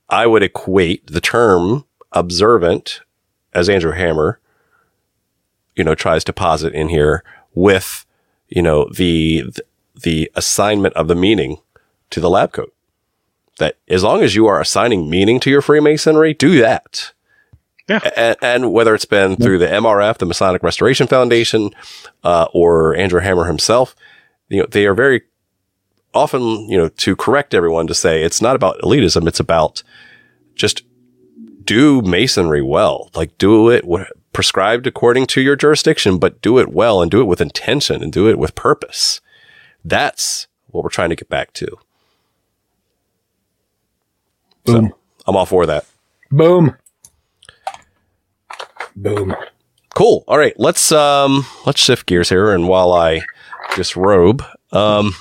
I 0.09 0.27
would 0.27 0.43
equate 0.43 1.07
the 1.07 1.21
term 1.21 1.85
observant, 2.13 3.01
as 3.55 3.69
Andrew 3.69 3.93
Hammer, 3.93 4.41
you 5.77 5.85
know, 5.85 5.95
tries 5.95 6.25
to 6.25 6.33
posit 6.33 6.75
in 6.75 6.89
here 6.89 7.25
with 7.55 8.07
you 8.49 8.63
know 8.63 8.89
the 8.95 9.45
the 10.03 10.31
assignment 10.35 10.95
of 10.95 11.09
the 11.09 11.15
meaning 11.15 11.59
to 12.11 12.21
the 12.21 12.31
lab 12.31 12.53
coat. 12.53 12.75
That 13.59 13.77
as 13.89 14.03
long 14.03 14.23
as 14.23 14.35
you 14.35 14.47
are 14.47 14.61
assigning 14.61 15.11
meaning 15.11 15.39
to 15.41 15.51
your 15.51 15.63
Freemasonry, 15.63 16.35
do 16.35 16.61
that. 16.61 17.13
Yeah. 17.89 18.01
And, 18.17 18.37
and 18.41 18.73
whether 18.73 18.95
it's 18.95 19.05
been 19.05 19.37
through 19.37 19.59
the 19.59 19.67
MRF, 19.67 20.19
the 20.19 20.27
Masonic 20.27 20.63
Restoration 20.63 21.07
Foundation, 21.07 21.71
uh, 22.23 22.47
or 22.55 22.95
Andrew 22.95 23.21
Hammer 23.21 23.45
himself, 23.45 23.95
you 24.49 24.61
know, 24.61 24.67
they 24.71 24.87
are 24.87 24.95
very 24.95 25.23
often, 26.15 26.43
you 26.69 26.79
know, 26.79 26.89
to 26.89 27.17
correct 27.17 27.55
everyone 27.55 27.87
to 27.89 27.95
say 27.95 28.23
it's 28.23 28.41
not 28.41 28.57
about 28.57 28.79
elitism. 28.81 29.27
It's 29.27 29.41
about 29.41 29.83
just 30.55 30.83
do 31.65 32.03
masonry 32.03 32.63
well. 32.63 33.11
Like 33.15 33.37
do 33.39 33.71
it 33.71 33.85
wh- 33.85 34.11
prescribed 34.33 34.87
according 34.87 35.27
to 35.27 35.41
your 35.41 35.57
jurisdiction, 35.57 36.19
but 36.19 36.41
do 36.43 36.59
it 36.59 36.71
well 36.73 37.03
and 37.03 37.11
do 37.11 37.21
it 37.21 37.27
with 37.27 37.41
intention 37.41 38.03
and 38.03 38.13
do 38.13 38.29
it 38.29 38.39
with 38.39 38.55
purpose. 38.55 39.21
That's 39.85 40.47
what 40.69 40.85
we're 40.85 40.91
trying 40.91 41.11
to 41.11 41.17
get 41.17 41.29
back 41.29 41.53
to. 41.55 41.67
Boom. 44.65 44.89
So 44.89 44.97
I'm 45.27 45.37
all 45.37 45.47
for 45.47 45.67
that. 45.67 45.85
Boom. 46.31 46.77
Boom. 48.97 49.35
Cool. 49.95 50.25
All 50.27 50.39
right, 50.39 50.59
let's 50.59 50.91
um 50.93 51.45
let's 51.67 51.81
shift 51.81 52.07
gears 52.07 52.29
here, 52.29 52.53
and 52.53 52.67
while 52.69 52.93
I 52.93 53.23
disrobe, 53.77 54.43
um, 54.73 55.15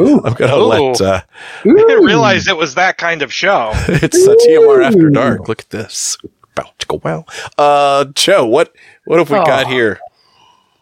Ooh. 0.00 0.20
I'm 0.24 0.34
gonna 0.34 0.56
Ooh. 0.56 0.64
let 0.66 1.00
uh, 1.00 1.20
I 1.60 1.64
didn't 1.64 2.04
realize 2.04 2.46
it 2.48 2.56
was 2.56 2.74
that 2.74 2.98
kind 2.98 3.22
of 3.22 3.32
show. 3.32 3.70
it's 3.88 4.26
a 4.26 4.34
TMR 4.36 4.84
after 4.84 5.10
dark. 5.10 5.48
Look 5.48 5.60
at 5.60 5.70
this. 5.70 6.16
Bow, 6.54 6.70
chicka, 6.78 7.02
wow. 7.02 7.24
Uh, 7.58 8.04
Joe, 8.14 8.46
what 8.46 8.72
what 9.06 9.18
have 9.18 9.30
we 9.30 9.36
got 9.36 9.66
Aw. 9.66 9.70
here? 9.70 9.98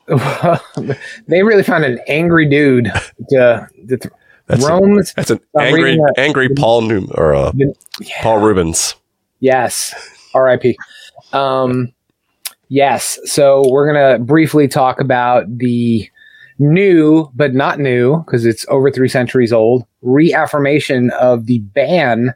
they 1.28 1.42
really 1.42 1.62
found 1.62 1.84
an 1.84 1.98
angry 2.08 2.48
dude 2.48 2.86
to, 3.30 3.68
to 3.88 3.96
th- 3.96 4.12
That's 4.46 4.64
a, 4.64 5.02
that's 5.16 5.30
an 5.30 5.40
I'm 5.56 5.66
angry 5.66 5.82
reading 5.84 6.02
that. 6.02 6.14
angry 6.18 6.48
Paul 6.50 6.82
Newman 6.82 7.10
or 7.14 7.34
uh, 7.34 7.52
Yeah. 7.54 7.68
Paul 8.20 8.38
Reubens. 8.40 8.96
Yes. 9.40 9.94
R.I.P. 10.34 10.76
Um, 11.32 11.92
yes. 12.68 13.18
So 13.24 13.62
we're 13.70 13.86
gonna 13.92 14.18
briefly 14.18 14.68
talk 14.68 15.00
about 15.00 15.44
the 15.58 16.08
new, 16.62 17.30
but 17.34 17.54
not 17.54 17.78
new, 17.78 18.18
because 18.18 18.46
it's 18.46 18.64
over 18.68 18.90
three 18.90 19.08
centuries 19.08 19.52
old, 19.52 19.84
reaffirmation 20.00 21.10
of 21.10 21.46
the 21.46 21.58
ban 21.58 22.34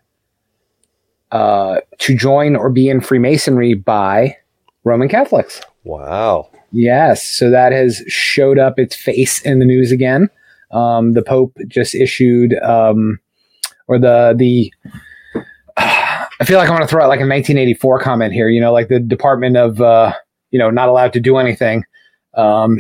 uh, 1.33 1.81
to 1.99 2.17
join 2.17 2.57
or 2.57 2.71
be 2.71 2.89
in 2.89 3.01
Freemasonry 3.01 3.75
by 3.75 4.37
Roman 4.85 5.09
Catholics. 5.09 5.61
Wow. 5.85 6.51
Yes, 6.73 7.23
so 7.23 7.51
that 7.51 7.73
has 7.73 8.03
showed 8.09 8.59
up 8.59 8.79
its 8.79 8.97
face 8.97 9.41
in 9.43 9.61
the 9.61 9.65
news 9.65 9.93
again. 9.93 10.29
Um, 10.73 11.13
the 11.13 11.23
Pope 11.23 11.57
just 11.69 11.95
issued, 11.95 12.55
um, 12.63 13.21
or 13.87 13.99
the 13.99 14.35
the. 14.37 14.73
I 16.39 16.45
feel 16.45 16.59
like 16.59 16.69
I 16.69 16.73
want 16.73 16.83
to 16.83 16.89
throw 16.89 17.03
out 17.03 17.09
like 17.09 17.21
a 17.21 17.25
1984 17.27 18.01
comment 18.01 18.35
here. 18.35 18.49
You 18.49 18.61
know, 18.61 18.73
like 18.73 18.89
the 18.89 19.01
Department 19.01 19.57
of, 19.57 19.81
uh, 19.81 20.13
you 20.51 20.59
know, 20.59 20.69
not 20.69 20.89
allowed 20.91 21.15
to 21.15 21.21
do 21.21 21.39
anything 21.39 21.85
um, 22.37 22.79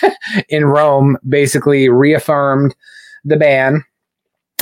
in 0.48 0.64
Rome, 0.66 1.16
basically 1.28 1.88
reaffirmed 1.88 2.74
the 3.24 3.36
ban, 3.36 3.84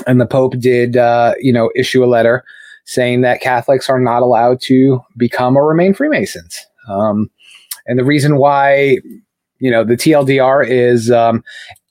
and 0.06 0.20
the 0.20 0.26
Pope 0.26 0.58
did, 0.58 0.96
uh, 0.96 1.34
you 1.40 1.52
know, 1.52 1.70
issue 1.74 2.04
a 2.04 2.06
letter 2.06 2.44
saying 2.84 3.22
that 3.22 3.40
Catholics 3.40 3.90
are 3.90 4.00
not 4.00 4.22
allowed 4.22 4.60
to 4.62 5.00
become 5.16 5.56
or 5.56 5.66
remain 5.68 5.92
Freemasons. 5.92 6.64
Um, 6.88 7.30
and 7.86 7.98
the 7.98 8.04
reason 8.04 8.36
why, 8.36 8.98
you 9.58 9.70
know, 9.70 9.84
the 9.84 9.96
TLDR 9.96 10.66
is 10.66 11.10
um, 11.10 11.42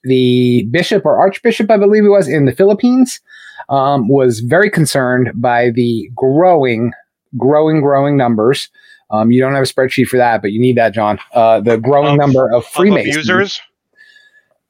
the 0.04 0.66
bishop 0.70 1.04
or 1.04 1.18
archbishop, 1.18 1.70
I 1.70 1.76
believe 1.76 2.04
it 2.04 2.08
was, 2.08 2.28
in 2.28 2.46
the 2.46 2.54
Philippines, 2.54 3.20
um, 3.68 4.08
was 4.08 4.40
very 4.40 4.70
concerned 4.70 5.32
by 5.34 5.70
the 5.70 6.10
growing, 6.14 6.92
growing, 7.36 7.80
growing 7.80 8.16
numbers. 8.16 8.70
Um, 9.10 9.30
you 9.30 9.40
don't 9.40 9.52
have 9.54 9.62
a 9.62 9.66
spreadsheet 9.66 10.06
for 10.08 10.16
that, 10.16 10.42
but 10.42 10.52
you 10.52 10.60
need 10.60 10.76
that, 10.76 10.92
John. 10.94 11.18
Uh, 11.32 11.60
the 11.60 11.76
growing 11.76 12.12
Of- 12.14 12.18
number 12.18 12.48
of 12.52 12.64
Of 12.64 12.66
Freemasons. 12.66 13.14
abusers. 13.16 13.60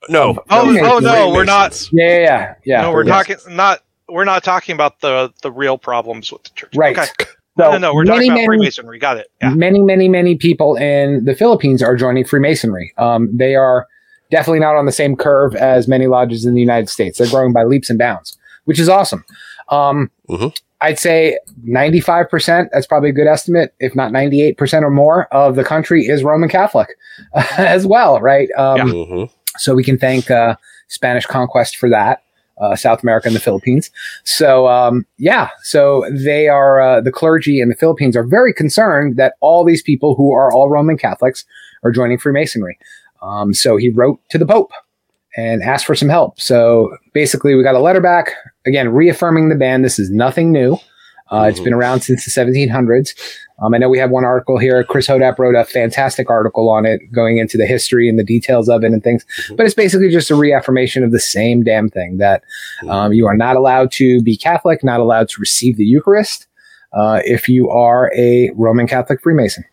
No. 0.09 0.39
Oh, 0.51 0.65
Freemasons. 0.67 0.93
oh 0.93 0.99
no, 1.01 1.31
we're 1.33 1.45
not. 1.45 1.89
Yeah, 1.93 2.09
yeah, 2.09 2.19
yeah. 2.21 2.55
yeah 2.65 2.83
no, 2.83 2.93
we're 2.93 3.05
yes. 3.07 3.27
talking 3.27 3.57
not. 3.57 3.83
We're 4.09 4.25
not 4.25 4.45
talking 4.45 4.75
about 4.75 5.01
the 5.01 5.33
the 5.43 5.51
real 5.51 5.79
problems 5.79 6.31
with 6.31 6.45
the 6.45 6.51
church. 6.55 6.77
Right. 6.77 6.97
Okay. 6.97 7.09
So 7.59 7.65
no, 7.65 7.71
no, 7.73 7.79
no, 7.79 7.95
we're 7.95 8.05
many, 8.05 8.19
talking 8.19 8.31
about 8.33 8.35
many- 8.37 8.47
Freemasonry. 8.47 8.99
Got 8.99 9.17
it. 9.17 9.31
Yeah. 9.41 9.55
Many, 9.55 9.81
many, 9.81 10.09
many 10.09 10.37
people 10.37 10.77
in 10.77 11.25
the 11.25 11.35
Philippines 11.35 11.83
are 11.83 11.97
joining 11.97 12.25
Freemasonry. 12.27 12.93
Um, 12.99 13.35
they 13.35 13.55
are 13.57 13.87
definitely 14.31 14.61
not 14.61 14.77
on 14.77 14.85
the 14.85 14.93
same 14.93 15.17
curve 15.17 15.57
as 15.57 15.89
many 15.89 16.07
lodges 16.07 16.45
in 16.45 16.53
the 16.55 16.61
United 16.61 16.91
States. 16.91 17.17
They're 17.19 17.31
growing 17.31 17.53
by 17.55 17.65
leaps 17.65 17.89
and 17.91 17.99
bounds. 17.99 18.37
which 18.67 18.81
is 18.81 18.89
awesome. 18.89 19.25
Um, 19.69 20.11
Mhm. 20.29 20.53
I'd 20.81 20.99
say 20.99 21.39
95%, 21.67 22.69
that's 22.73 22.87
probably 22.87 23.09
a 23.09 23.13
good 23.13 23.27
estimate, 23.27 23.75
if 23.81 23.95
not 23.95 24.13
98% 24.13 24.83
or 24.83 24.91
more 24.91 25.27
of 25.35 25.57
the 25.57 25.65
country 25.65 26.07
is 26.07 26.23
Roman 26.23 26.49
Catholic 26.49 26.89
as 27.59 27.87
well, 27.87 28.21
right? 28.21 28.49
Um, 28.57 28.91
hmm 28.91 29.25
So 29.59 29.75
we 29.75 29.85
can 29.85 29.99
thank 29.99 30.31
uh, 30.31 30.57
Spanish 30.89 31.25
conquest 31.25 31.77
for 31.79 31.89
that, 31.89 32.23
uh, 32.61 32.77
South 32.77 33.03
America 33.03 33.27
and 33.27 33.35
the 33.35 33.41
Philippines. 33.41 33.91
So 34.25 34.69
um, 34.69 35.07
yeah, 35.19 35.49
so 35.63 36.05
they 36.11 36.49
are 36.49 36.81
uh, 36.81 37.01
the 37.01 37.13
clergy 37.13 37.61
in 37.61 37.69
the 37.69 37.75
Philippines 37.75 38.17
are 38.17 38.25
very 38.25 38.53
concerned 38.53 39.17
that 39.17 39.35
all 39.41 39.65
these 39.65 39.83
people 39.83 40.15
who 40.15 40.33
are 40.33 40.53
all 40.53 40.69
Roman 40.69 40.99
Catholics 40.99 41.45
are 41.85 41.91
joining 41.91 42.19
Freemasonry. 42.19 42.79
Um, 43.23 43.55
so 43.55 43.77
he 43.77 43.89
wrote 43.89 44.21
to 44.31 44.39
the 44.39 44.47
Pope 44.47 44.73
and 45.37 45.63
asked 45.63 45.87
for 45.87 45.95
some 45.95 46.09
help. 46.09 46.41
So 46.41 46.97
basically, 47.13 47.55
we 47.55 47.63
got 47.63 47.75
a 47.75 47.81
letter 47.81 48.01
back 48.01 48.33
again 48.67 48.89
reaffirming 48.91 49.49
the 49.49 49.55
ban. 49.55 49.83
This 49.83 49.99
is 49.99 50.11
nothing 50.11 50.53
new. 50.53 50.79
Uh, 51.33 51.47
It's 51.49 51.59
Mhm. 51.59 51.65
been 51.65 51.73
around 51.73 52.01
since 52.03 52.25
the 52.25 52.31
1700s. 52.31 53.15
Um, 53.61 53.75
I 53.75 53.79
know 53.79 53.89
we 53.89 53.99
have 53.99 54.11
one 54.11 54.25
article 54.25 54.59
here. 54.59 54.85
Chris 54.85 55.09
Hodapp 55.09 55.39
wrote 55.39 55.55
a 55.57 55.65
fantastic 55.65 56.31
article 56.31 56.69
on 56.71 56.87
it, 56.87 57.01
going 57.11 57.39
into 57.39 57.57
the 57.57 57.67
history 57.67 58.09
and 58.09 58.17
the 58.19 58.23
details 58.23 58.69
of 58.69 58.85
it 58.85 58.93
and 58.93 59.03
things. 59.03 59.25
But 59.57 59.67
it's 59.67 59.75
basically 59.75 60.09
just 60.11 60.31
a 60.31 60.37
reaffirmation 60.37 61.03
of 61.03 61.11
the 61.11 61.19
same 61.19 61.65
damn 61.65 61.89
thing 61.89 62.19
that 62.19 62.43
um, 62.89 63.13
you 63.13 63.27
are 63.27 63.37
not 63.37 63.57
allowed 63.57 63.91
to 63.93 64.23
be 64.23 64.37
Catholic, 64.37 64.85
not 64.85 65.01
allowed 65.01 65.29
to 65.31 65.37
receive 65.41 65.77
the 65.79 65.85
Eucharist 65.85 66.47
uh, 66.93 67.21
if 67.25 67.49
you 67.49 67.71
are 67.71 68.13
a 68.17 68.51
Roman 68.55 68.87
Catholic 68.87 69.21
Freemason. 69.21 69.65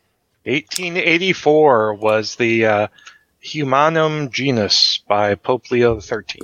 1884 0.45 1.93
was 1.93 2.35
the 2.35 2.65
uh, 2.65 2.87
Humanum 3.41 4.29
Genus 4.31 4.99
by 5.07 5.35
Pope 5.35 5.69
Leo 5.71 5.99
XIII. 5.99 6.41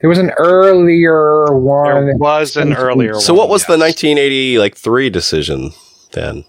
There 0.00 0.08
was 0.08 0.18
an 0.18 0.30
earlier 0.38 1.46
one. 1.52 2.06
There 2.06 2.16
was 2.16 2.56
an 2.56 2.72
earlier 2.74 3.12
one. 3.12 3.20
So 3.20 3.34
what 3.34 3.48
was 3.48 3.64
the 3.66 3.72
yes. 3.74 3.80
1980 4.04 4.58
like 4.58 4.76
three 4.76 5.10
decision 5.10 5.72
then? 6.12 6.44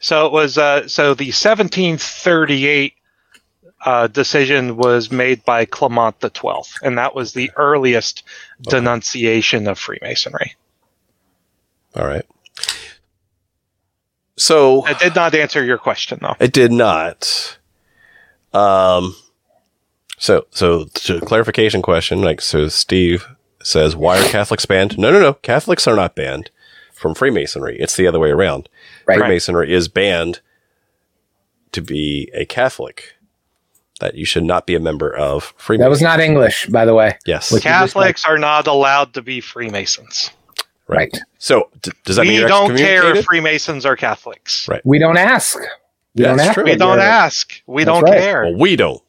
So 0.00 0.26
it 0.26 0.32
was 0.32 0.56
uh, 0.58 0.88
so 0.88 1.14
the 1.14 1.26
1738 1.26 2.94
uh, 3.84 4.06
decision 4.08 4.76
was 4.76 5.10
made 5.10 5.44
by 5.44 5.64
Clement 5.64 6.16
XII, 6.22 6.62
and 6.82 6.96
that 6.98 7.14
was 7.14 7.32
the 7.34 7.50
earliest 7.56 8.22
Okay. 8.66 8.78
denunciation 8.78 9.66
of 9.68 9.78
Freemasonry. 9.78 10.54
All 11.96 12.06
right. 12.06 12.24
So 14.36 14.86
It 14.86 14.98
did 14.98 15.14
not 15.14 15.34
answer 15.34 15.62
your 15.64 15.78
question, 15.78 16.18
though. 16.22 16.36
it 16.40 16.52
did 16.52 16.72
not. 16.72 17.58
Um. 18.52 19.14
So 20.22 20.46
so 20.50 20.84
to 20.84 21.20
clarification 21.20 21.82
question, 21.82 22.22
like 22.22 22.40
so, 22.40 22.68
Steve 22.68 23.26
says, 23.60 23.96
why 23.96 24.18
are 24.20 24.28
Catholics 24.28 24.64
banned? 24.66 24.96
No, 24.96 25.10
no, 25.10 25.18
no. 25.18 25.32
Catholics 25.34 25.88
are 25.88 25.96
not 25.96 26.14
banned 26.14 26.48
from 26.92 27.12
Freemasonry. 27.16 27.76
It's 27.80 27.96
the 27.96 28.06
other 28.06 28.20
way 28.20 28.30
around. 28.30 28.68
Right. 29.04 29.18
Freemasonry 29.18 29.72
is 29.74 29.88
banned 29.88 30.40
to 31.72 31.80
be 31.82 32.30
a 32.34 32.44
Catholic. 32.44 33.16
That 33.98 34.14
you 34.14 34.24
should 34.24 34.44
not 34.44 34.64
be 34.66 34.76
a 34.76 34.80
member 34.80 35.12
of 35.12 35.54
Freemasonry. 35.56 35.84
That 35.86 35.90
was 35.90 36.02
not 36.02 36.20
English, 36.20 36.66
by 36.66 36.84
the 36.84 36.94
way. 36.94 37.18
yes. 37.26 37.50
Which- 37.50 37.64
Catholics 37.64 38.24
are 38.24 38.38
not 38.38 38.68
allowed 38.68 39.14
to 39.14 39.22
be 39.22 39.40
Freemasons. 39.40 40.30
Right. 40.86 41.10
So 41.38 41.68
d- 41.82 41.90
does 42.04 42.14
that 42.16 42.22
mean 42.22 42.32
we 42.34 42.38
you're 42.40 42.48
don't 42.48 42.76
care 42.76 43.16
if? 43.16 43.24
Freemasons 43.24 43.84
are 43.86 43.96
Catholics. 43.96 44.68
Right. 44.68 44.82
We 44.84 44.98
don't 45.00 45.16
ask. 45.16 45.58
We 45.58 45.64
Yeah, 46.14 46.28
don't 46.28 46.36
that's 46.36 46.48
ask. 46.50 46.54
true. 46.54 46.64
We 46.64 46.76
don't 46.76 46.98
ask. 47.00 47.62
We 47.66 47.82
That's 47.84 47.94
don't 48.00 48.04
right. 48.10 48.20
care. 48.20 48.42
Well, 48.44 48.56
we 48.56 48.76
don't, 48.76 49.00
but 49.00 49.04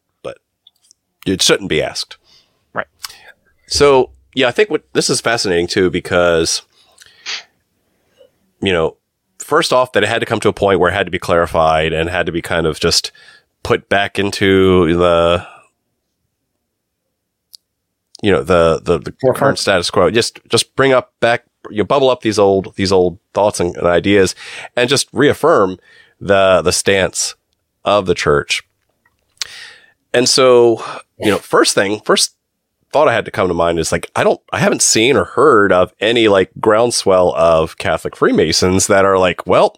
it 1.25 1.41
shouldn't 1.41 1.69
be 1.69 1.81
asked. 1.81 2.17
Right. 2.73 2.87
So, 3.67 4.11
yeah, 4.35 4.47
I 4.47 4.51
think 4.51 4.69
what 4.69 4.91
this 4.93 5.09
is 5.09 5.21
fascinating 5.21 5.67
too 5.67 5.89
because, 5.89 6.63
you 8.61 8.71
know, 8.71 8.97
first 9.39 9.73
off, 9.73 9.91
that 9.93 10.03
it 10.03 10.09
had 10.09 10.19
to 10.19 10.25
come 10.25 10.39
to 10.41 10.49
a 10.49 10.53
point 10.53 10.79
where 10.79 10.89
it 10.89 10.93
had 10.93 11.05
to 11.05 11.11
be 11.11 11.19
clarified 11.19 11.93
and 11.93 12.09
had 12.09 12.25
to 12.25 12.31
be 12.31 12.41
kind 12.41 12.65
of 12.65 12.79
just 12.79 13.11
put 13.63 13.89
back 13.89 14.19
into 14.19 14.95
the, 14.95 15.45
you 18.21 18.31
know, 18.31 18.43
the 18.43 18.81
the, 18.83 18.99
the 18.99 19.11
current 19.33 19.59
status 19.59 19.89
quo. 19.89 20.09
Just 20.09 20.39
just 20.49 20.75
bring 20.75 20.93
up 20.93 21.13
back, 21.19 21.45
you 21.69 21.83
bubble 21.83 22.09
up 22.09 22.21
these 22.21 22.39
old 22.39 22.75
these 22.75 22.91
old 22.91 23.19
thoughts 23.33 23.59
and, 23.59 23.75
and 23.77 23.87
ideas, 23.87 24.33
and 24.75 24.89
just 24.89 25.07
reaffirm 25.13 25.77
the 26.19 26.61
the 26.61 26.71
stance 26.71 27.35
of 27.85 28.05
the 28.05 28.15
church. 28.15 28.63
And 30.13 30.29
so, 30.29 30.83
you 31.17 31.31
know, 31.31 31.37
first 31.37 31.73
thing, 31.73 31.99
first 32.01 32.35
thought 32.91 33.07
I 33.07 33.13
had 33.13 33.25
to 33.25 33.31
come 33.31 33.47
to 33.47 33.53
mind 33.53 33.79
is 33.79 33.91
like, 33.91 34.09
I 34.15 34.23
don't, 34.23 34.39
I 34.51 34.59
haven't 34.59 34.83
seen 34.83 35.17
or 35.17 35.25
heard 35.25 35.71
of 35.71 35.93
any 35.99 36.27
like 36.27 36.51
groundswell 36.59 37.33
of 37.35 37.77
Catholic 37.77 38.15
Freemasons 38.15 38.87
that 38.87 39.05
are 39.05 39.17
like, 39.17 39.47
well, 39.47 39.75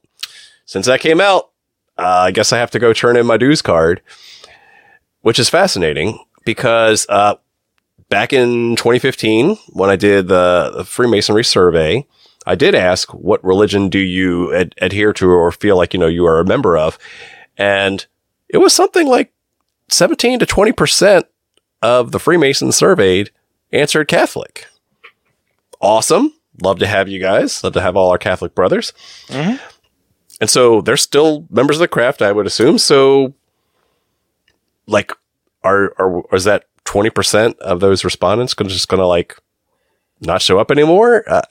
since 0.65 0.85
that 0.87 0.99
came 0.99 1.21
out, 1.21 1.51
uh, 1.97 2.03
I 2.27 2.31
guess 2.31 2.51
I 2.51 2.57
have 2.57 2.71
to 2.71 2.79
go 2.79 2.91
turn 2.91 3.15
in 3.15 3.25
my 3.25 3.37
dues 3.37 3.61
card, 3.61 4.01
which 5.21 5.39
is 5.39 5.49
fascinating 5.49 6.19
because, 6.43 7.05
uh, 7.07 7.35
back 8.09 8.33
in 8.33 8.75
2015, 8.75 9.57
when 9.69 9.89
I 9.89 9.95
did 9.95 10.27
the, 10.27 10.73
the 10.75 10.83
Freemasonry 10.83 11.43
survey, 11.45 12.05
I 12.45 12.55
did 12.55 12.75
ask, 12.75 13.13
what 13.13 13.43
religion 13.43 13.89
do 13.89 13.99
you 13.99 14.53
ad- 14.53 14.75
adhere 14.79 15.13
to 15.13 15.31
or 15.31 15.51
feel 15.51 15.77
like, 15.77 15.93
you 15.93 15.99
know, 15.99 16.07
you 16.07 16.25
are 16.25 16.39
a 16.39 16.45
member 16.45 16.77
of? 16.77 16.99
And 17.57 18.05
it 18.49 18.57
was 18.57 18.73
something 18.73 19.07
like 19.07 19.33
17 19.89 20.39
to 20.39 20.45
20% 20.45 21.23
of 21.81 22.11
the 22.11 22.19
Freemasons 22.19 22.75
surveyed 22.75 23.31
answered 23.71 24.07
Catholic. 24.07 24.67
Awesome. 25.81 26.33
Love 26.63 26.79
to 26.79 26.87
have 26.87 27.07
you 27.07 27.19
guys. 27.19 27.63
Love 27.63 27.73
to 27.73 27.81
have 27.81 27.95
all 27.95 28.09
our 28.11 28.17
Catholic 28.17 28.55
brothers. 28.55 28.93
Mhm. 29.27 29.59
And 30.41 30.49
so 30.49 30.81
they're 30.81 30.97
still 30.97 31.45
members 31.49 31.77
of 31.77 31.81
the 31.81 31.87
craft, 31.87 32.21
I 32.21 32.31
would 32.31 32.45
assume. 32.47 32.77
So, 32.77 33.33
like, 34.87 35.11
are, 35.63 35.93
are 35.99 36.23
is 36.33 36.43
that 36.45 36.65
20% 36.85 37.57
of 37.59 37.79
those 37.79 38.03
respondents 38.03 38.53
gonna, 38.53 38.69
just 38.69 38.87
going 38.87 38.99
to, 38.99 39.07
like, 39.07 39.37
not 40.21 40.41
show 40.41 40.59
up 40.59 40.71
anymore? 40.71 41.23
Uh, 41.27 41.41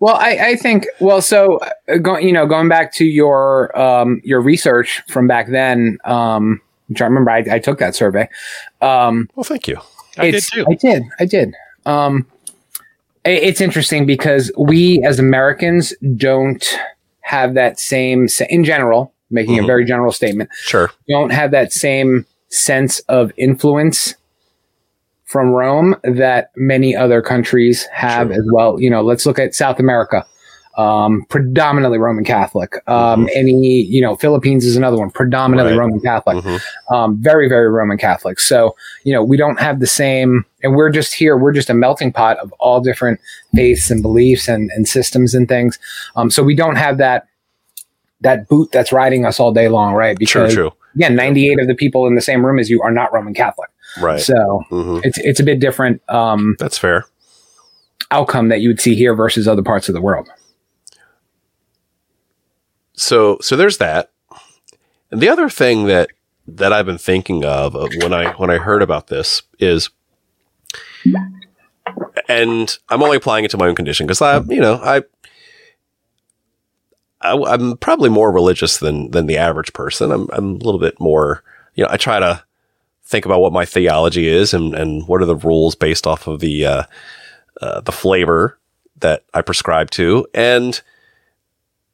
Well, 0.00 0.16
I, 0.16 0.30
I 0.50 0.56
think 0.56 0.86
well, 1.00 1.22
so 1.22 1.58
uh, 1.88 1.96
go, 1.98 2.16
you 2.18 2.32
know, 2.32 2.46
going 2.46 2.68
back 2.68 2.92
to 2.94 3.04
your 3.04 3.76
um, 3.78 4.20
your 4.24 4.40
research 4.40 5.02
from 5.08 5.26
back 5.26 5.48
then, 5.50 5.98
um, 6.04 6.60
which 6.92 7.02
I 7.02 7.06
remember 7.06 7.30
I, 7.30 7.44
I 7.50 7.58
took 7.58 7.78
that 7.78 7.94
survey. 7.94 8.28
Um, 8.80 9.28
well, 9.34 9.44
thank 9.44 9.66
you. 9.68 9.78
I 10.18 10.30
did 10.30 10.44
too. 10.44 10.64
I 10.68 10.74
did. 10.74 11.02
I 11.20 11.24
did. 11.24 11.54
Um, 11.86 12.26
i- 13.24 13.30
it's 13.30 13.60
interesting 13.60 14.06
because 14.06 14.52
we 14.58 15.02
as 15.04 15.18
Americans 15.18 15.94
don't 16.16 16.64
have 17.20 17.54
that 17.54 17.78
same, 17.80 18.28
in 18.50 18.64
general, 18.64 19.12
making 19.30 19.58
a 19.58 19.62
Mhm. 19.62 19.66
very 19.66 19.84
general 19.86 20.12
statement, 20.12 20.50
Sure. 20.62 20.90
don't 21.08 21.30
have 21.30 21.50
that 21.52 21.72
same 21.72 22.26
sense 22.50 22.98
of 23.08 23.32
influence 23.38 24.14
from 25.24 25.48
Rome 25.52 25.96
that 26.04 26.50
many 26.56 26.94
other 26.94 27.22
countries 27.22 27.86
have 27.86 28.28
Sure. 28.28 28.36
as 28.38 28.46
well. 28.52 28.78
You 28.78 28.90
know, 28.90 29.00
let's 29.00 29.24
look 29.24 29.38
at 29.38 29.54
South 29.54 29.78
America. 29.80 30.26
Um, 30.78 31.26
predominantly 31.28 31.98
Roman 31.98 32.24
Catholic. 32.24 32.76
Um, 32.88 33.28
Any, 33.34 33.82
you 33.82 34.00
know, 34.00 34.16
Philippines 34.16 34.64
is 34.64 34.74
another 34.74 34.96
one, 34.96 35.10
predominantly 35.10 35.72
Right. 35.74 35.78
Roman 35.78 36.00
Catholic 36.00 36.36
Mhm. 36.42 36.60
um, 36.90 37.16
very 37.20 37.48
very 37.48 37.68
roman 37.70 37.98
catholic 37.98 38.40
so 38.40 38.74
you 39.04 39.12
know 39.12 39.22
we 39.22 39.36
don't 39.36 39.60
have 39.60 39.80
the 39.80 39.86
same 39.86 40.44
and 40.62 40.74
we're 40.74 40.90
just 40.90 41.14
here 41.14 41.36
we're 41.36 41.52
just 41.52 41.68
a 41.70 41.74
melting 41.74 42.10
pot 42.12 42.38
of 42.38 42.52
all 42.58 42.80
different 42.80 43.20
faiths 43.54 43.90
and 43.90 44.00
beliefs 44.02 44.48
and, 44.48 44.70
and 44.74 44.88
systems 44.88 45.34
and 45.34 45.46
things 45.48 45.78
um, 46.16 46.30
so 46.30 46.42
we 46.42 46.54
don't 46.54 46.76
have 46.76 46.96
that 46.98 47.26
that 48.22 48.48
boot 48.48 48.70
that's 48.72 48.92
riding 48.92 49.24
us 49.26 49.38
all 49.40 49.52
day 49.52 49.68
long 49.68 49.92
right 49.94 50.16
True, 50.16 50.18
because 50.18 50.54
true. 50.54 50.70
again 50.94 51.14
98 51.14 51.60
of 51.60 51.66
the 51.66 51.74
people 51.74 52.06
in 52.06 52.14
the 52.14 52.20
same 52.22 52.44
room 52.44 52.58
as 52.58 52.68
you 52.70 52.80
are 52.82 52.90
not 52.92 53.12
roman 53.12 53.34
catholic 53.34 53.68
Right. 54.00 54.20
so 54.20 54.64
hmm 54.70 55.00
it's 55.04 55.18
it's 55.18 55.40
a 55.40 55.44
bit 55.44 55.60
different 55.60 56.00
um, 56.10 56.56
That's 56.58 56.78
fair. 56.78 57.04
outcome 58.10 58.48
that 58.48 58.60
you 58.60 58.68
would 58.68 58.80
see 58.80 58.94
here 58.94 59.14
versus 59.14 59.46
other 59.48 59.62
parts 59.62 59.88
of 59.88 59.94
the 59.94 60.00
world 60.00 60.28
so 62.94 63.38
so 63.40 63.56
there's 63.56 63.78
that. 63.78 64.10
And 65.10 65.20
the 65.20 65.28
other 65.28 65.48
thing 65.48 65.86
that 65.86 66.10
that 66.46 66.72
i've 66.72 66.86
been 66.86 66.98
thinking 66.98 67.44
of 67.44 67.76
uh, 67.76 67.88
when 68.00 68.12
i 68.12 68.32
when 68.32 68.50
i 68.50 68.58
heard 68.58 68.82
about 68.82 69.06
this 69.06 69.42
is 69.58 69.90
and 72.28 72.78
i'm 72.88 73.02
only 73.02 73.16
applying 73.16 73.44
it 73.44 73.50
to 73.50 73.56
my 73.56 73.68
own 73.68 73.74
condition 73.74 74.06
because 74.06 74.20
i 74.20 74.38
you 74.40 74.60
know 74.60 74.74
I, 74.82 75.02
I 77.20 77.32
i'm 77.32 77.76
probably 77.76 78.08
more 78.08 78.32
religious 78.32 78.78
than 78.78 79.10
than 79.12 79.26
the 79.26 79.38
average 79.38 79.72
person. 79.72 80.10
I'm 80.10 80.28
i'm 80.32 80.50
a 80.56 80.58
little 80.58 80.80
bit 80.80 80.98
more 80.98 81.44
you 81.74 81.84
know 81.84 81.90
i 81.90 81.96
try 81.96 82.18
to 82.18 82.42
think 83.04 83.24
about 83.24 83.40
what 83.40 83.52
my 83.52 83.64
theology 83.64 84.26
is 84.26 84.52
and 84.52 84.74
and 84.74 85.06
what 85.06 85.22
are 85.22 85.26
the 85.26 85.36
rules 85.36 85.74
based 85.74 86.06
off 86.06 86.26
of 86.26 86.40
the 86.40 86.66
uh, 86.66 86.82
uh 87.60 87.80
the 87.80 87.92
flavor 87.92 88.58
that 88.98 89.24
i 89.34 89.42
prescribe 89.42 89.90
to. 89.92 90.26
And 90.34 90.80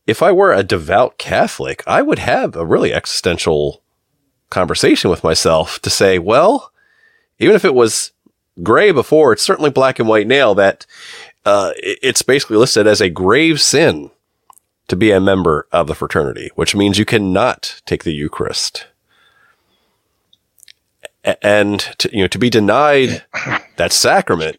if 0.09 0.23
I 0.23 0.33
were 0.33 0.53
a 0.53 0.65
devout 0.65 1.19
Catholic, 1.19 1.85
I 1.87 2.03
would 2.03 2.19
have 2.19 2.57
a 2.57 2.67
really 2.67 2.93
existential 2.93 3.83
conversation 4.51 5.11
with 5.11 5.23
myself 5.23 5.79
to 5.83 5.91
say, 5.91 6.19
well, 6.19 6.73
even 7.39 7.55
if 7.55 7.65
it 7.65 7.75
was 7.75 8.13
gray 8.63 8.91
before. 8.91 9.33
It's 9.33 9.43
certainly 9.43 9.71
black 9.71 9.99
and 9.99 10.09
white 10.09 10.27
now 10.27 10.55
that 10.55 10.87
uh, 11.45 11.73
it's 11.77 12.23
basically 12.23 12.57
listed 12.57 12.87
as 12.87 13.01
a 13.01 13.11
grave 13.11 13.61
sin 13.61 14.11
to 14.89 14.97
be 14.97 15.11
a 15.11 15.21
member 15.21 15.67
of 15.71 15.87
the 15.87 15.95
fraternity, 15.95 16.51
which 16.55 16.75
means 16.75 16.99
you 16.99 17.05
cannot 17.05 17.81
take 17.85 18.05
the 18.05 18.13
Eucharist. 18.13 18.87
And 21.43 21.81
to, 21.99 22.11
you 22.13 22.23
know, 22.23 22.29
to 22.29 22.39
be 22.39 22.49
denied 22.49 23.25
that 23.77 23.93
sacrament, 23.93 24.59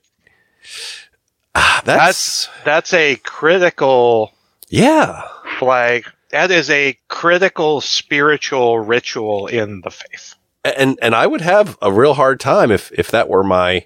ah, 1.56 1.82
that's, 1.84 2.46
that's 2.46 2.50
that's 2.64 2.94
a 2.94 3.16
critical 3.16 4.34
yeah 4.70 5.24
flag. 5.60 6.06
That 6.32 6.52
is 6.52 6.70
a 6.70 6.98
critical 7.08 7.82
spiritual 7.82 8.80
ritual 8.80 9.48
in 9.48 9.82
the 9.82 9.92
faith. 9.92 10.36
And 10.64 10.98
and 11.02 11.16
I 11.16 11.28
would 11.28 11.42
have 11.42 11.78
a 11.82 11.92
real 11.92 12.14
hard 12.16 12.40
time 12.40 12.72
if 12.72 12.92
if 12.94 13.12
that 13.12 13.30
were 13.30 13.44
my 13.44 13.86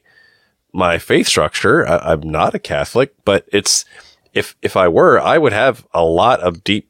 my 0.73 0.97
faith 0.97 1.27
structure. 1.27 1.87
I, 1.87 1.97
I'm 2.13 2.21
not 2.21 2.55
a 2.55 2.59
Catholic, 2.59 3.13
but 3.25 3.45
it's 3.51 3.85
if 4.33 4.55
if 4.61 4.75
I 4.75 4.87
were, 4.87 5.19
I 5.19 5.37
would 5.37 5.53
have 5.53 5.85
a 5.93 6.03
lot 6.03 6.39
of 6.41 6.63
deep 6.63 6.89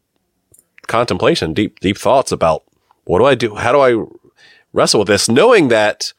contemplation, 0.88 1.54
deep 1.54 1.80
deep 1.80 1.98
thoughts 1.98 2.32
about 2.32 2.64
what 3.06 3.20
do 3.20 3.26
I 3.26 3.36
do? 3.36 3.56
How 3.56 3.72
do 3.72 3.80
I 3.82 4.06
wrestle 4.72 5.00
with 5.02 5.08
this, 5.10 5.30
knowing 5.30 5.68
that 5.68 6.14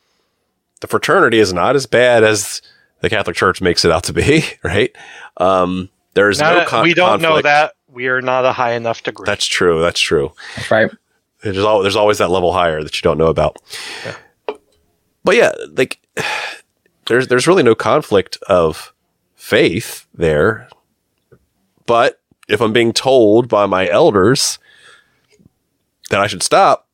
the 0.81 0.87
fraternity 0.87 1.39
is 1.39 1.53
not 1.53 1.75
as 1.75 1.87
bad 1.87 2.23
as 2.23 2.61
the 3.01 3.11
Catholic 3.11 3.37
Church 3.37 3.61
makes 3.61 3.85
it 3.85 3.91
out 3.91 4.05
to 4.05 4.13
be, 4.13 4.45
right? 4.63 4.95
Um, 5.39 5.89
there's 6.15 6.39
Not 6.39 6.55
no 6.55 6.63
a- 6.63 6.67
con- 6.67 6.83
we 6.85 6.95
don't 6.95 7.21
know 7.23 7.41
that. 7.41 7.73
We 7.95 8.09
are 8.09 8.21
not 8.21 8.45
a 8.45 8.53
high 8.53 8.73
enough 8.73 9.05
degree. 9.05 9.25
That's 9.25 9.47
true. 9.47 9.81
That's 9.81 10.01
true. 10.01 10.33
Right. 10.69 10.91
There's, 11.43 11.59
al- 11.59 11.83
there's 11.83 11.95
always 11.97 12.19
that 12.19 12.31
level 12.31 12.53
higher 12.53 12.83
that 12.83 12.97
you 12.97 13.03
don't 13.03 13.19
know 13.19 13.29
about. 13.29 13.57
But 15.23 15.37
yeah, 15.37 15.53
like 15.77 16.01
there's 17.07 17.29
there's 17.29 17.47
really 17.47 17.63
no 17.63 17.75
conflict 17.75 18.37
of 18.49 18.93
faith 19.37 20.07
there. 20.13 20.69
But 21.87 22.21
if 22.49 22.61
I'm 22.61 22.73
being 22.73 22.93
told 22.93 23.49
by 23.49 23.67
my 23.67 23.89
elders 23.89 24.59
that 26.11 26.21
I 26.21 26.27
should 26.27 26.43
stop, 26.43 26.89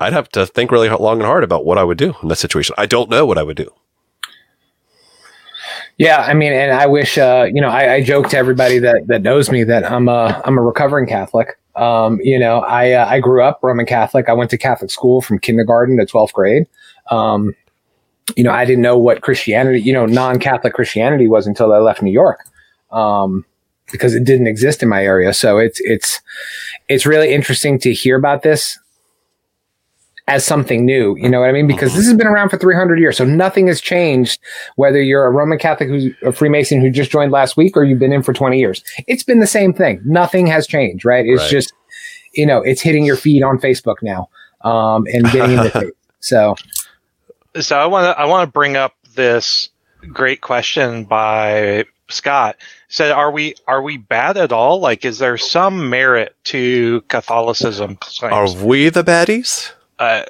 I'd 0.00 0.12
have 0.12 0.28
to 0.30 0.46
think 0.46 0.70
really 0.70 0.88
long 0.88 1.18
and 1.18 1.26
hard 1.26 1.44
about 1.44 1.64
what 1.64 1.78
I 1.78 1.84
would 1.84 1.98
do 1.98 2.14
in 2.22 2.28
that 2.28 2.36
situation. 2.36 2.74
I 2.78 2.86
don't 2.86 3.10
know 3.10 3.26
what 3.26 3.38
I 3.38 3.42
would 3.42 3.56
do. 3.56 3.72
Yeah, 5.98 6.18
I 6.18 6.32
mean, 6.32 6.52
and 6.52 6.72
I 6.72 6.86
wish 6.86 7.18
uh, 7.18 7.46
you 7.52 7.60
know, 7.60 7.68
I, 7.68 7.94
I 7.94 8.02
joke 8.02 8.28
to 8.28 8.38
everybody 8.38 8.78
that 8.78 9.08
that 9.08 9.22
knows 9.22 9.50
me 9.50 9.64
that 9.64 9.90
I'm 9.90 10.08
a 10.08 10.40
I'm 10.44 10.56
a 10.56 10.62
recovering 10.62 11.08
Catholic. 11.08 11.58
Um, 11.74 12.18
you 12.22 12.38
know, 12.38 12.60
I 12.60 12.92
uh, 12.92 13.06
I 13.06 13.20
grew 13.20 13.42
up 13.42 13.58
Roman 13.62 13.84
Catholic. 13.84 14.28
I 14.28 14.32
went 14.32 14.50
to 14.50 14.58
Catholic 14.58 14.90
school 14.90 15.20
from 15.20 15.40
kindergarten 15.40 15.98
to 15.98 16.06
twelfth 16.06 16.32
grade. 16.32 16.66
Um, 17.10 17.54
you 18.36 18.44
know, 18.44 18.52
I 18.52 18.64
didn't 18.64 18.82
know 18.82 18.96
what 18.98 19.22
Christianity, 19.22 19.80
you 19.80 19.92
know, 19.92 20.06
non-Catholic 20.06 20.74
Christianity 20.74 21.26
was 21.26 21.46
until 21.46 21.72
I 21.72 21.78
left 21.78 22.02
New 22.02 22.12
York, 22.12 22.44
um, 22.92 23.44
because 23.90 24.14
it 24.14 24.24
didn't 24.24 24.46
exist 24.46 24.82
in 24.82 24.88
my 24.88 25.02
area. 25.02 25.32
So 25.32 25.58
it's 25.58 25.80
it's 25.80 26.20
it's 26.88 27.06
really 27.06 27.32
interesting 27.34 27.78
to 27.80 27.92
hear 27.92 28.16
about 28.16 28.42
this 28.42 28.78
as 30.28 30.44
something 30.44 30.84
new. 30.84 31.16
You 31.18 31.28
know 31.28 31.40
what 31.40 31.48
I 31.48 31.52
mean? 31.52 31.66
Because 31.66 31.94
this 31.94 32.04
has 32.06 32.14
been 32.14 32.26
around 32.26 32.50
for 32.50 32.58
300 32.58 33.00
years, 33.00 33.16
so 33.16 33.24
nothing 33.24 33.66
has 33.66 33.80
changed. 33.80 34.38
Whether 34.76 35.02
you're 35.02 35.24
a 35.26 35.30
Roman 35.30 35.58
Catholic 35.58 35.88
who's 35.88 36.12
a 36.22 36.30
Freemason 36.32 36.80
who 36.80 36.90
just 36.90 37.10
joined 37.10 37.32
last 37.32 37.56
week, 37.56 37.76
or 37.76 37.82
you've 37.84 37.98
been 37.98 38.12
in 38.12 38.22
for 38.22 38.32
20 38.32 38.58
years, 38.58 38.84
it's 39.08 39.24
been 39.24 39.40
the 39.40 39.46
same 39.46 39.72
thing. 39.72 40.00
Nothing 40.04 40.46
has 40.46 40.66
changed, 40.66 41.04
right? 41.04 41.24
It's 41.26 41.42
Right. 41.42 41.50
just, 41.50 41.72
you 42.34 42.46
know, 42.46 42.58
it's 42.58 42.80
hitting 42.82 43.04
your 43.04 43.16
feed 43.16 43.42
on 43.42 43.58
Facebook 43.58 43.96
now, 44.02 44.28
um, 44.62 45.06
and 45.12 45.24
getting 45.32 45.56
in 45.56 45.64
the 45.64 45.70
face. 45.80 45.90
So 46.20 46.54
so 47.58 47.78
I 47.78 47.86
want 47.86 48.04
to 48.04 48.20
I 48.20 48.26
want 48.26 48.46
to 48.46 48.52
bring 48.52 48.76
up 48.76 48.94
this 49.14 49.70
great 50.12 50.40
question 50.42 51.04
by 51.04 51.84
Scott. 52.08 52.56
Said, 52.88 53.10
"Are 53.12 53.30
we 53.30 53.54
are 53.66 53.82
we 53.82 53.96
bad 53.96 54.36
at 54.36 54.52
all? 54.52 54.80
Like, 54.80 55.04
is 55.04 55.18
there 55.18 55.36
some 55.38 55.88
merit 55.90 56.36
to 56.44 57.00
Catholicism 57.08 57.98
Are 58.22 58.52
we 58.64 58.88
the 58.90 59.02
baddies? 59.04 59.72
Uh, 59.98 60.24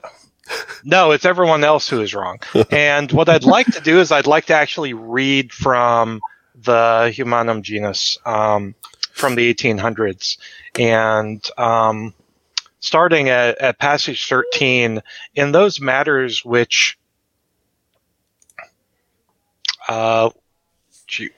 no, 0.84 1.10
it's 1.12 1.24
everyone 1.24 1.64
else 1.64 1.88
who 1.88 2.00
is 2.00 2.14
wrong. 2.14 2.40
and 2.70 3.10
what 3.12 3.28
I'd 3.28 3.44
like 3.44 3.66
to 3.66 3.80
do 3.80 4.00
is 4.00 4.12
I'd 4.12 4.26
like 4.26 4.46
to 4.46 4.54
actually 4.54 4.94
read 4.94 5.52
from 5.52 6.20
the 6.54 7.10
Humanum 7.14 7.62
Genus 7.62 8.18
um, 8.24 8.74
from 9.12 9.34
the 9.34 9.52
1800s, 9.52 10.38
and 10.78 11.46
um, 11.58 12.14
starting 12.80 13.28
at, 13.28 13.58
at 13.58 13.78
passage 13.78 14.28
13, 14.28 15.02
in 15.34 15.52
those 15.52 15.80
matters 15.80 16.44
which 16.44 16.98
uh, 19.88 20.30
gee- 21.06 21.30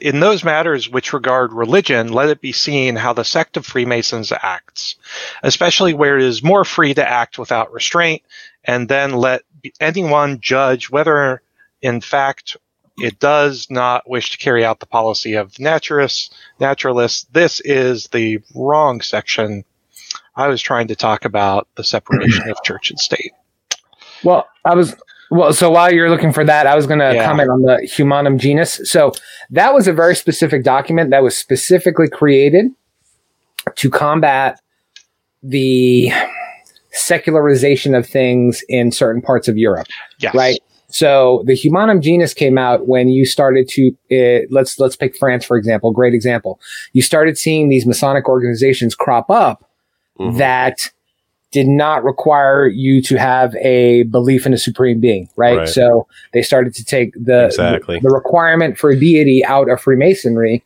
in 0.00 0.20
those 0.20 0.44
matters 0.44 0.88
which 0.88 1.12
regard 1.12 1.52
religion, 1.52 2.12
let 2.12 2.28
it 2.28 2.40
be 2.40 2.52
seen 2.52 2.96
how 2.96 3.12
the 3.12 3.24
sect 3.24 3.56
of 3.56 3.66
Freemasons 3.66 4.32
acts, 4.32 4.96
especially 5.42 5.94
where 5.94 6.16
it 6.16 6.24
is 6.24 6.42
more 6.42 6.64
free 6.64 6.94
to 6.94 7.08
act 7.08 7.38
without 7.38 7.72
restraint, 7.72 8.22
and 8.64 8.88
then 8.88 9.12
let 9.12 9.42
anyone 9.80 10.40
judge 10.40 10.90
whether, 10.90 11.42
in 11.82 12.00
fact, 12.00 12.56
it 12.98 13.18
does 13.20 13.68
not 13.70 14.08
wish 14.08 14.32
to 14.32 14.38
carry 14.38 14.64
out 14.64 14.80
the 14.80 14.86
policy 14.86 15.34
of 15.34 15.52
naturists. 15.52 16.30
Naturalists. 16.58 17.26
This 17.32 17.60
is 17.60 18.08
the 18.08 18.40
wrong 18.54 19.00
section. 19.00 19.64
I 20.34 20.48
was 20.48 20.60
trying 20.60 20.88
to 20.88 20.96
talk 20.96 21.24
about 21.24 21.68
the 21.76 21.84
separation 21.84 22.50
of 22.50 22.62
church 22.64 22.90
and 22.90 22.98
state. 22.98 23.32
Well, 24.24 24.48
I 24.64 24.74
was 24.74 24.96
well. 25.30 25.52
So 25.52 25.70
while 25.70 25.92
you're 25.92 26.10
looking 26.10 26.32
for 26.32 26.44
that, 26.44 26.66
I 26.66 26.74
was 26.74 26.86
going 26.86 27.00
to 27.00 27.14
Yeah. 27.14 27.24
comment 27.26 27.50
on 27.50 27.62
the 27.62 27.78
Humanum 27.86 28.38
Genus. 28.38 28.80
So 28.84 29.12
that 29.50 29.74
was 29.74 29.86
a 29.86 29.92
very 29.92 30.14
specific 30.14 30.64
document 30.64 31.10
that 31.10 31.22
was 31.22 31.36
specifically 31.36 32.08
created 32.08 32.66
to 33.76 33.90
combat 33.90 34.60
the 35.42 36.10
secularization 36.92 37.94
of 37.94 38.06
things 38.06 38.62
in 38.68 38.90
certain 38.90 39.22
parts 39.22 39.48
of 39.48 39.56
Europe. 39.56 39.86
Yes. 40.18 40.34
Right. 40.34 40.58
So 40.90 41.42
the 41.46 41.54
Humanum 41.54 42.00
Genus 42.00 42.32
came 42.32 42.56
out 42.56 42.88
when 42.88 43.08
you 43.08 43.26
started 43.26 43.68
to 43.68 43.88
uh, 44.10 44.46
let's 44.50 44.78
let's 44.78 44.96
pick 44.96 45.16
France 45.16 45.44
for 45.44 45.56
example. 45.58 45.92
Great 45.92 46.14
example. 46.14 46.58
You 46.94 47.02
started 47.02 47.36
seeing 47.36 47.68
these 47.68 47.84
Masonic 47.86 48.26
organizations 48.28 48.94
crop 48.94 49.30
up 49.30 49.68
Mhm. 50.18 50.38
that 50.38 50.90
did 51.50 51.66
not 51.66 52.04
require 52.04 52.66
you 52.66 53.00
to 53.02 53.18
have 53.18 53.54
a 53.56 54.02
belief 54.04 54.44
in 54.44 54.52
a 54.52 54.58
supreme 54.58 55.00
being, 55.00 55.28
right? 55.36 55.58
Right. 55.58 55.68
So 55.68 56.06
they 56.32 56.42
started 56.42 56.74
to 56.74 56.84
take 56.84 57.14
the, 57.14 57.46
Exactly. 57.46 57.98
the 58.00 58.10
requirement 58.10 58.76
for 58.78 58.90
a 58.90 58.98
deity 58.98 59.44
out 59.44 59.70
of 59.70 59.80
Freemasonry. 59.80 60.62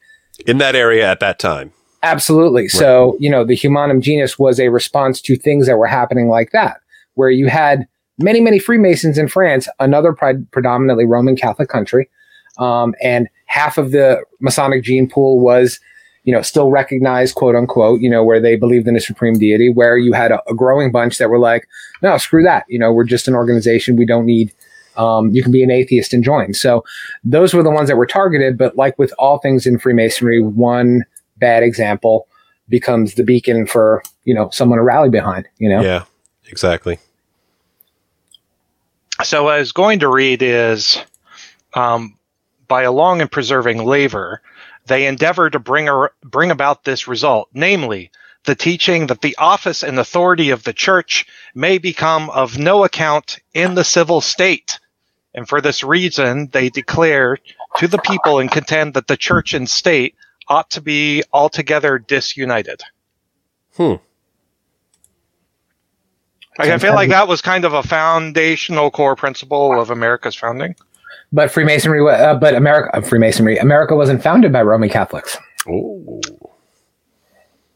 In 0.46 0.58
that 0.58 0.74
area 0.74 1.08
at 1.08 1.20
that 1.20 1.38
time. 1.38 1.72
Absolutely. 2.02 2.66
So, 2.66 3.16
you 3.20 3.30
know, 3.30 3.44
the 3.44 3.54
Humanum 3.54 4.00
Genus 4.00 4.38
was 4.38 4.58
a 4.58 4.70
response 4.70 5.20
to 5.22 5.36
things 5.36 5.66
that 5.66 5.76
were 5.76 5.86
happening 5.86 6.28
like 6.28 6.50
that, 6.52 6.78
where 7.14 7.30
you 7.30 7.46
had 7.46 7.86
many, 8.18 8.40
many 8.40 8.58
Freemasons 8.58 9.18
in 9.18 9.28
France, 9.28 9.68
another 9.78 10.12
pre- 10.12 10.42
predominantly 10.50 11.04
Roman 11.04 11.36
Catholic 11.36 11.68
country, 11.68 12.10
um, 12.58 12.92
and 13.00 13.28
half 13.46 13.78
of 13.78 13.92
the 13.92 14.20
Masonic 14.40 14.82
gene 14.82 15.08
pool 15.08 15.38
was, 15.38 15.78
you 16.24 16.32
know, 16.32 16.42
still 16.42 16.70
recognized, 16.70 17.34
quote 17.34 17.56
unquote, 17.56 18.00
you 18.00 18.08
know, 18.08 18.22
where 18.22 18.40
they 18.40 18.54
believed 18.56 18.86
in 18.86 18.96
a 18.96 19.00
supreme 19.00 19.38
deity, 19.38 19.70
where 19.70 19.98
you 19.98 20.12
had 20.12 20.30
a, 20.30 20.40
a 20.48 20.54
growing 20.54 20.92
bunch 20.92 21.18
that 21.18 21.30
were 21.30 21.38
like, 21.38 21.68
no, 22.00 22.16
screw 22.16 22.42
that. 22.44 22.64
You 22.68 22.78
know, 22.78 22.92
we're 22.92 23.04
just 23.04 23.26
an 23.26 23.34
organization. 23.34 23.96
We 23.96 24.06
don't 24.06 24.26
need, 24.26 24.52
um, 24.96 25.30
you 25.30 25.42
can 25.42 25.50
be 25.50 25.64
an 25.64 25.70
atheist 25.70 26.12
and 26.12 26.22
join. 26.22 26.54
So 26.54 26.84
those 27.24 27.54
were 27.54 27.62
the 27.62 27.70
ones 27.70 27.88
that 27.88 27.96
were 27.96 28.06
targeted. 28.06 28.56
But 28.56 28.76
like 28.76 28.96
with 28.98 29.12
all 29.18 29.38
things 29.38 29.66
in 29.66 29.78
Freemasonry, 29.78 30.40
one 30.40 31.04
bad 31.38 31.64
example 31.64 32.28
becomes 32.68 33.14
the 33.14 33.24
beacon 33.24 33.66
for, 33.66 34.02
you 34.24 34.34
know, 34.34 34.48
someone 34.50 34.78
to 34.78 34.84
rally 34.84 35.10
behind, 35.10 35.48
you 35.58 35.68
know? 35.68 35.82
Yeah, 35.82 36.04
exactly. 36.46 36.98
So 39.24 39.44
what 39.44 39.54
I 39.54 39.58
was 39.58 39.72
going 39.72 39.98
to 39.98 40.08
read 40.08 40.40
is, 40.42 40.98
um, 41.74 42.16
by 42.68 42.82
a 42.82 42.92
long 42.92 43.20
and 43.20 43.30
preserving 43.30 43.84
labor, 43.84 44.40
they 44.92 45.06
endeavor 45.06 45.48
to 45.48 45.58
bring 45.58 45.88
a, 45.88 46.08
bring 46.22 46.50
about 46.50 46.84
this 46.84 47.08
result, 47.08 47.48
namely 47.54 48.10
the 48.44 48.54
teaching 48.54 49.06
that 49.06 49.22
the 49.22 49.34
office 49.38 49.82
and 49.82 49.98
authority 49.98 50.50
of 50.50 50.64
the 50.64 50.74
church 50.74 51.24
may 51.54 51.78
become 51.78 52.28
of 52.28 52.58
no 52.58 52.84
account 52.84 53.38
in 53.54 53.74
the 53.74 53.84
civil 53.84 54.20
state. 54.20 54.78
And 55.32 55.48
for 55.48 55.62
this 55.62 55.82
reason, 55.82 56.48
they 56.52 56.68
declare 56.68 57.38
to 57.78 57.88
the 57.88 58.00
people 58.00 58.38
and 58.38 58.50
contend 58.50 58.92
that 58.92 59.06
the 59.06 59.16
church 59.16 59.54
and 59.54 59.70
state 59.70 60.14
ought 60.46 60.70
to 60.72 60.82
be 60.82 61.22
altogether 61.32 61.98
disunited. 61.98 62.82
Hmm. 63.76 63.94
Like, 66.58 66.68
I 66.68 66.76
feel 66.76 66.92
like 66.92 67.08
that 67.08 67.28
was 67.28 67.40
kind 67.40 67.64
of 67.64 67.72
a 67.72 67.82
foundational 67.82 68.90
core 68.90 69.16
principle 69.16 69.80
of 69.80 69.88
America's 69.88 70.34
founding. 70.34 70.76
But 71.32 71.50
Freemasonry, 71.50 72.06
uh, 72.08 72.34
but 72.34 72.54
America, 72.54 72.94
uh, 72.96 73.00
Freemasonry, 73.00 73.56
America 73.56 73.96
wasn't 73.96 74.22
founded 74.22 74.52
by 74.52 74.62
Roman 74.62 74.90
Catholics. 74.90 75.38
Ooh. 75.66 76.20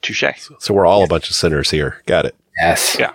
Touche. 0.02 0.24
So 0.58 0.74
we're 0.74 0.86
all 0.86 1.02
a 1.02 1.08
bunch 1.08 1.30
of 1.30 1.36
sinners 1.36 1.70
here. 1.70 2.02
Got 2.06 2.26
it. 2.26 2.36
Yes. 2.60 2.96
Yeah. 2.98 3.14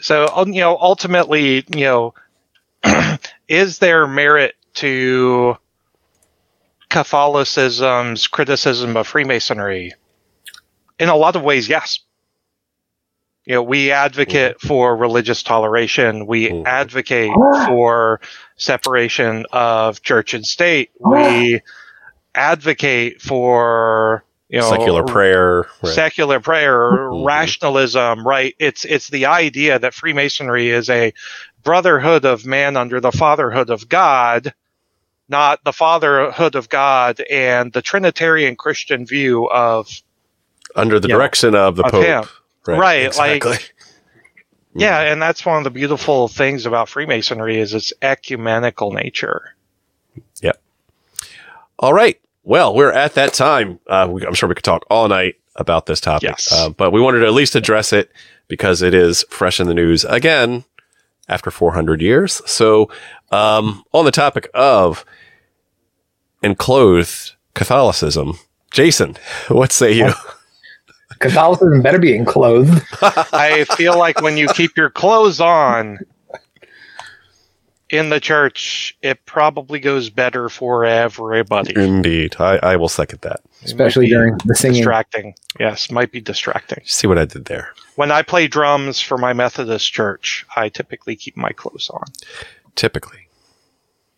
So 0.00 0.44
you 0.46 0.60
know, 0.60 0.76
ultimately, 0.80 1.64
you 1.74 1.84
know, 1.84 2.14
is 3.48 3.78
there 3.78 4.06
merit 4.06 4.56
to 4.74 5.56
Catholicism's 6.88 8.26
criticism 8.26 8.96
of 8.96 9.06
Freemasonry? 9.06 9.92
In 10.98 11.08
a 11.08 11.16
lot 11.16 11.36
of 11.36 11.42
ways, 11.42 11.68
yes. 11.68 12.00
You 13.44 13.56
know, 13.56 13.62
we 13.62 13.90
advocate 13.90 14.60
for 14.60 14.96
religious 14.96 15.42
toleration. 15.42 16.26
We 16.26 16.48
Mhm. 16.50 16.66
advocate 16.66 17.32
for 17.66 18.20
separation 18.56 19.46
of 19.52 20.00
church 20.02 20.34
and 20.34 20.46
state. 20.46 20.90
We 21.00 21.60
advocate 22.34 23.20
for 23.20 24.24
you 24.48 24.60
know 24.60 24.70
Secular 24.70 25.02
prayer. 25.04 25.66
right. 25.82 25.92
secular 25.94 26.38
prayer, 26.40 26.78
Mhm. 26.92 27.26
rationalism, 27.26 28.26
right? 28.26 28.54
It's 28.58 28.84
it's 28.84 29.08
the 29.08 29.26
idea 29.26 29.78
that 29.78 29.94
Freemasonry 29.94 30.70
is 30.70 30.88
a 30.90 31.12
brotherhood 31.64 32.24
of 32.24 32.46
man 32.46 32.76
under 32.76 33.00
the 33.00 33.12
fatherhood 33.12 33.70
of 33.70 33.88
God, 33.88 34.52
not 35.28 35.64
the 35.64 35.72
fatherhood 35.72 36.54
of 36.54 36.68
God 36.68 37.20
and 37.30 37.72
the 37.72 37.82
Trinitarian 37.82 38.54
Christian 38.56 39.04
view 39.06 39.48
of 39.50 39.88
Under 40.76 41.00
the 41.00 41.08
Yeah. 41.08 41.16
direction 41.16 41.54
of 41.54 41.76
the 41.76 41.84
Of 41.84 41.90
Pope. 41.92 42.04
him. 42.04 42.24
Right, 42.66 43.16
like- 43.16 43.36
exactly. 43.44 43.56
yeah, 44.74 45.00
and 45.00 45.20
that's 45.20 45.44
one 45.44 45.58
of 45.58 45.64
the 45.64 45.70
beautiful 45.70 46.28
things 46.28 46.66
about 46.66 46.88
Freemasonry 46.88 47.58
is 47.58 47.74
its 47.74 47.92
ecumenical 48.02 48.92
nature. 48.92 49.54
Yep. 50.40 50.60
All 51.78 51.92
right. 51.92 52.20
Well, 52.44 52.74
we're 52.74 52.92
at 52.92 53.14
that 53.14 53.34
time. 53.34 53.78
Uh, 53.86 54.08
we, 54.10 54.26
I'm 54.26 54.34
sure 54.34 54.48
we 54.48 54.54
could 54.54 54.64
talk 54.64 54.84
all 54.90 55.08
night 55.08 55.36
about 55.56 55.86
this 55.86 56.00
topic, 56.00 56.28
Yes. 56.30 56.50
uh, 56.52 56.70
but 56.70 56.90
we 56.92 57.00
wanted 57.00 57.20
to 57.20 57.26
at 57.26 57.32
least 57.34 57.54
address 57.54 57.92
it 57.92 58.10
because 58.48 58.82
it 58.82 58.94
is 58.94 59.24
fresh 59.30 59.60
in 59.60 59.66
the 59.66 59.74
news 59.74 60.04
again 60.04 60.64
after 61.28 61.50
400 61.50 62.00
years. 62.02 62.40
So, 62.46 62.90
um, 63.30 63.84
on 63.92 64.04
the 64.04 64.10
topic 64.10 64.48
of 64.54 65.04
enclosed 66.42 67.32
Catholicism, 67.54 68.38
Jason, 68.70 69.16
what 69.48 69.72
say 69.72 69.92
you? 69.92 70.12
Catholicism 71.22 71.82
better 71.82 71.98
be 71.98 72.14
enclosed. 72.14 72.82
I 73.02 73.64
feel 73.76 73.98
like 73.98 74.20
when 74.20 74.36
you 74.36 74.48
keep 74.48 74.76
your 74.76 74.90
clothes 74.90 75.40
on 75.40 75.98
in 77.90 78.08
the 78.10 78.20
church, 78.20 78.96
it 79.02 79.24
probably 79.26 79.78
goes 79.78 80.10
better 80.10 80.48
for 80.48 80.84
everybody. 80.84 81.74
Indeed, 81.76 82.36
I, 82.38 82.56
I 82.58 82.76
will 82.76 82.88
second 82.88 83.20
that. 83.22 83.40
especially 83.64 84.08
during 84.08 84.38
the 84.44 84.54
singing. 84.54 84.78
distracting. 84.78 85.34
Yes, 85.60 85.90
might 85.90 86.10
be 86.12 86.20
distracting. 86.20 86.82
See 86.84 87.06
what 87.06 87.18
I 87.18 87.24
did 87.24 87.46
there. 87.46 87.72
When 87.96 88.10
I 88.10 88.22
play 88.22 88.48
drums 88.48 89.00
for 89.00 89.18
my 89.18 89.32
Methodist 89.32 89.92
church, 89.92 90.46
I 90.56 90.68
typically 90.68 91.16
keep 91.16 91.36
my 91.36 91.50
clothes 91.50 91.90
on. 91.90 92.04
Typically, 92.74 93.28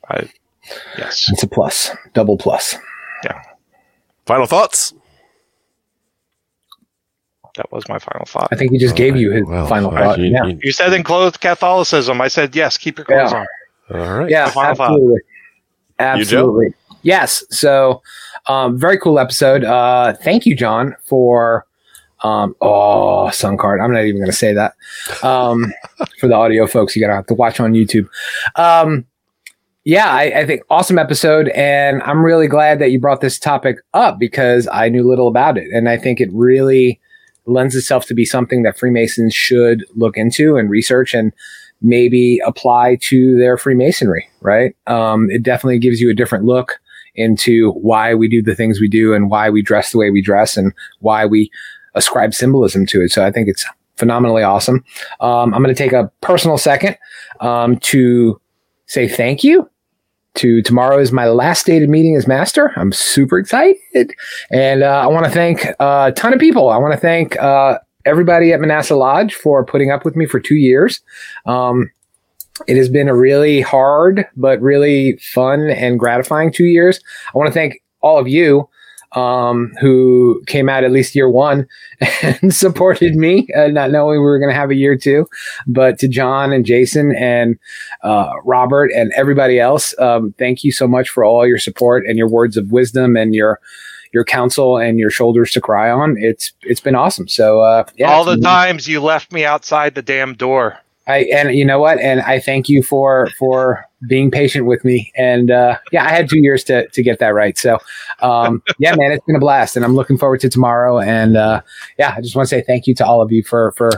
I 0.09 0.29
Yes. 0.97 1.29
It's 1.31 1.43
a 1.43 1.47
plus, 1.47 1.91
double 2.15 2.39
plus. 2.39 2.77
Yeah. 3.25 3.43
Final 4.27 4.47
thoughts. 4.47 4.95
That 7.57 7.71
was 7.71 7.89
my 7.89 7.99
final 7.99 8.27
thought. 8.27 8.49
I 8.51 8.57
think 8.57 8.73
he 8.73 8.79
just 8.79 8.97
gave 8.97 9.17
you 9.17 9.31
his 9.31 9.45
Well, 9.47 9.67
final 9.67 9.91
all 9.91 9.95
right, 9.97 10.05
thought. 10.05 10.19
you- 10.19 10.33
yeah, 10.33 10.45
you- 10.45 10.59
You 10.63 10.73
said 10.73 10.93
enclosed 10.93 11.41
Catholicism. 11.41 12.21
I 12.21 12.29
said 12.29 12.55
yes, 12.57 12.77
keep 12.77 12.99
your 12.99 13.05
clothes 13.05 13.33
Yeah. 13.33 13.39
on. 13.91 14.01
all 14.01 14.19
right. 14.21 14.31
yeah, 14.31 14.49
final 14.49 14.75
thought. 14.75 14.91
absolutely, 14.91 15.21
You, 15.21 16.05
absolutely. 16.07 16.75
Yes. 17.03 17.45
So, 17.51 18.03
um, 18.49 18.79
very 18.79 18.99
cool 18.99 19.19
episode. 19.19 19.63
Uh, 19.63 20.15
thank 20.15 20.47
you, 20.47 20.57
John, 20.57 20.97
for 21.05 21.67
um, 22.23 22.57
oh, 22.63 23.29
sun 23.31 23.59
card. 23.59 23.81
I'm 23.81 23.93
not 23.93 24.05
even 24.05 24.17
going 24.17 24.31
to 24.31 24.37
say 24.37 24.55
that. 24.55 24.73
Um, 25.23 25.73
for 26.19 26.27
the 26.27 26.35
audio 26.35 26.67
folks, 26.67 26.97
you 26.97 27.03
gotta 27.03 27.15
have 27.15 27.27
to 27.27 27.35
watch 27.35 27.61
on 27.61 27.75
YouTube. 27.75 28.09
Um, 28.57 29.05
yeah, 29.85 30.11
I, 30.11 30.23
I 30.41 30.47
think 30.47 30.63
awesome 30.71 30.99
episode, 30.99 31.49
and 31.49 32.03
I'm 32.05 32.25
really 32.25 32.49
glad 32.49 32.79
that 32.79 32.91
you 32.91 32.99
brought 32.99 33.21
this 33.21 33.39
topic 33.39 33.77
up 33.93 34.19
because 34.19 34.67
I 34.73 34.89
knew 34.89 35.07
little 35.07 35.29
about 35.29 35.59
it, 35.59 35.69
and 35.75 35.87
I 35.91 35.99
think 35.99 36.19
it 36.23 36.31
really 36.33 36.99
lends 37.47 37.75
itself 37.75 38.07
to 38.07 38.15
be 38.15 38.25
something 38.25 38.63
that 38.63 38.79
Freemasons 38.79 39.35
should 39.35 39.85
look 39.95 40.17
into 40.17 40.57
and 40.57 40.71
research 40.71 41.15
and 41.15 41.33
maybe 41.83 42.41
apply 42.47 42.97
to 43.03 43.37
their 43.39 43.59
Freemasonry. 43.59 44.29
Right? 44.41 44.75
Um, 44.87 45.31
it 45.31 45.43
definitely 45.43 45.79
gives 45.79 46.01
you 46.01 46.11
a 46.11 46.15
different 46.15 46.45
look 46.45 46.81
into 47.15 47.73
why 47.73 48.15
we 48.15 48.29
do 48.29 48.43
the 48.43 48.55
things 48.55 48.81
we 48.81 48.89
do 48.89 49.15
and 49.15 49.31
why 49.31 49.51
we 49.51 49.63
dress 49.63 49.93
the 49.93 49.99
way 49.99 50.11
we 50.11 50.21
dress 50.21 50.57
and 50.57 50.73
why 51.01 51.25
we 51.25 51.51
ascribe 51.95 52.35
symbolism 52.35 52.87
to 52.87 53.03
it. 53.03 53.13
So 53.13 53.25
I 53.25 53.31
think 53.31 53.49
it's 53.49 53.65
phenomenally 53.97 54.43
awesome. 54.43 54.85
Um, 55.21 55.55
I'm 55.55 55.63
going 55.63 55.75
to 55.75 55.81
take 55.81 55.93
a 55.93 56.11
personal 56.21 56.59
second 56.59 56.99
um, 57.41 57.77
to 57.79 58.41
say 58.87 59.09
thank 59.09 59.45
you. 59.45 59.71
To 60.37 60.63
tomorrow 60.63 60.99
is 60.99 61.13
my 61.13 61.29
last 61.29 61.61
stated 61.61 61.89
meeting 61.89 62.17
as 62.17 62.27
master. 62.27 62.73
I'm 62.77 62.91
super 62.91 63.39
excited, 63.39 64.13
and 64.51 64.83
uh, 64.83 65.03
I 65.05 65.07
want 65.07 65.27
to 65.27 65.31
thank 65.31 65.67
uh, 65.79 66.11
a 66.11 66.13
ton 66.13 66.33
of 66.33 66.41
people. 66.41 66.71
I 66.71 66.77
want 66.77 66.93
to 66.93 66.99
thank 66.99 67.41
uh, 67.41 67.79
everybody 68.05 68.53
at 68.53 68.61
Manasseh 68.61 68.97
Lodge 68.97 69.35
for 69.35 69.65
putting 69.65 69.93
up 69.93 70.05
with 70.05 70.17
me 70.17 70.27
for 70.27 70.41
two 70.41 70.57
years. 70.57 71.01
Um, 71.47 71.91
it 72.67 72.77
has 72.77 72.89
been 72.89 73.09
a 73.09 73.15
really 73.15 73.61
hard 73.61 74.27
but 74.37 74.61
really 74.61 75.17
fun 75.19 75.71
and 75.71 75.99
gratifying 75.99 76.53
two 76.53 76.67
years. 76.67 77.01
I 77.35 77.39
want 77.39 77.49
to 77.49 77.55
thank 77.55 77.83
all 78.01 78.19
of 78.19 78.29
you 78.29 78.69
um, 79.15 79.73
who 79.81 80.43
came 80.47 80.69
out 80.69 80.85
at 80.85 80.91
least 80.91 81.15
year 81.15 81.29
one 81.29 81.67
and 82.23 82.55
supported 82.55 83.15
me, 83.15 83.49
uh, 83.57 83.69
not 83.69 83.91
knowing 83.91 84.19
we 84.19 84.25
were 84.25 84.39
going 84.39 84.51
to 84.51 84.59
have 84.59 84.71
a 84.71 84.77
year 84.77 84.97
two. 84.97 85.27
But 85.67 85.99
to 86.01 86.09
John 86.09 86.53
and 86.53 86.67
Jason 86.67 87.15
and 87.15 87.59
uh, 88.03 88.33
Robert 88.45 88.91
and 88.93 89.13
everybody 89.17 89.61
else, 89.61 89.99
um, 89.99 90.35
thank 90.39 90.65
you 90.65 90.73
so 90.73 90.89
much 90.89 91.09
for 91.09 91.25
all 91.25 91.47
your 91.47 91.59
support 91.59 92.05
and 92.07 92.19
your 92.19 92.29
words 92.29 92.57
of 92.57 92.73
wisdom 92.73 93.17
and 93.17 93.35
your 93.35 93.61
your 94.13 94.25
counsel 94.25 94.79
and 94.79 94.99
your 94.99 95.11
shoulders 95.11 95.51
to 95.53 95.61
cry 95.61 95.91
on. 95.91 96.15
It's 96.19 96.53
it's 96.63 96.81
been 96.81 96.95
awesome. 96.95 97.27
So 97.29 97.61
uh, 97.61 97.85
yeah, 97.97 98.13
All 98.13 98.25
the 98.25 98.37
times 98.37 98.87
you 98.87 99.03
left 99.03 99.33
me 99.33 99.45
outside 99.45 99.95
the 99.95 100.03
damn 100.03 100.35
door. 100.35 100.79
I 101.07 101.19
and 101.35 101.55
you 101.55 101.65
know 101.65 101.79
what? 101.81 101.99
And 102.01 102.21
I 102.23 102.41
thank 102.41 102.69
you 102.69 102.83
for 102.83 103.29
for 103.39 103.85
being 104.09 104.31
patient 104.31 104.67
with 104.67 104.85
me. 104.85 105.13
And 105.17 105.51
uh, 105.51 105.79
yeah, 105.93 106.05
I 106.05 106.11
had 106.11 106.29
two 106.31 106.39
years 106.39 106.65
to 106.65 106.89
to 106.89 107.03
get 107.03 107.19
that 107.19 107.35
right. 107.35 107.57
So 107.59 107.79
um, 108.23 108.63
yeah, 108.79 108.95
man, 108.97 109.13
it's 109.13 109.25
been 109.27 109.37
a 109.37 109.41
blast, 109.41 109.77
and 109.77 109.85
I'm 109.85 109.95
looking 109.95 110.17
forward 110.17 110.41
to 110.41 110.49
tomorrow. 110.49 110.99
And 111.01 111.37
uh, 111.37 111.61
yeah, 111.99 112.15
I 112.17 112.21
just 112.21 112.35
want 112.37 112.49
to 112.49 112.55
say 112.55 112.63
thank 112.63 112.87
you 112.87 112.95
to 112.97 113.07
all 113.07 113.21
of 113.21 113.31
you 113.33 113.43
for 113.43 113.73
for 113.73 113.91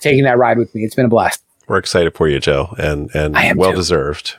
taking 0.00 0.24
that 0.24 0.38
ride 0.38 0.58
with 0.58 0.74
me. 0.74 0.82
It's 0.82 0.94
been 0.96 1.06
a 1.06 1.08
blast. 1.08 1.42
We're 1.68 1.78
excited 1.78 2.14
for 2.14 2.28
you, 2.28 2.40
Joe, 2.40 2.74
and 2.78 3.08
and 3.14 3.34
well 3.56 3.70
too. 3.70 3.76
deserved. 3.76 4.36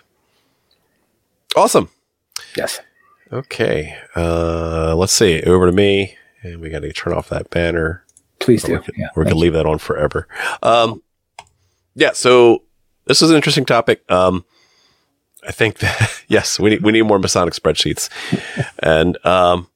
Awesome. 1.55 1.89
Yes. 2.57 2.79
Okay. 3.31 3.95
Uh, 4.15 4.95
let's 4.95 5.13
see. 5.13 5.41
Over 5.43 5.67
to 5.67 5.71
me, 5.71 6.17
and 6.41 6.59
we 6.59 6.69
got 6.69 6.79
to 6.79 6.91
turn 6.93 7.13
off 7.13 7.29
that 7.29 7.49
banner. 7.49 8.03
Please 8.39 8.63
Or 8.65 8.67
do. 8.67 8.73
we 8.73 8.79
could, 8.79 8.95
Yeah, 8.97 9.07
we 9.15 9.27
you. 9.27 9.35
leave 9.35 9.53
that 9.53 9.65
on 9.65 9.77
forever. 9.77 10.27
Um, 10.61 11.01
yeah. 11.95 12.11
So 12.13 12.63
this 13.05 13.21
is 13.21 13.29
an 13.29 13.35
interesting 13.35 13.65
topic. 13.65 14.09
Um, 14.11 14.45
I 15.45 15.51
think 15.51 15.79
that 15.79 16.23
yes, 16.27 16.59
we 16.59 16.71
need 16.71 16.81
we 16.81 16.91
need 16.91 17.03
more 17.03 17.19
Masonic 17.19 17.53
spreadsheets, 17.53 18.09
and 18.79 19.23
um, 19.25 19.67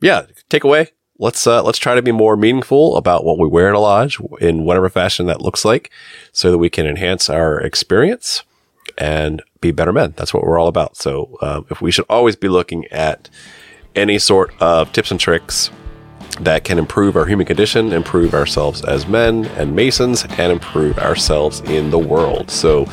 yeah, 0.00 0.26
takeaway. 0.50 0.90
Let's 1.18 1.46
uh, 1.46 1.62
let's 1.62 1.78
try 1.78 1.94
to 1.94 2.02
be 2.02 2.12
more 2.12 2.36
meaningful 2.36 2.96
about 2.96 3.24
what 3.24 3.38
we 3.38 3.48
wear 3.48 3.68
in 3.68 3.74
a 3.74 3.80
lodge 3.80 4.18
in 4.40 4.64
whatever 4.64 4.88
fashion 4.90 5.26
that 5.26 5.40
looks 5.40 5.64
like, 5.64 5.90
so 6.32 6.50
that 6.50 6.58
we 6.58 6.68
can 6.68 6.86
enhance 6.86 7.30
our 7.30 7.58
experience 7.60 8.42
and 8.98 9.42
be 9.60 9.70
better 9.70 9.92
men. 9.92 10.14
That's 10.16 10.34
what 10.34 10.44
we're 10.44 10.58
all 10.58 10.68
about. 10.68 10.96
So 10.96 11.36
um, 11.40 11.66
if 11.70 11.80
we 11.80 11.90
should 11.90 12.04
always 12.08 12.36
be 12.36 12.48
looking 12.48 12.86
at 12.88 13.30
any 13.94 14.18
sort 14.18 14.52
of 14.60 14.92
tips 14.92 15.10
and 15.10 15.18
tricks 15.18 15.70
that 16.40 16.64
can 16.64 16.78
improve 16.78 17.16
our 17.16 17.26
human 17.26 17.46
condition, 17.46 17.92
improve 17.92 18.34
ourselves 18.34 18.84
as 18.84 19.06
men 19.06 19.46
and 19.56 19.74
masons, 19.74 20.24
and 20.38 20.52
improve 20.52 20.98
ourselves 20.98 21.60
in 21.60 21.90
the 21.90 21.98
world. 21.98 22.50
So, 22.50 22.86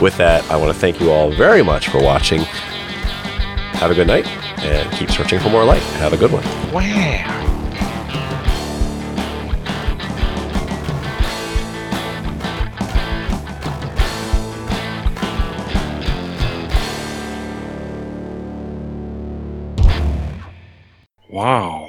with 0.00 0.16
that, 0.18 0.48
I 0.50 0.56
want 0.56 0.72
to 0.72 0.78
thank 0.78 1.00
you 1.00 1.10
all 1.10 1.30
very 1.30 1.62
much 1.62 1.88
for 1.88 2.02
watching. 2.02 2.40
Have 3.78 3.90
a 3.90 3.94
good 3.94 4.06
night 4.08 4.26
and 4.60 4.90
keep 4.92 5.10
searching 5.10 5.38
for 5.38 5.50
more 5.50 5.64
light. 5.64 5.82
Have 6.00 6.12
a 6.12 6.16
good 6.16 6.32
one. 6.32 6.44
Wow. 6.72 7.38
Wow. 21.30 21.87